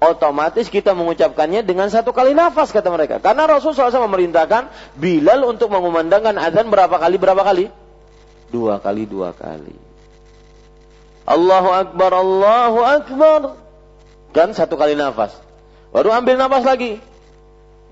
[0.00, 3.20] otomatis kita mengucapkannya dengan satu kali nafas kata mereka.
[3.20, 7.68] Karena Rasul SAW memerintahkan Bilal untuk mengumandangkan azan berapa kali berapa kali?
[8.50, 9.76] Dua kali dua kali.
[11.28, 13.40] Allahu Akbar, Allahu Akbar.
[14.34, 15.36] Kan satu kali nafas.
[15.94, 16.98] Baru ambil nafas lagi.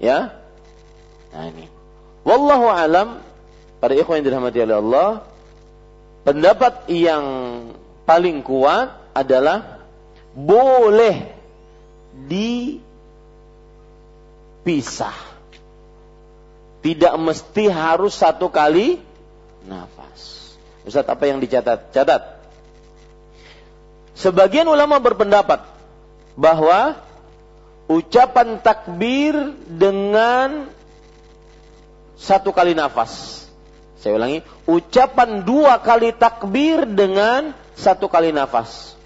[0.03, 0.35] Ya.
[1.31, 1.71] Nah ini.
[2.27, 3.23] Wallahu alam.
[3.79, 5.09] Pada ikhwan yang dirahmati oleh Allah.
[6.27, 7.25] Pendapat yang
[8.03, 9.87] paling kuat adalah
[10.35, 11.38] boleh
[12.27, 12.83] dipisah.
[16.83, 18.99] Tidak mesti harus satu kali
[19.67, 20.55] nafas.
[20.83, 21.95] Ustaz apa yang dicatat?
[21.95, 22.39] Catat.
[24.19, 25.63] Sebagian ulama berpendapat
[26.35, 26.99] bahwa
[27.87, 30.67] ucapan takbir dengan
[32.19, 33.47] satu kali nafas.
[33.99, 38.98] Saya ulangi, ucapan dua kali takbir dengan satu kali nafas.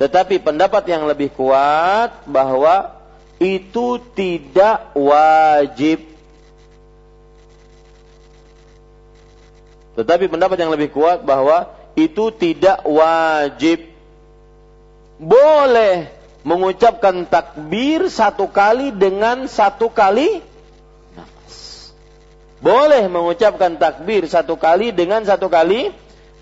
[0.00, 2.96] Tetapi pendapat yang lebih kuat bahwa
[3.36, 6.00] itu tidak wajib.
[10.00, 13.92] Tetapi pendapat yang lebih kuat bahwa itu tidak wajib.
[15.20, 16.08] Boleh
[16.48, 20.40] mengucapkan takbir satu kali dengan satu kali
[21.12, 21.92] nafas.
[22.64, 25.92] Boleh mengucapkan takbir satu kali dengan satu kali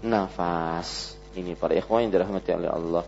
[0.07, 1.19] nafas.
[1.35, 3.03] Ini para ikhwan yang dirahmati oleh Allah.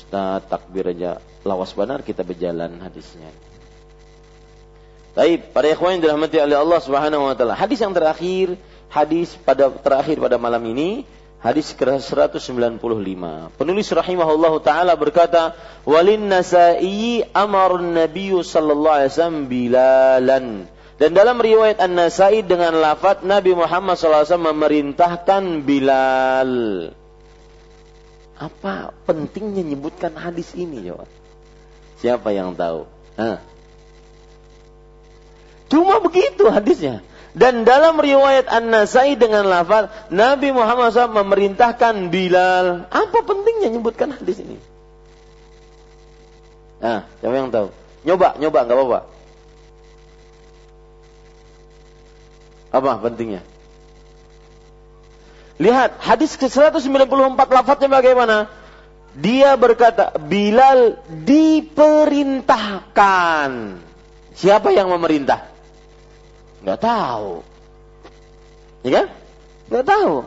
[0.00, 3.28] Ustaz takbir aja lawas benar kita berjalan hadisnya.
[5.12, 7.52] Baik, para ikhwan yang dirahmati oleh Allah Subhanahu wa taala.
[7.58, 8.56] Hadis yang terakhir,
[8.88, 11.04] hadis pada terakhir pada malam ini,
[11.42, 12.80] hadis ke-195.
[13.58, 15.52] Penulis rahimahullahu taala berkata,
[15.84, 20.46] "Walin Nasa'i amarun Nabiy sallallahu alaihi wasallam bilalan."
[21.00, 26.52] Dan dalam riwayat An-Nasai dengan lafaz Nabi Muhammad SAW memerintahkan Bilal.
[28.40, 31.04] Apa pentingnya menyebutkan hadis ini, coba?
[32.00, 32.88] Siapa yang tahu?
[33.20, 33.44] Hah?
[35.68, 37.04] Cuma begitu hadisnya.
[37.36, 42.88] Dan dalam riwayat An-Nasai dengan lafaz Nabi Muhammad SAW memerintahkan Bilal.
[42.88, 44.56] Apa pentingnya menyebutkan hadis ini?
[46.80, 47.68] Nah, siapa yang tahu?
[48.08, 49.00] Nyoba, nyoba, nggak apa-apa.
[52.72, 53.44] Apa pentingnya?
[55.60, 58.48] Lihat hadis ke-194 lafadznya bagaimana?
[59.12, 60.96] Dia berkata, Bilal
[61.28, 63.76] diperintahkan.
[64.32, 65.52] Siapa yang memerintah?
[66.64, 67.44] Gak tahu.
[68.80, 69.12] Ya kan?
[69.68, 70.24] Gak tahu.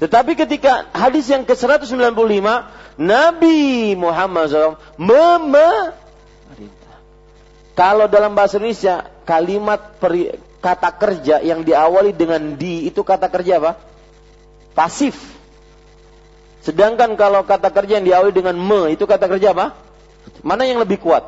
[0.00, 2.16] Tetapi ketika hadis yang ke-195,
[2.96, 5.92] Nabi Muhammad SAW memerintah.
[7.76, 10.30] Kalau dalam bahasa Indonesia, kalimat peri,
[10.64, 13.76] kata kerja yang diawali dengan di itu kata kerja apa?
[14.72, 15.12] Pasif.
[16.64, 19.76] Sedangkan kalau kata kerja yang diawali dengan me itu kata kerja apa?
[20.40, 21.20] Mana yang lebih kuat?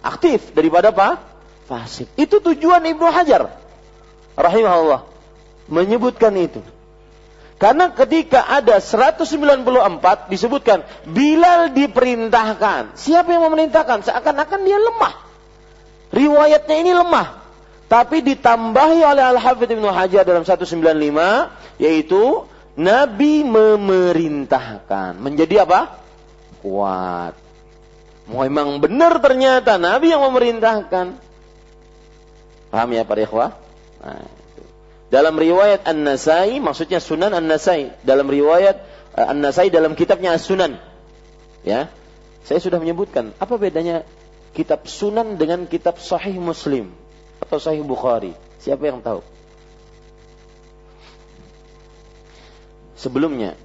[0.00, 1.20] Aktif daripada apa?
[1.68, 2.08] Pasif.
[2.16, 3.52] Itu tujuan Ibnu Hajar
[4.40, 5.04] rahimahullah
[5.68, 6.64] menyebutkan itu.
[7.60, 12.96] Karena ketika ada 194 disebutkan Bilal diperintahkan.
[12.96, 14.08] Siapa yang memerintahkan?
[14.08, 15.14] Seakan-akan dia lemah.
[16.08, 17.40] Riwayatnya ini lemah.
[17.90, 20.78] Tapi ditambahi oleh Al-Hafidh Ibnu Hajar dalam 195
[21.82, 22.46] yaitu
[22.78, 25.18] Nabi memerintahkan.
[25.18, 25.98] Menjadi apa?
[26.62, 27.34] Kuat.
[28.30, 31.18] Memang benar ternyata Nabi yang memerintahkan.
[32.70, 33.58] Paham ya para ikhwah?
[33.98, 34.30] Nah,
[35.10, 37.90] Dalam riwayat An-Nasai, maksudnya Sunan An-Nasai.
[38.06, 38.78] Dalam riwayat
[39.18, 40.78] uh, An-Nasai dalam kitabnya As-Sunan.
[41.66, 41.90] Ya.
[42.46, 44.06] Saya sudah menyebutkan apa bedanya
[44.54, 46.94] kitab Sunan dengan kitab Sahih Muslim
[47.50, 48.30] atau Sahih Bukhari?
[48.62, 49.26] Siapa yang tahu?
[52.94, 53.58] Sebelumnya,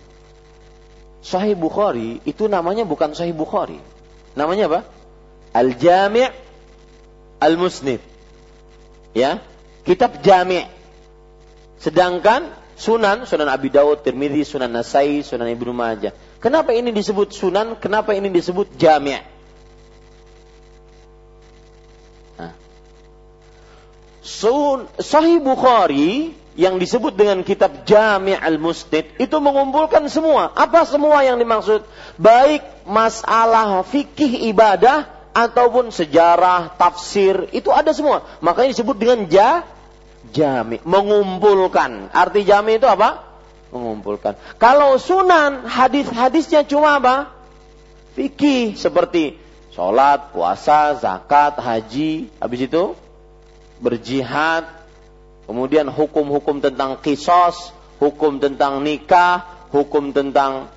[1.21, 3.77] Sahih Bukhari itu namanya bukan Sahih Bukhari.
[4.33, 4.79] Namanya apa?
[5.53, 6.33] Al-Jami'
[7.37, 8.01] Al-Musnid.
[9.13, 9.45] Ya,
[9.85, 10.65] kitab Jami'.
[11.77, 16.11] Sedangkan Sunan, Sunan Abi Dawud, Tirmidzi, Sunan Nasai, Sunan Ibnu Majah.
[16.41, 17.77] Kenapa ini disebut Sunan?
[17.77, 19.34] Kenapa ini disebut Jami'?
[24.25, 30.49] Sahih Bukhari yang disebut dengan kitab Jami' al-Musnid itu mengumpulkan semua.
[30.55, 31.85] Apa semua yang dimaksud?
[32.17, 38.23] Baik masalah fikih ibadah ataupun sejarah, tafsir, itu ada semua.
[38.39, 39.67] Makanya disebut dengan ja,
[40.31, 42.09] jami, mengumpulkan.
[42.15, 43.21] Arti jami itu apa?
[43.75, 44.39] Mengumpulkan.
[44.55, 47.35] Kalau sunan, hadis-hadisnya cuma apa?
[48.15, 49.35] Fikih seperti
[49.75, 52.31] sholat, puasa, zakat, haji.
[52.39, 52.95] Habis itu
[53.79, 54.65] berjihad,
[55.49, 60.71] kemudian hukum-hukum tentang kisos, hukum tentang nikah, hukum tentang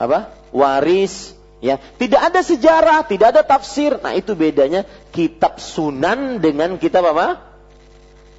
[0.00, 0.34] apa?
[0.52, 1.32] waris,
[1.64, 1.80] ya.
[1.80, 3.96] Tidak ada sejarah, tidak ada tafsir.
[3.96, 7.40] Nah, itu bedanya kitab Sunan dengan kitab apa?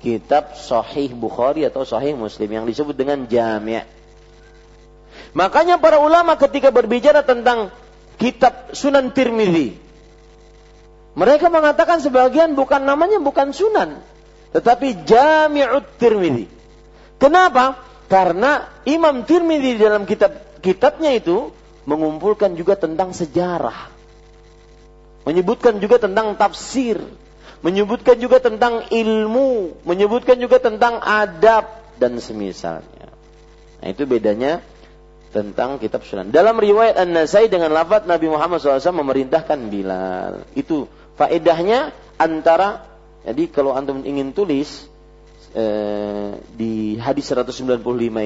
[0.04, 3.88] Kitab Sahih Bukhari atau Sahih Muslim yang disebut dengan Jami'.
[5.34, 7.74] Makanya para ulama ketika berbicara tentang
[8.22, 9.83] kitab Sunan Tirmidzi,
[11.14, 14.02] mereka mengatakan sebagian bukan namanya bukan sunan,
[14.50, 16.50] tetapi Jami'ut Tirmidzi.
[17.22, 17.78] Kenapa?
[18.10, 21.54] Karena Imam Tirmidzi dalam kitab kitabnya itu
[21.86, 23.94] mengumpulkan juga tentang sejarah.
[25.24, 27.00] Menyebutkan juga tentang tafsir,
[27.64, 33.08] menyebutkan juga tentang ilmu, menyebutkan juga tentang adab dan semisalnya.
[33.80, 34.60] Nah, itu bedanya
[35.32, 36.30] tentang kitab sunan.
[36.30, 40.46] Dalam riwayat An-Nasai dengan lafaz Nabi Muhammad SAW memerintahkan Bilal.
[40.54, 42.86] Itu faedahnya antara
[43.24, 44.88] jadi kalau antum ingin tulis
[45.56, 47.80] eh, di hadis 195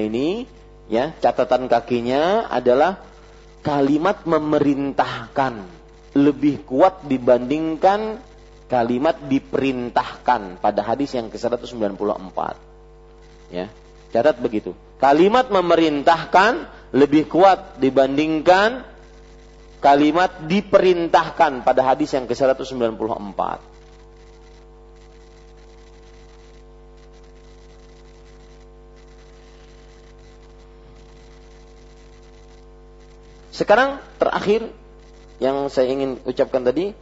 [0.08, 0.48] ini
[0.90, 2.98] ya catatan kakinya adalah
[3.62, 5.78] kalimat memerintahkan
[6.16, 8.18] lebih kuat dibandingkan
[8.68, 12.38] kalimat diperintahkan pada hadis yang ke-194.
[13.48, 13.72] Ya,
[14.12, 14.76] catat begitu.
[15.00, 18.84] Kalimat memerintahkan lebih kuat dibandingkan
[19.78, 23.42] kalimat diperintahkan pada hadis yang ke-194.
[33.58, 34.70] Sekarang terakhir
[35.42, 36.94] yang saya ingin ucapkan tadi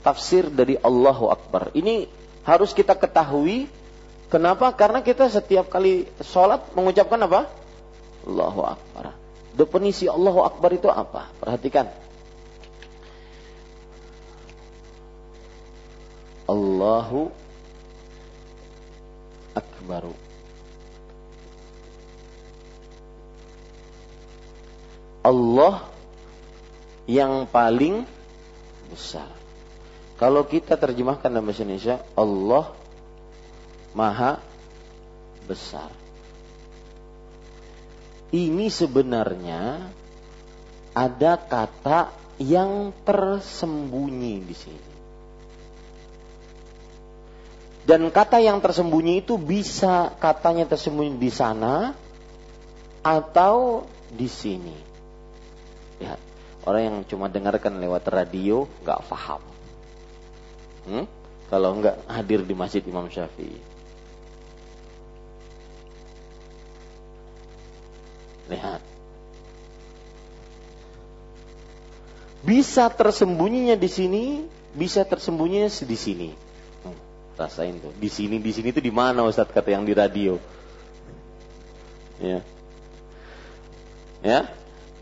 [0.00, 1.68] tafsir dari Allahu Akbar.
[1.76, 2.08] Ini
[2.48, 3.68] harus kita ketahui
[4.32, 4.72] kenapa?
[4.72, 7.44] Karena kita setiap kali sholat mengucapkan apa?
[8.24, 9.21] Allahu Akbar.
[9.52, 11.28] Definisi Allahu Akbar itu apa?
[11.36, 11.92] Perhatikan.
[16.48, 17.28] Allahu
[19.52, 20.16] Akbaru.
[25.22, 25.86] Allah
[27.06, 28.08] yang paling
[28.90, 29.30] besar.
[30.16, 32.72] Kalau kita terjemahkan dalam bahasa Indonesia, Allah
[33.92, 34.40] Maha
[35.42, 36.01] Besar
[38.32, 39.92] ini sebenarnya
[40.96, 44.90] ada kata yang tersembunyi di sini.
[47.82, 51.92] Dan kata yang tersembunyi itu bisa katanya tersembunyi di sana
[53.02, 54.76] atau di sini.
[55.98, 56.20] Lihat,
[56.64, 59.42] orang yang cuma dengarkan lewat radio nggak paham.
[60.86, 61.04] Hmm?
[61.50, 63.71] Kalau nggak hadir di masjid Imam Syafi'i.
[68.52, 68.80] Lihat.
[72.42, 74.24] Bisa tersembunyinya di sini,
[74.74, 76.28] bisa tersembunyinya di sini.
[76.82, 76.98] Hmm,
[77.38, 77.94] rasain tuh.
[77.96, 80.36] Di sini, di sini itu di mana Ustaz kata yang di radio?
[82.18, 82.42] Ya.
[84.26, 84.40] Ya.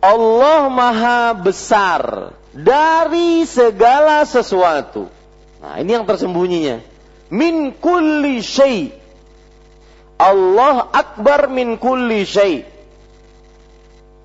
[0.00, 5.08] Allah Maha besar dari segala sesuatu.
[5.60, 6.80] Nah, ini yang tersembunyinya.
[7.28, 8.92] Min kulli syai.
[10.20, 12.64] Allah akbar min kulli syai.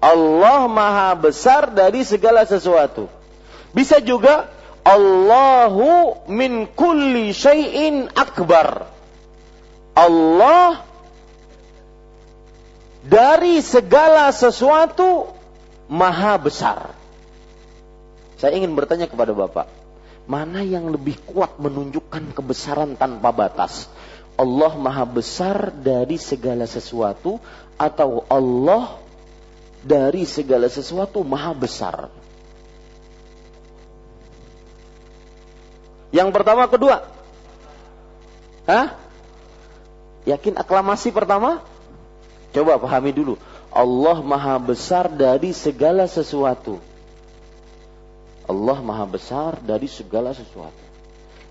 [0.03, 3.09] Allah maha besar dari segala sesuatu.
[3.75, 4.51] Bisa juga
[4.85, 8.85] Allahu min kulli syai'in akbar.
[9.95, 10.83] Allah
[13.05, 15.31] dari segala sesuatu
[15.89, 16.93] maha besar.
[18.35, 19.71] Saya ingin bertanya kepada Bapak,
[20.27, 23.87] mana yang lebih kuat menunjukkan kebesaran tanpa batas?
[24.35, 27.39] Allah maha besar dari segala sesuatu
[27.79, 28.99] atau Allah
[29.85, 32.09] dari segala sesuatu maha besar.
[36.09, 37.05] Yang pertama, kedua.
[38.65, 38.97] Hah?
[40.25, 41.61] Yakin aklamasi pertama?
[42.49, 43.37] Coba pahami dulu.
[43.69, 46.81] Allah maha besar dari segala sesuatu.
[48.49, 50.81] Allah maha besar dari segala sesuatu.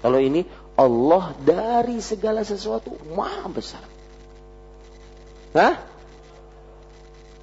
[0.03, 0.43] Kalau ini
[0.75, 3.85] Allah dari segala sesuatu maha besar.
[5.55, 5.94] Hah?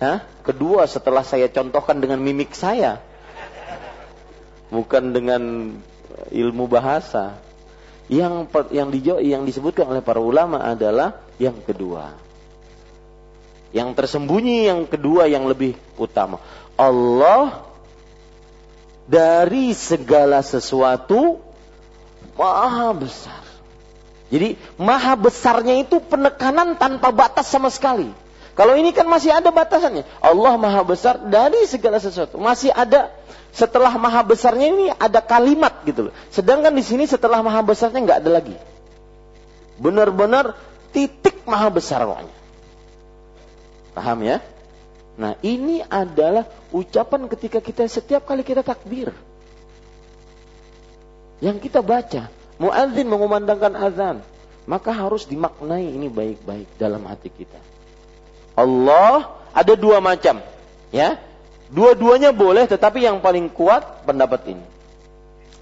[0.01, 0.25] Hah?
[0.41, 2.97] Kedua setelah saya contohkan dengan mimik saya.
[4.73, 5.77] Bukan dengan
[6.33, 7.37] ilmu bahasa.
[8.09, 12.17] Yang yang dijawab yang disebutkan oleh para ulama adalah yang kedua.
[13.71, 16.41] Yang tersembunyi yang kedua yang lebih utama.
[16.73, 17.61] Allah
[19.05, 21.39] dari segala sesuatu
[22.33, 23.43] maha besar.
[24.33, 28.09] Jadi maha besarnya itu penekanan tanpa batas sama sekali.
[28.51, 30.03] Kalau ini kan masih ada batasannya.
[30.19, 32.35] Allah maha besar dari segala sesuatu.
[32.35, 33.11] Masih ada
[33.55, 36.13] setelah maha besarnya ini ada kalimat gitu loh.
[36.31, 38.55] Sedangkan di sini setelah maha besarnya nggak ada lagi.
[39.79, 40.59] Benar-benar
[40.91, 42.35] titik maha besar pokoknya.
[43.95, 44.37] Paham ya?
[45.15, 49.15] Nah ini adalah ucapan ketika kita setiap kali kita takbir.
[51.39, 52.27] Yang kita baca.
[52.59, 54.17] Muadzin mengumandangkan azan.
[54.69, 57.70] Maka harus dimaknai ini baik-baik dalam hati kita.
[58.55, 60.43] Allah ada dua macam,
[60.91, 61.19] ya.
[61.71, 64.65] Dua-duanya boleh, tetapi yang paling kuat pendapat ini.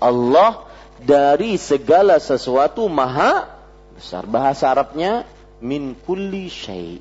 [0.02, 0.66] Allah
[0.98, 3.46] dari segala sesuatu maha
[3.94, 4.26] besar.
[4.26, 5.28] Bahasa Arabnya
[5.62, 6.98] min kulli syai.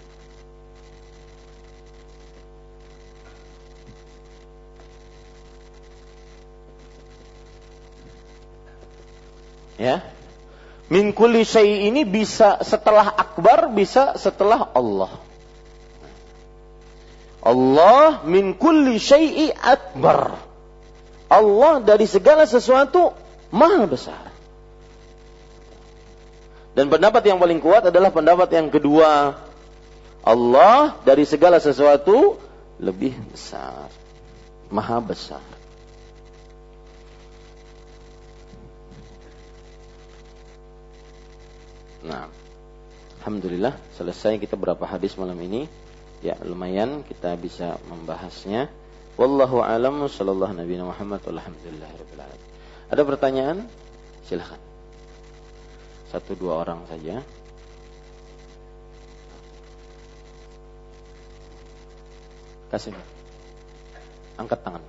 [9.78, 10.02] Ya.
[10.90, 15.27] Min kulli syai ini bisa setelah akbar, bisa setelah Allah.
[17.43, 20.36] Allah min kulli syai'i akbar.
[21.28, 23.12] Allah dari segala sesuatu
[23.52, 24.28] maha besar.
[26.78, 29.35] Dan pendapat yang paling kuat adalah pendapat yang kedua.
[30.23, 32.39] Allah dari segala sesuatu
[32.78, 33.90] lebih besar.
[34.70, 35.43] Maha besar.
[42.05, 42.31] Nah,
[43.19, 45.66] Alhamdulillah selesai kita berapa hadis malam ini.
[46.19, 48.66] Ya lumayan kita bisa membahasnya.
[49.19, 51.90] Wallahu alam sallallahu nabi Muhammad walhamdulillah
[52.90, 53.66] Ada pertanyaan?
[54.27, 54.59] Silahkan.
[56.11, 57.23] Satu dua orang saja.
[62.69, 62.93] Kasih.
[64.36, 64.85] Angkat tangan.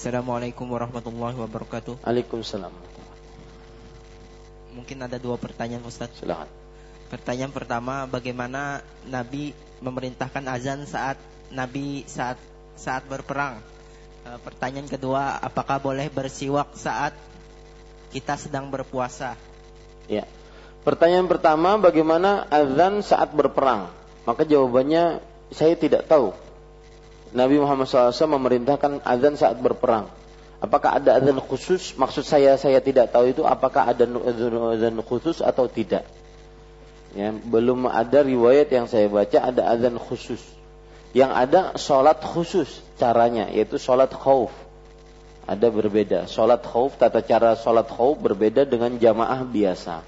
[0.00, 2.00] Assalamualaikum warahmatullahi wabarakatuh.
[2.00, 2.89] Waalaikumsalam.
[4.74, 6.10] Mungkin ada dua pertanyaan Ustaz.
[6.18, 6.46] Silakan.
[7.10, 9.50] Pertanyaan pertama, bagaimana Nabi
[9.82, 11.18] memerintahkan azan saat
[11.50, 12.38] Nabi saat
[12.78, 13.58] saat berperang?
[14.22, 17.10] E, pertanyaan kedua, apakah boleh bersiwak saat
[18.14, 19.34] kita sedang berpuasa?
[20.06, 20.22] Ya.
[20.86, 23.90] Pertanyaan pertama, bagaimana azan saat berperang?
[24.22, 25.18] Maka jawabannya
[25.50, 26.30] saya tidak tahu.
[27.34, 30.10] Nabi Muhammad SAW memerintahkan azan saat berperang.
[30.60, 31.96] Apakah ada azan khusus?
[31.96, 36.04] Maksud saya saya tidak tahu itu apakah ada azan khusus atau tidak.
[37.16, 40.38] Ya, belum ada riwayat yang saya baca ada azan khusus.
[41.16, 42.68] Yang ada sholat khusus
[43.00, 44.52] caranya yaitu sholat khauf.
[45.48, 46.28] Ada berbeda.
[46.30, 50.06] Sholat khauf, tata cara sholat khauf berbeda dengan jamaah biasa.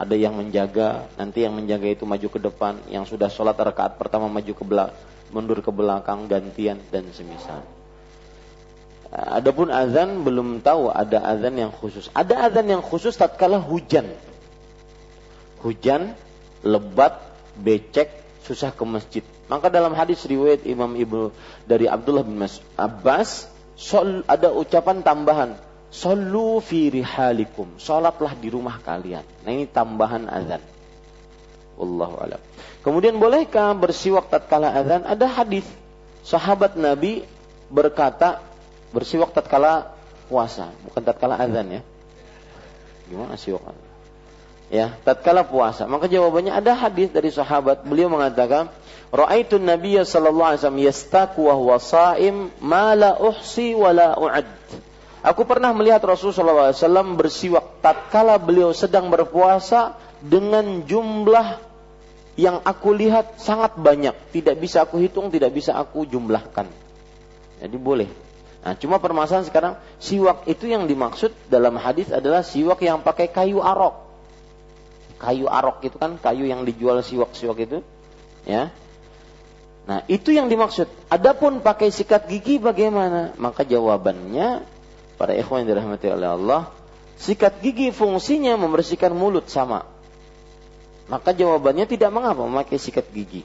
[0.00, 4.26] Ada yang menjaga, nanti yang menjaga itu maju ke depan, yang sudah sholat rakaat pertama
[4.26, 4.96] maju ke belakang
[5.34, 7.73] mundur ke belakang gantian dan semisal.
[9.14, 12.10] Adapun azan belum tahu ada azan yang khusus.
[12.10, 14.10] Ada azan yang khusus tatkala hujan.
[15.62, 16.18] Hujan,
[16.66, 17.22] lebat,
[17.62, 18.10] becek,
[18.42, 19.22] susah ke masjid.
[19.46, 21.30] Maka dalam hadis riwayat Imam Ibnu
[21.62, 23.46] dari Abdullah bin Mas Abbas,
[23.78, 25.54] sol, ada ucapan tambahan,
[25.94, 27.78] Sallu fi rihalikum.
[27.78, 29.22] Salatlah di rumah kalian.
[29.46, 30.58] Nah ini tambahan azan.
[31.78, 32.42] Wallahu alam.
[32.82, 35.06] Kemudian bolehkah bersiwak tatkala azan?
[35.06, 35.62] Ada hadis
[36.26, 37.22] sahabat Nabi
[37.70, 38.42] berkata
[38.94, 39.90] bersiwak tatkala
[40.30, 41.82] puasa, bukan tatkala azan ya.
[43.10, 43.74] Gimana siwak?
[44.72, 45.84] Ya, tatkala puasa.
[45.84, 47.84] Maka jawabannya ada hadis dari sahabat.
[47.84, 48.72] Beliau mengatakan,
[49.12, 54.48] "Ra'aitu Nabiyya sallallahu alaihi wasallam yastaku wa huwa sha'im ma la uhsi wa la u'ad."
[55.24, 61.64] Aku pernah melihat Rasulullah SAW bersiwak tatkala beliau sedang berpuasa dengan jumlah
[62.36, 66.68] yang aku lihat sangat banyak, tidak bisa aku hitung, tidak bisa aku jumlahkan.
[67.56, 68.10] Jadi boleh.
[68.64, 73.60] Nah, cuma permasalahan sekarang siwak itu yang dimaksud dalam hadis adalah siwak yang pakai kayu
[73.60, 74.08] arok.
[75.20, 77.78] Kayu arok itu kan kayu yang dijual siwak-siwak itu,
[78.48, 78.72] ya.
[79.84, 80.88] Nah, itu yang dimaksud.
[81.12, 83.36] Adapun pakai sikat gigi bagaimana?
[83.36, 84.64] Maka jawabannya
[85.20, 86.72] para ikhwan yang dirahmati oleh Allah,
[87.20, 89.84] sikat gigi fungsinya membersihkan mulut sama.
[91.04, 93.44] Maka jawabannya tidak mengapa memakai sikat gigi.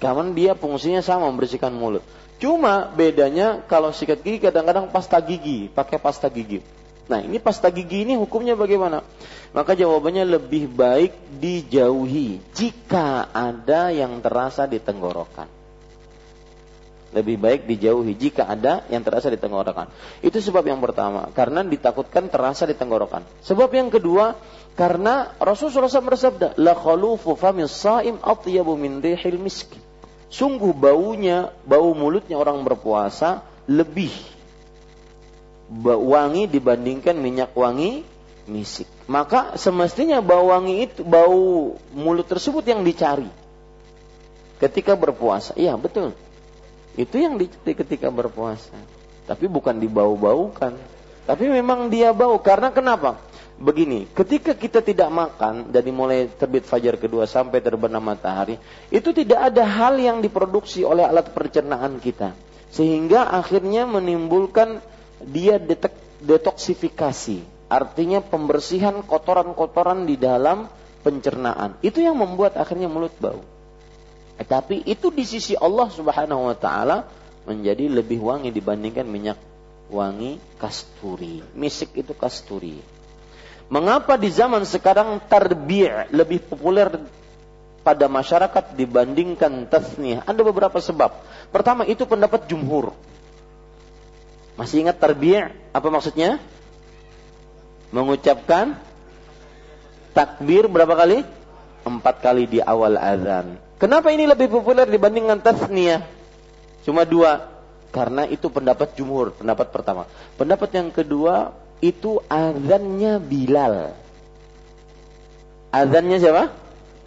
[0.00, 2.00] Karena dia fungsinya sama membersihkan mulut.
[2.40, 6.64] Cuma bedanya kalau sikat gigi kadang-kadang pasta gigi, pakai pasta gigi.
[7.04, 9.04] Nah ini pasta gigi ini hukumnya bagaimana?
[9.52, 15.60] Maka jawabannya lebih baik dijauhi jika ada yang terasa di tenggorokan.
[17.10, 19.90] Lebih baik dijauhi jika ada yang terasa di tenggorokan.
[20.22, 23.26] Itu sebab yang pertama, karena ditakutkan terasa di tenggorokan.
[23.42, 24.38] Sebab yang kedua,
[24.78, 29.42] karena Rasulullah SAW bersabda, La khalufu famis sa'im atyabu min rihil.
[30.30, 34.14] Sungguh baunya, bau mulutnya orang berpuasa lebih
[35.82, 38.06] wangi dibandingkan minyak wangi
[38.46, 38.86] misik.
[39.10, 43.26] Maka semestinya bau wangi itu, bau mulut tersebut yang dicari
[44.62, 45.54] ketika berpuasa.
[45.58, 46.14] Iya betul.
[46.94, 48.74] Itu yang dicari ketika berpuasa.
[49.26, 50.74] Tapi bukan dibau-baukan.
[51.26, 52.38] Tapi memang dia bau.
[52.42, 53.18] Karena kenapa?
[53.60, 58.56] Begini, ketika kita tidak makan dari mulai terbit fajar kedua sampai terbenam matahari,
[58.88, 62.32] itu tidak ada hal yang diproduksi oleh alat pencernaan kita.
[62.72, 64.80] Sehingga akhirnya menimbulkan
[65.20, 65.92] dia detek,
[66.24, 67.68] detoksifikasi.
[67.70, 70.66] Artinya pembersihan kotoran-kotoran di dalam
[71.04, 71.78] pencernaan.
[71.84, 73.44] Itu yang membuat akhirnya mulut bau.
[74.40, 77.04] Eh, tapi itu di sisi Allah Subhanahu wa taala
[77.44, 79.38] menjadi lebih wangi dibandingkan minyak
[79.92, 81.44] wangi kasturi.
[81.54, 82.99] Misik itu kasturi.
[83.70, 86.90] Mengapa di zaman sekarang tarbi' lebih populer
[87.86, 90.26] pada masyarakat dibandingkan tasnih?
[90.26, 91.14] Ada beberapa sebab.
[91.54, 92.90] Pertama itu pendapat jumhur.
[94.58, 96.42] Masih ingat tarbi' apa maksudnya?
[97.94, 98.74] Mengucapkan
[100.18, 101.22] takbir berapa kali?
[101.86, 103.54] Empat kali di awal azan.
[103.78, 106.02] Kenapa ini lebih populer dibandingkan tasniyah?
[106.82, 107.46] Cuma dua.
[107.94, 110.10] Karena itu pendapat jumhur, pendapat pertama.
[110.38, 113.96] Pendapat yang kedua itu azannya Bilal.
[115.72, 116.52] Azannya siapa?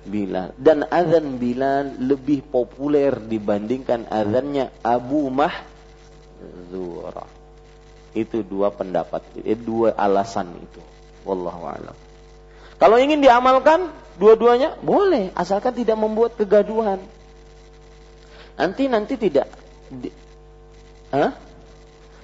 [0.04, 0.52] Bilal.
[0.58, 5.62] Dan azan Bilal lebih populer dibandingkan azannya Abu Mahzura.
[8.14, 10.82] Itu dua pendapat, eh, dua alasan itu.
[11.24, 11.95] Wallahu a'lam.
[12.78, 13.90] Kalau ingin diamalkan
[14.20, 17.00] dua-duanya boleh, asalkan tidak membuat kegaduhan.
[18.54, 19.50] Nanti nanti tidak
[19.90, 20.14] di,
[21.14, 21.34] Hah?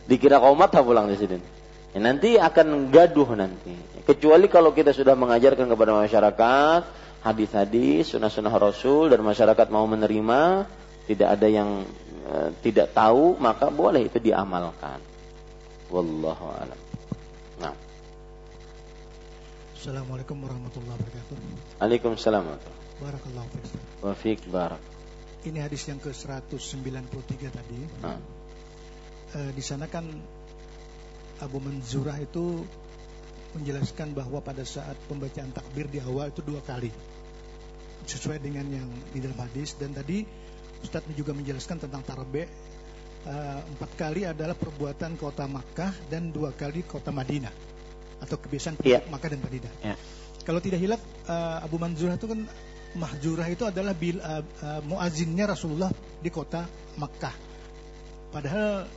[0.09, 1.58] Dikira komat pulang di sini.
[1.89, 3.73] Ya, nanti akan gaduh nanti.
[4.05, 6.81] Kecuali kalau kita sudah mengajarkan kepada masyarakat
[7.25, 10.69] hadis-hadis, sunnah-sunnah Rasul dan masyarakat mau menerima,
[11.09, 11.83] tidak ada yang
[12.29, 15.01] e, tidak tahu, maka boleh itu diamalkan.
[15.89, 16.79] Wallahu a'lam.
[17.57, 17.73] Nah.
[19.73, 21.35] Assalamualaikum warahmatullahi wabarakatuh.
[21.81, 22.45] Waalaikumsalam.
[23.01, 23.73] Barakallahu fiik.
[24.05, 24.81] Wa fiik barak.
[25.41, 27.81] Ini hadis yang ke-193 tadi.
[28.05, 28.21] Nah.
[29.33, 30.05] E, di sana kan
[31.39, 32.63] Abu Manzurah itu
[33.57, 36.93] menjelaskan bahwa pada saat pembacaan takbir di awal itu dua kali
[38.05, 40.23] sesuai dengan yang di dalam hadis dan tadi
[40.79, 42.47] Ustadz juga menjelaskan tentang tarbe
[43.27, 47.51] uh, empat kali adalah perbuatan kota Makkah dan dua kali kota Madinah
[48.23, 49.03] atau kebiasaan yeah.
[49.07, 49.73] Makkah dan Madinah.
[49.83, 49.97] Yeah.
[50.43, 52.41] Kalau tidak hilaf uh, Abu Manzurah itu kan
[52.89, 56.65] Mahjurah itu adalah bil, uh, uh, muazinnya Rasulullah di kota
[56.97, 57.35] Makkah.
[58.33, 58.89] Padahal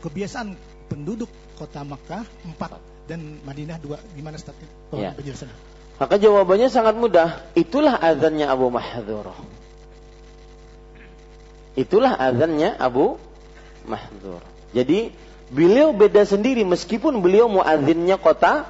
[0.00, 0.54] kebiasaan
[0.90, 4.02] penduduk kota Makkah empat dan Madinah dua.
[4.18, 4.68] Gimana statusnya?
[4.98, 5.10] Ya.
[5.14, 5.46] Penjelasan.
[6.02, 7.44] Maka jawabannya sangat mudah.
[7.54, 9.38] Itulah azannya Abu Mahdhurah.
[11.78, 13.20] Itulah azannya Abu
[13.86, 14.50] Mahdhurah.
[14.74, 15.12] Jadi
[15.52, 18.66] beliau beda sendiri meskipun beliau muazinnya kota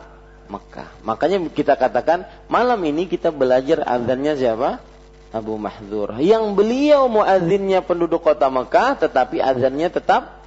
[0.51, 0.91] Mekah.
[1.07, 4.83] Makanya kita katakan malam ini kita belajar azannya siapa?
[5.31, 6.19] Abu Mahdhurah.
[6.19, 10.40] Yang beliau muazinnya penduduk kota Mekah tetapi azannya tetap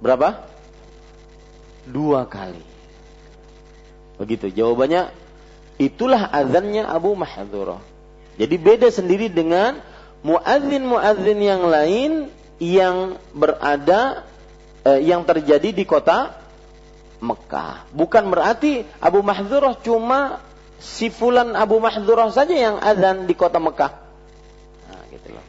[0.00, 0.56] berapa?
[1.86, 2.62] dua kali.
[4.18, 5.14] Begitu jawabannya
[5.78, 7.80] itulah azannya Abu Mahdhurah.
[8.36, 9.80] Jadi beda sendiri dengan
[10.26, 12.12] muadzin-muadzin yang lain
[12.58, 14.26] yang berada
[14.84, 16.36] eh, yang terjadi di kota
[17.22, 17.88] Mekah.
[17.92, 20.44] Bukan berarti Abu Mahdhurah cuma
[20.76, 23.92] si fulan Abu Mahdhurah saja yang azan di kota Mekah.
[24.88, 25.46] Nah, gitu loh.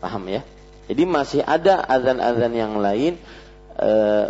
[0.00, 0.40] Paham ya?
[0.88, 3.16] Jadi masih ada azan-azan yang lain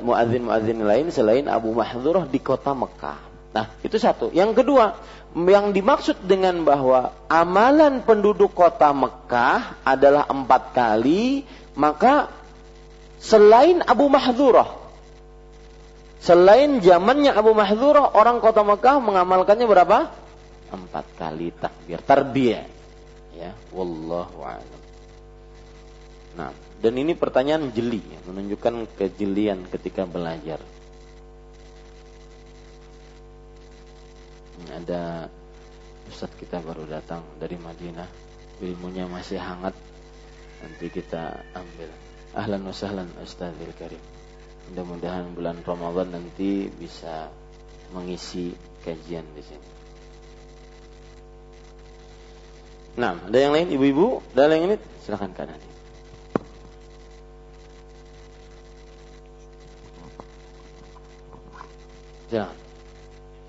[0.00, 3.20] muadzin-muadzin lain selain Abu Mahdzurah di kota Mekah.
[3.52, 4.32] Nah, itu satu.
[4.32, 4.96] Yang kedua,
[5.36, 11.44] yang dimaksud dengan bahwa amalan penduduk kota Mekah adalah empat kali,
[11.76, 12.32] maka
[13.20, 14.72] selain Abu Mahdzurah,
[16.24, 20.08] selain zamannya Abu Mahdzurah, orang kota Mekah mengamalkannya berapa?
[20.72, 22.64] Empat kali takbir tarbiyah.
[23.36, 24.80] Ya, wallahu a'lam.
[26.40, 26.48] Nah,
[26.82, 30.58] dan ini pertanyaan jeli, ya, menunjukkan kejelian ketika belajar.
[34.58, 35.30] Ini ada
[36.10, 38.10] Ustadz kita baru datang dari Madinah,
[38.58, 39.78] ilmunya masih hangat.
[40.58, 41.90] Nanti kita ambil.
[42.34, 44.02] Ahlan wa sahlan Ustadzil Karim.
[44.70, 47.30] Mudah-mudahan bulan Ramadan nanti bisa
[47.94, 49.68] mengisi kajian di sini.
[52.98, 54.20] Nah, ada yang lain ibu-ibu?
[54.34, 54.76] Ada yang ini?
[55.04, 55.71] Silahkan kanan.
[62.32, 62.48] Ya.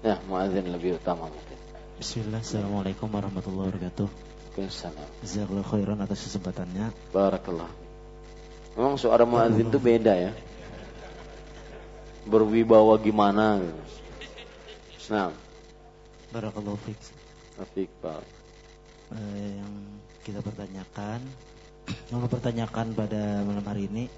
[0.03, 1.55] Ya, muadzin lebih utama mungkin.
[1.95, 4.11] Bismillah, Assalamualaikum warahmatullahi wabarakatuh.
[4.11, 5.09] Waalaikumsalam.
[5.23, 6.91] Jazakallahu khairan atas kesempatannya.
[7.15, 7.71] Barakallah.
[8.75, 10.35] Memang suara muadzin itu beda ya.
[12.27, 13.83] Berwibawa gimana gitu.
[15.15, 15.31] Nah.
[16.35, 16.99] Barakallahu fiik.
[17.71, 18.19] Fiik, Pak.
[19.15, 19.73] Eh, yang
[20.27, 21.23] kita pertanyakan,
[22.11, 24.11] yang pertanyakan pada malam hari ini,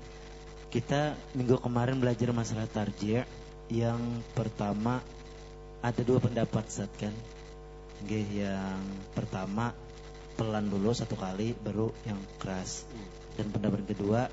[0.73, 3.29] kita minggu kemarin belajar masalah tarjih
[3.69, 5.01] yang pertama
[5.81, 7.13] ada dua pendapat saat kan?
[8.05, 8.81] Oke, yang
[9.17, 9.73] pertama
[10.35, 12.85] pelan dulu satu kali baru yang keras.
[13.35, 14.29] Dan pendapat kedua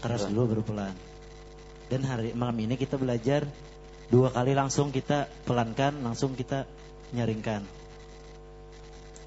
[0.00, 0.94] keras dulu baru pelan.
[1.88, 3.48] Dan hari malam ini kita belajar
[4.08, 6.64] dua kali langsung kita pelankan langsung kita
[7.12, 7.64] nyaringkan.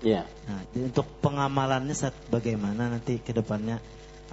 [0.01, 0.25] Ya yeah.
[0.49, 3.77] nah untuk pengamalannya saat bagaimana nanti ke depannya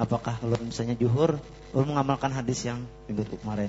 [0.00, 1.36] apakah kalau misalnya juhur
[1.76, 3.68] lo mengamalkan hadis yang minggu kemarin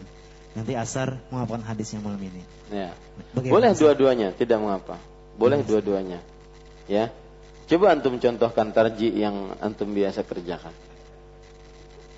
[0.57, 2.41] Nanti asar mengapakan hadis yang malam ini.
[2.73, 2.93] Ya.
[3.37, 4.97] Boleh dua-duanya, tidak mengapa.
[5.37, 6.19] Boleh dua-duanya.
[6.89, 7.13] Ya.
[7.69, 10.73] Coba antum contohkan tarji yang antum biasa kerjakan.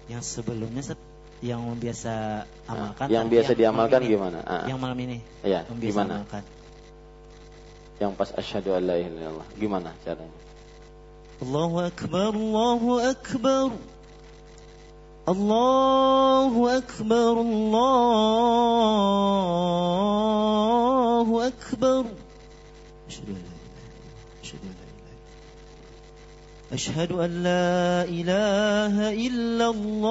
[0.08, 1.00] Yang sebelumnya set,
[1.44, 3.12] yang biasa amalkan.
[3.12, 4.40] Nah, yang biasa yang diamalkan gimana?
[4.48, 4.66] Ah.
[4.72, 5.18] Yang malam ini.
[5.44, 6.24] Ya, gimana?
[6.24, 6.44] Amalkan.
[8.02, 9.48] yang pas asyhadu alla ilaha illallah.
[9.62, 10.40] Gimana caranya?
[11.38, 13.70] Allahu akbar, Allahu akbar.
[15.22, 17.86] Allahu akbar, Allahu
[21.46, 22.10] akbar.
[26.72, 30.02] Asyhadu an la ilaha illallah.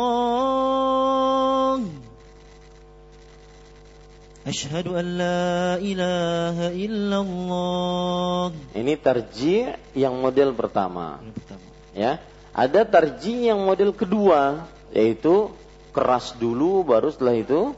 [4.47, 8.55] Asyhadu an la ilaha illallah.
[8.78, 11.19] Ini tarji yang model pertama.
[11.19, 11.66] Ini pertama.
[11.99, 12.23] Ya.
[12.55, 15.50] Ada tarji yang model kedua yaitu
[15.90, 17.74] keras dulu baru setelah itu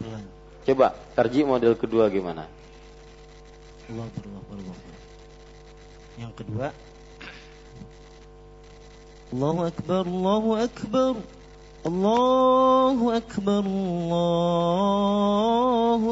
[0.00, 0.24] Pelan.
[0.68, 0.86] coba
[1.16, 2.46] tarji model kedua gimana?
[3.88, 4.98] Allah Akbar, Allah Allah.
[6.20, 6.66] Yang kedua
[9.32, 11.16] Allahu Akbar, Allahu Akbar.
[11.82, 14.78] Allahu Akbar, Allahu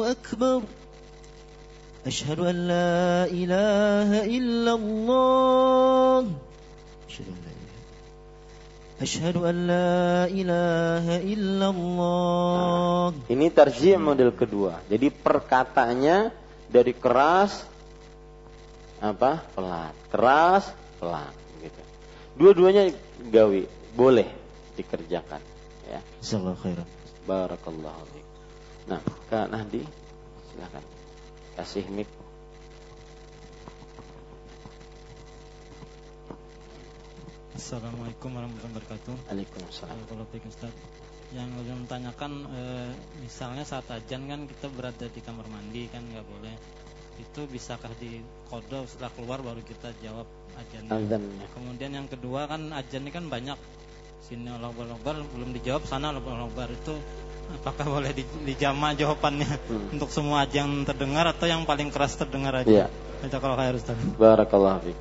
[0.03, 0.67] Akbar.
[2.03, 6.25] Asyhadu an la ilaha illallah.
[7.07, 7.50] Asyhadu an
[9.01, 13.09] ilaha Asyhadu an la ilaha illallah.
[13.33, 14.77] Ini tarji model kedua.
[14.85, 16.29] Jadi perkataannya
[16.69, 17.65] dari keras
[19.01, 19.41] apa?
[19.57, 19.93] pelan.
[20.13, 20.69] Keras,
[21.01, 21.33] pelan
[21.65, 21.81] gitu.
[22.37, 22.93] Dua-duanya
[23.33, 23.65] gawi,
[23.97, 24.29] boleh
[24.77, 25.41] dikerjakan
[25.89, 25.99] ya.
[26.21, 26.87] Jazakallahu khairan.
[27.25, 28.27] Barakallahu fiik.
[28.89, 29.81] Nah, Kak Nahdi
[30.53, 30.83] silakan.
[31.57, 32.20] Kasih mic.
[37.61, 39.13] Assalamualaikum warahmatullahi wabarakatuh.
[39.29, 39.93] Waalaikumsalam.
[40.49, 40.73] Ustaz,
[41.29, 42.89] yang lebih menanyakan eh,
[43.21, 46.57] misalnya saat ajan kan kita berada di kamar mandi kan nggak boleh.
[47.21, 48.17] Itu bisakah di
[48.49, 50.25] kodo setelah keluar baru kita jawab
[50.57, 50.89] ajan.
[51.53, 53.61] Kemudian yang kedua kan ajan ini kan banyak.
[54.25, 56.97] Sini Akbar belum dijawab, sana Akbar itu
[57.61, 60.01] apakah boleh di, dijama jawabannya Hmm.
[60.01, 62.65] untuk semua ajan terdengar atau yang paling keras terdengar aja?
[62.65, 62.85] Iya.
[63.21, 64.01] Itu kalau khair Ustaz.
[64.17, 64.97] Barakallahu fiik.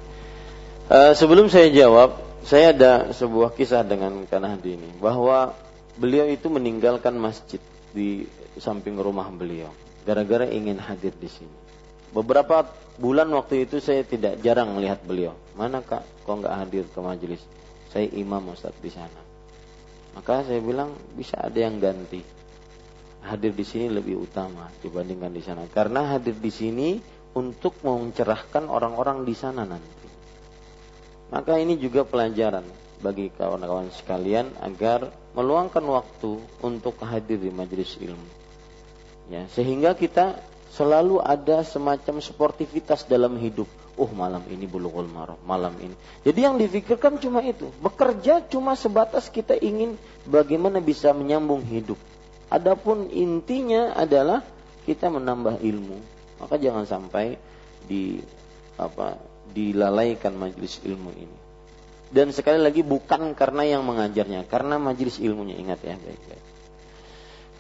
[0.93, 5.53] Eh, sebelum saya jawab, saya ada sebuah kisah dengan Kanahdi ini bahwa
[6.01, 7.61] beliau itu meninggalkan masjid
[7.93, 8.25] di
[8.57, 9.69] samping rumah beliau
[10.05, 11.57] gara-gara ingin hadir di sini.
[12.11, 12.67] Beberapa
[12.99, 15.37] bulan waktu itu saya tidak jarang melihat beliau.
[15.55, 17.43] Mana kak, kok nggak hadir ke majelis?
[17.93, 19.21] Saya imam Ustaz di sana.
[20.17, 22.19] Maka saya bilang bisa ada yang ganti.
[23.21, 25.63] Hadir di sini lebih utama dibandingkan di sana.
[25.71, 26.99] Karena hadir di sini
[27.37, 30.00] untuk mencerahkan orang-orang di sana nanti.
[31.31, 32.67] Maka ini juga pelajaran
[33.01, 38.29] bagi kawan-kawan sekalian agar meluangkan waktu untuk hadir di majelis ilmu.
[39.31, 40.43] Ya, sehingga kita
[40.75, 43.71] selalu ada semacam sportivitas dalam hidup.
[43.95, 45.95] Oh, malam ini bulughul maram, malam ini.
[46.27, 47.71] Jadi yang difikirkan cuma itu.
[47.79, 49.95] Bekerja cuma sebatas kita ingin
[50.27, 51.99] bagaimana bisa menyambung hidup.
[52.51, 54.43] Adapun intinya adalah
[54.83, 55.99] kita menambah ilmu.
[56.43, 57.39] Maka jangan sampai
[57.87, 58.19] di
[58.81, 61.39] apa dilalaikan majelis ilmu ini.
[62.11, 66.45] Dan sekali lagi bukan karena yang mengajarnya, karena majelis ilmunya ingat ya baik-baik.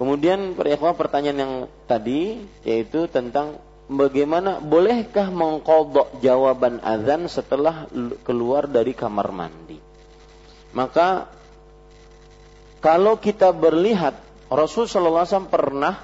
[0.00, 1.54] Kemudian perikhwah pertanyaan yang
[1.84, 7.84] tadi yaitu tentang bagaimana bolehkah mengkodok jawaban azan setelah
[8.24, 9.76] keluar dari kamar mandi.
[10.72, 11.28] Maka
[12.80, 14.16] kalau kita berlihat
[14.48, 15.94] Rasul Shallallahu Alaihi Wasallam pernah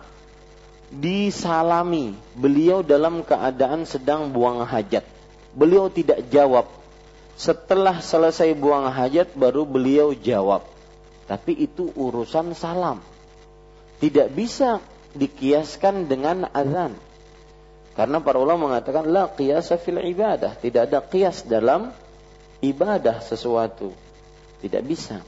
[0.92, 5.15] disalami beliau dalam keadaan sedang buang hajat.
[5.56, 6.68] Beliau tidak jawab.
[7.36, 10.68] Setelah selesai buang hajat baru beliau jawab.
[11.24, 13.00] Tapi itu urusan salam.
[13.96, 14.84] Tidak bisa
[15.16, 16.92] dikiaskan dengan azan.
[17.96, 21.88] Karena para ulama mengatakan la qiyasa fil ibadah, tidak ada qiyas dalam
[22.60, 23.96] ibadah sesuatu.
[24.60, 25.24] Tidak bisa.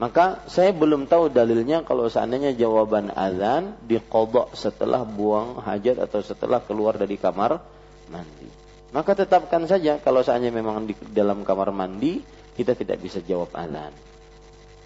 [0.00, 6.64] Maka saya belum tahu dalilnya kalau seandainya jawaban azan dikodok setelah buang hajat atau setelah
[6.64, 7.60] keluar dari kamar
[8.08, 8.59] mandi.
[8.90, 12.18] Maka tetapkan saja kalau seandainya memang di dalam kamar mandi
[12.58, 13.94] kita tidak bisa jawab azan.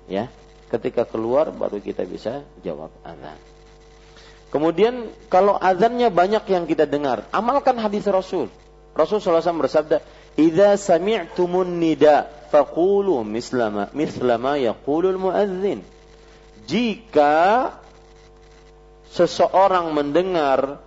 [0.04, 0.28] Ya,
[0.68, 3.40] ketika keluar baru kita bisa jawab azan.
[4.52, 8.46] Kemudian kalau azannya banyak yang kita dengar, amalkan hadis Rasul.
[8.94, 9.98] Rasul SAW bersabda,
[10.38, 15.82] "Idza sami'tumun nida faqulu mislama mislama yaqulul muadzin."
[16.70, 17.74] Jika
[19.10, 20.78] seseorang mendengar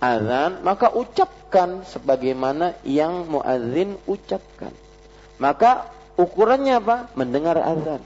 [0.00, 4.72] azan, maka ucapkan sebagaimana yang muadzin ucapkan.
[5.36, 6.96] Maka ukurannya apa?
[7.16, 8.00] Mendengar azan.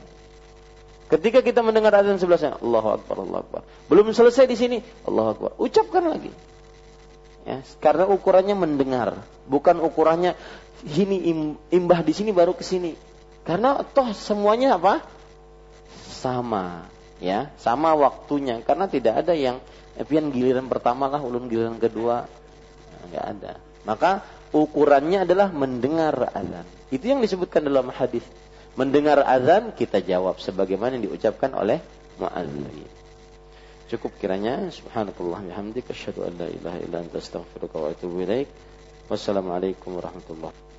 [1.11, 3.63] Ketika kita mendengar azan sebelahnya, Allahu Akbar, Allahu Akbar.
[3.91, 5.51] Belum selesai di sini, Allahu Akbar.
[5.59, 6.31] Ucapkan lagi.
[7.43, 10.37] Ya, karena ukurannya mendengar, bukan ukurannya
[10.87, 12.95] ini im- imbah di sini baru ke sini.
[13.43, 15.03] Karena toh semuanya apa?
[16.21, 16.87] Sama,
[17.19, 18.61] ya, sama waktunya.
[18.63, 19.59] Karena tidak ada yang
[20.01, 22.25] eh, pian giliran pertama lah, ulun giliran kedua,
[23.13, 23.53] nggak ada.
[23.85, 24.25] Maka
[24.57, 26.65] ukurannya adalah mendengar azan.
[26.89, 28.25] Itu yang disebutkan dalam hadis.
[28.75, 31.83] Mendengar azan kita jawab sebagaimana yang diucapkan oleh
[32.17, 32.89] muadzin.
[33.91, 38.47] Cukup kiranya subhanakallah bihamdika asyhadu an la ilaha illa anta astaghfiruka wa atubu ilaik.
[39.11, 40.70] Wassalamualaikum warahmatullahi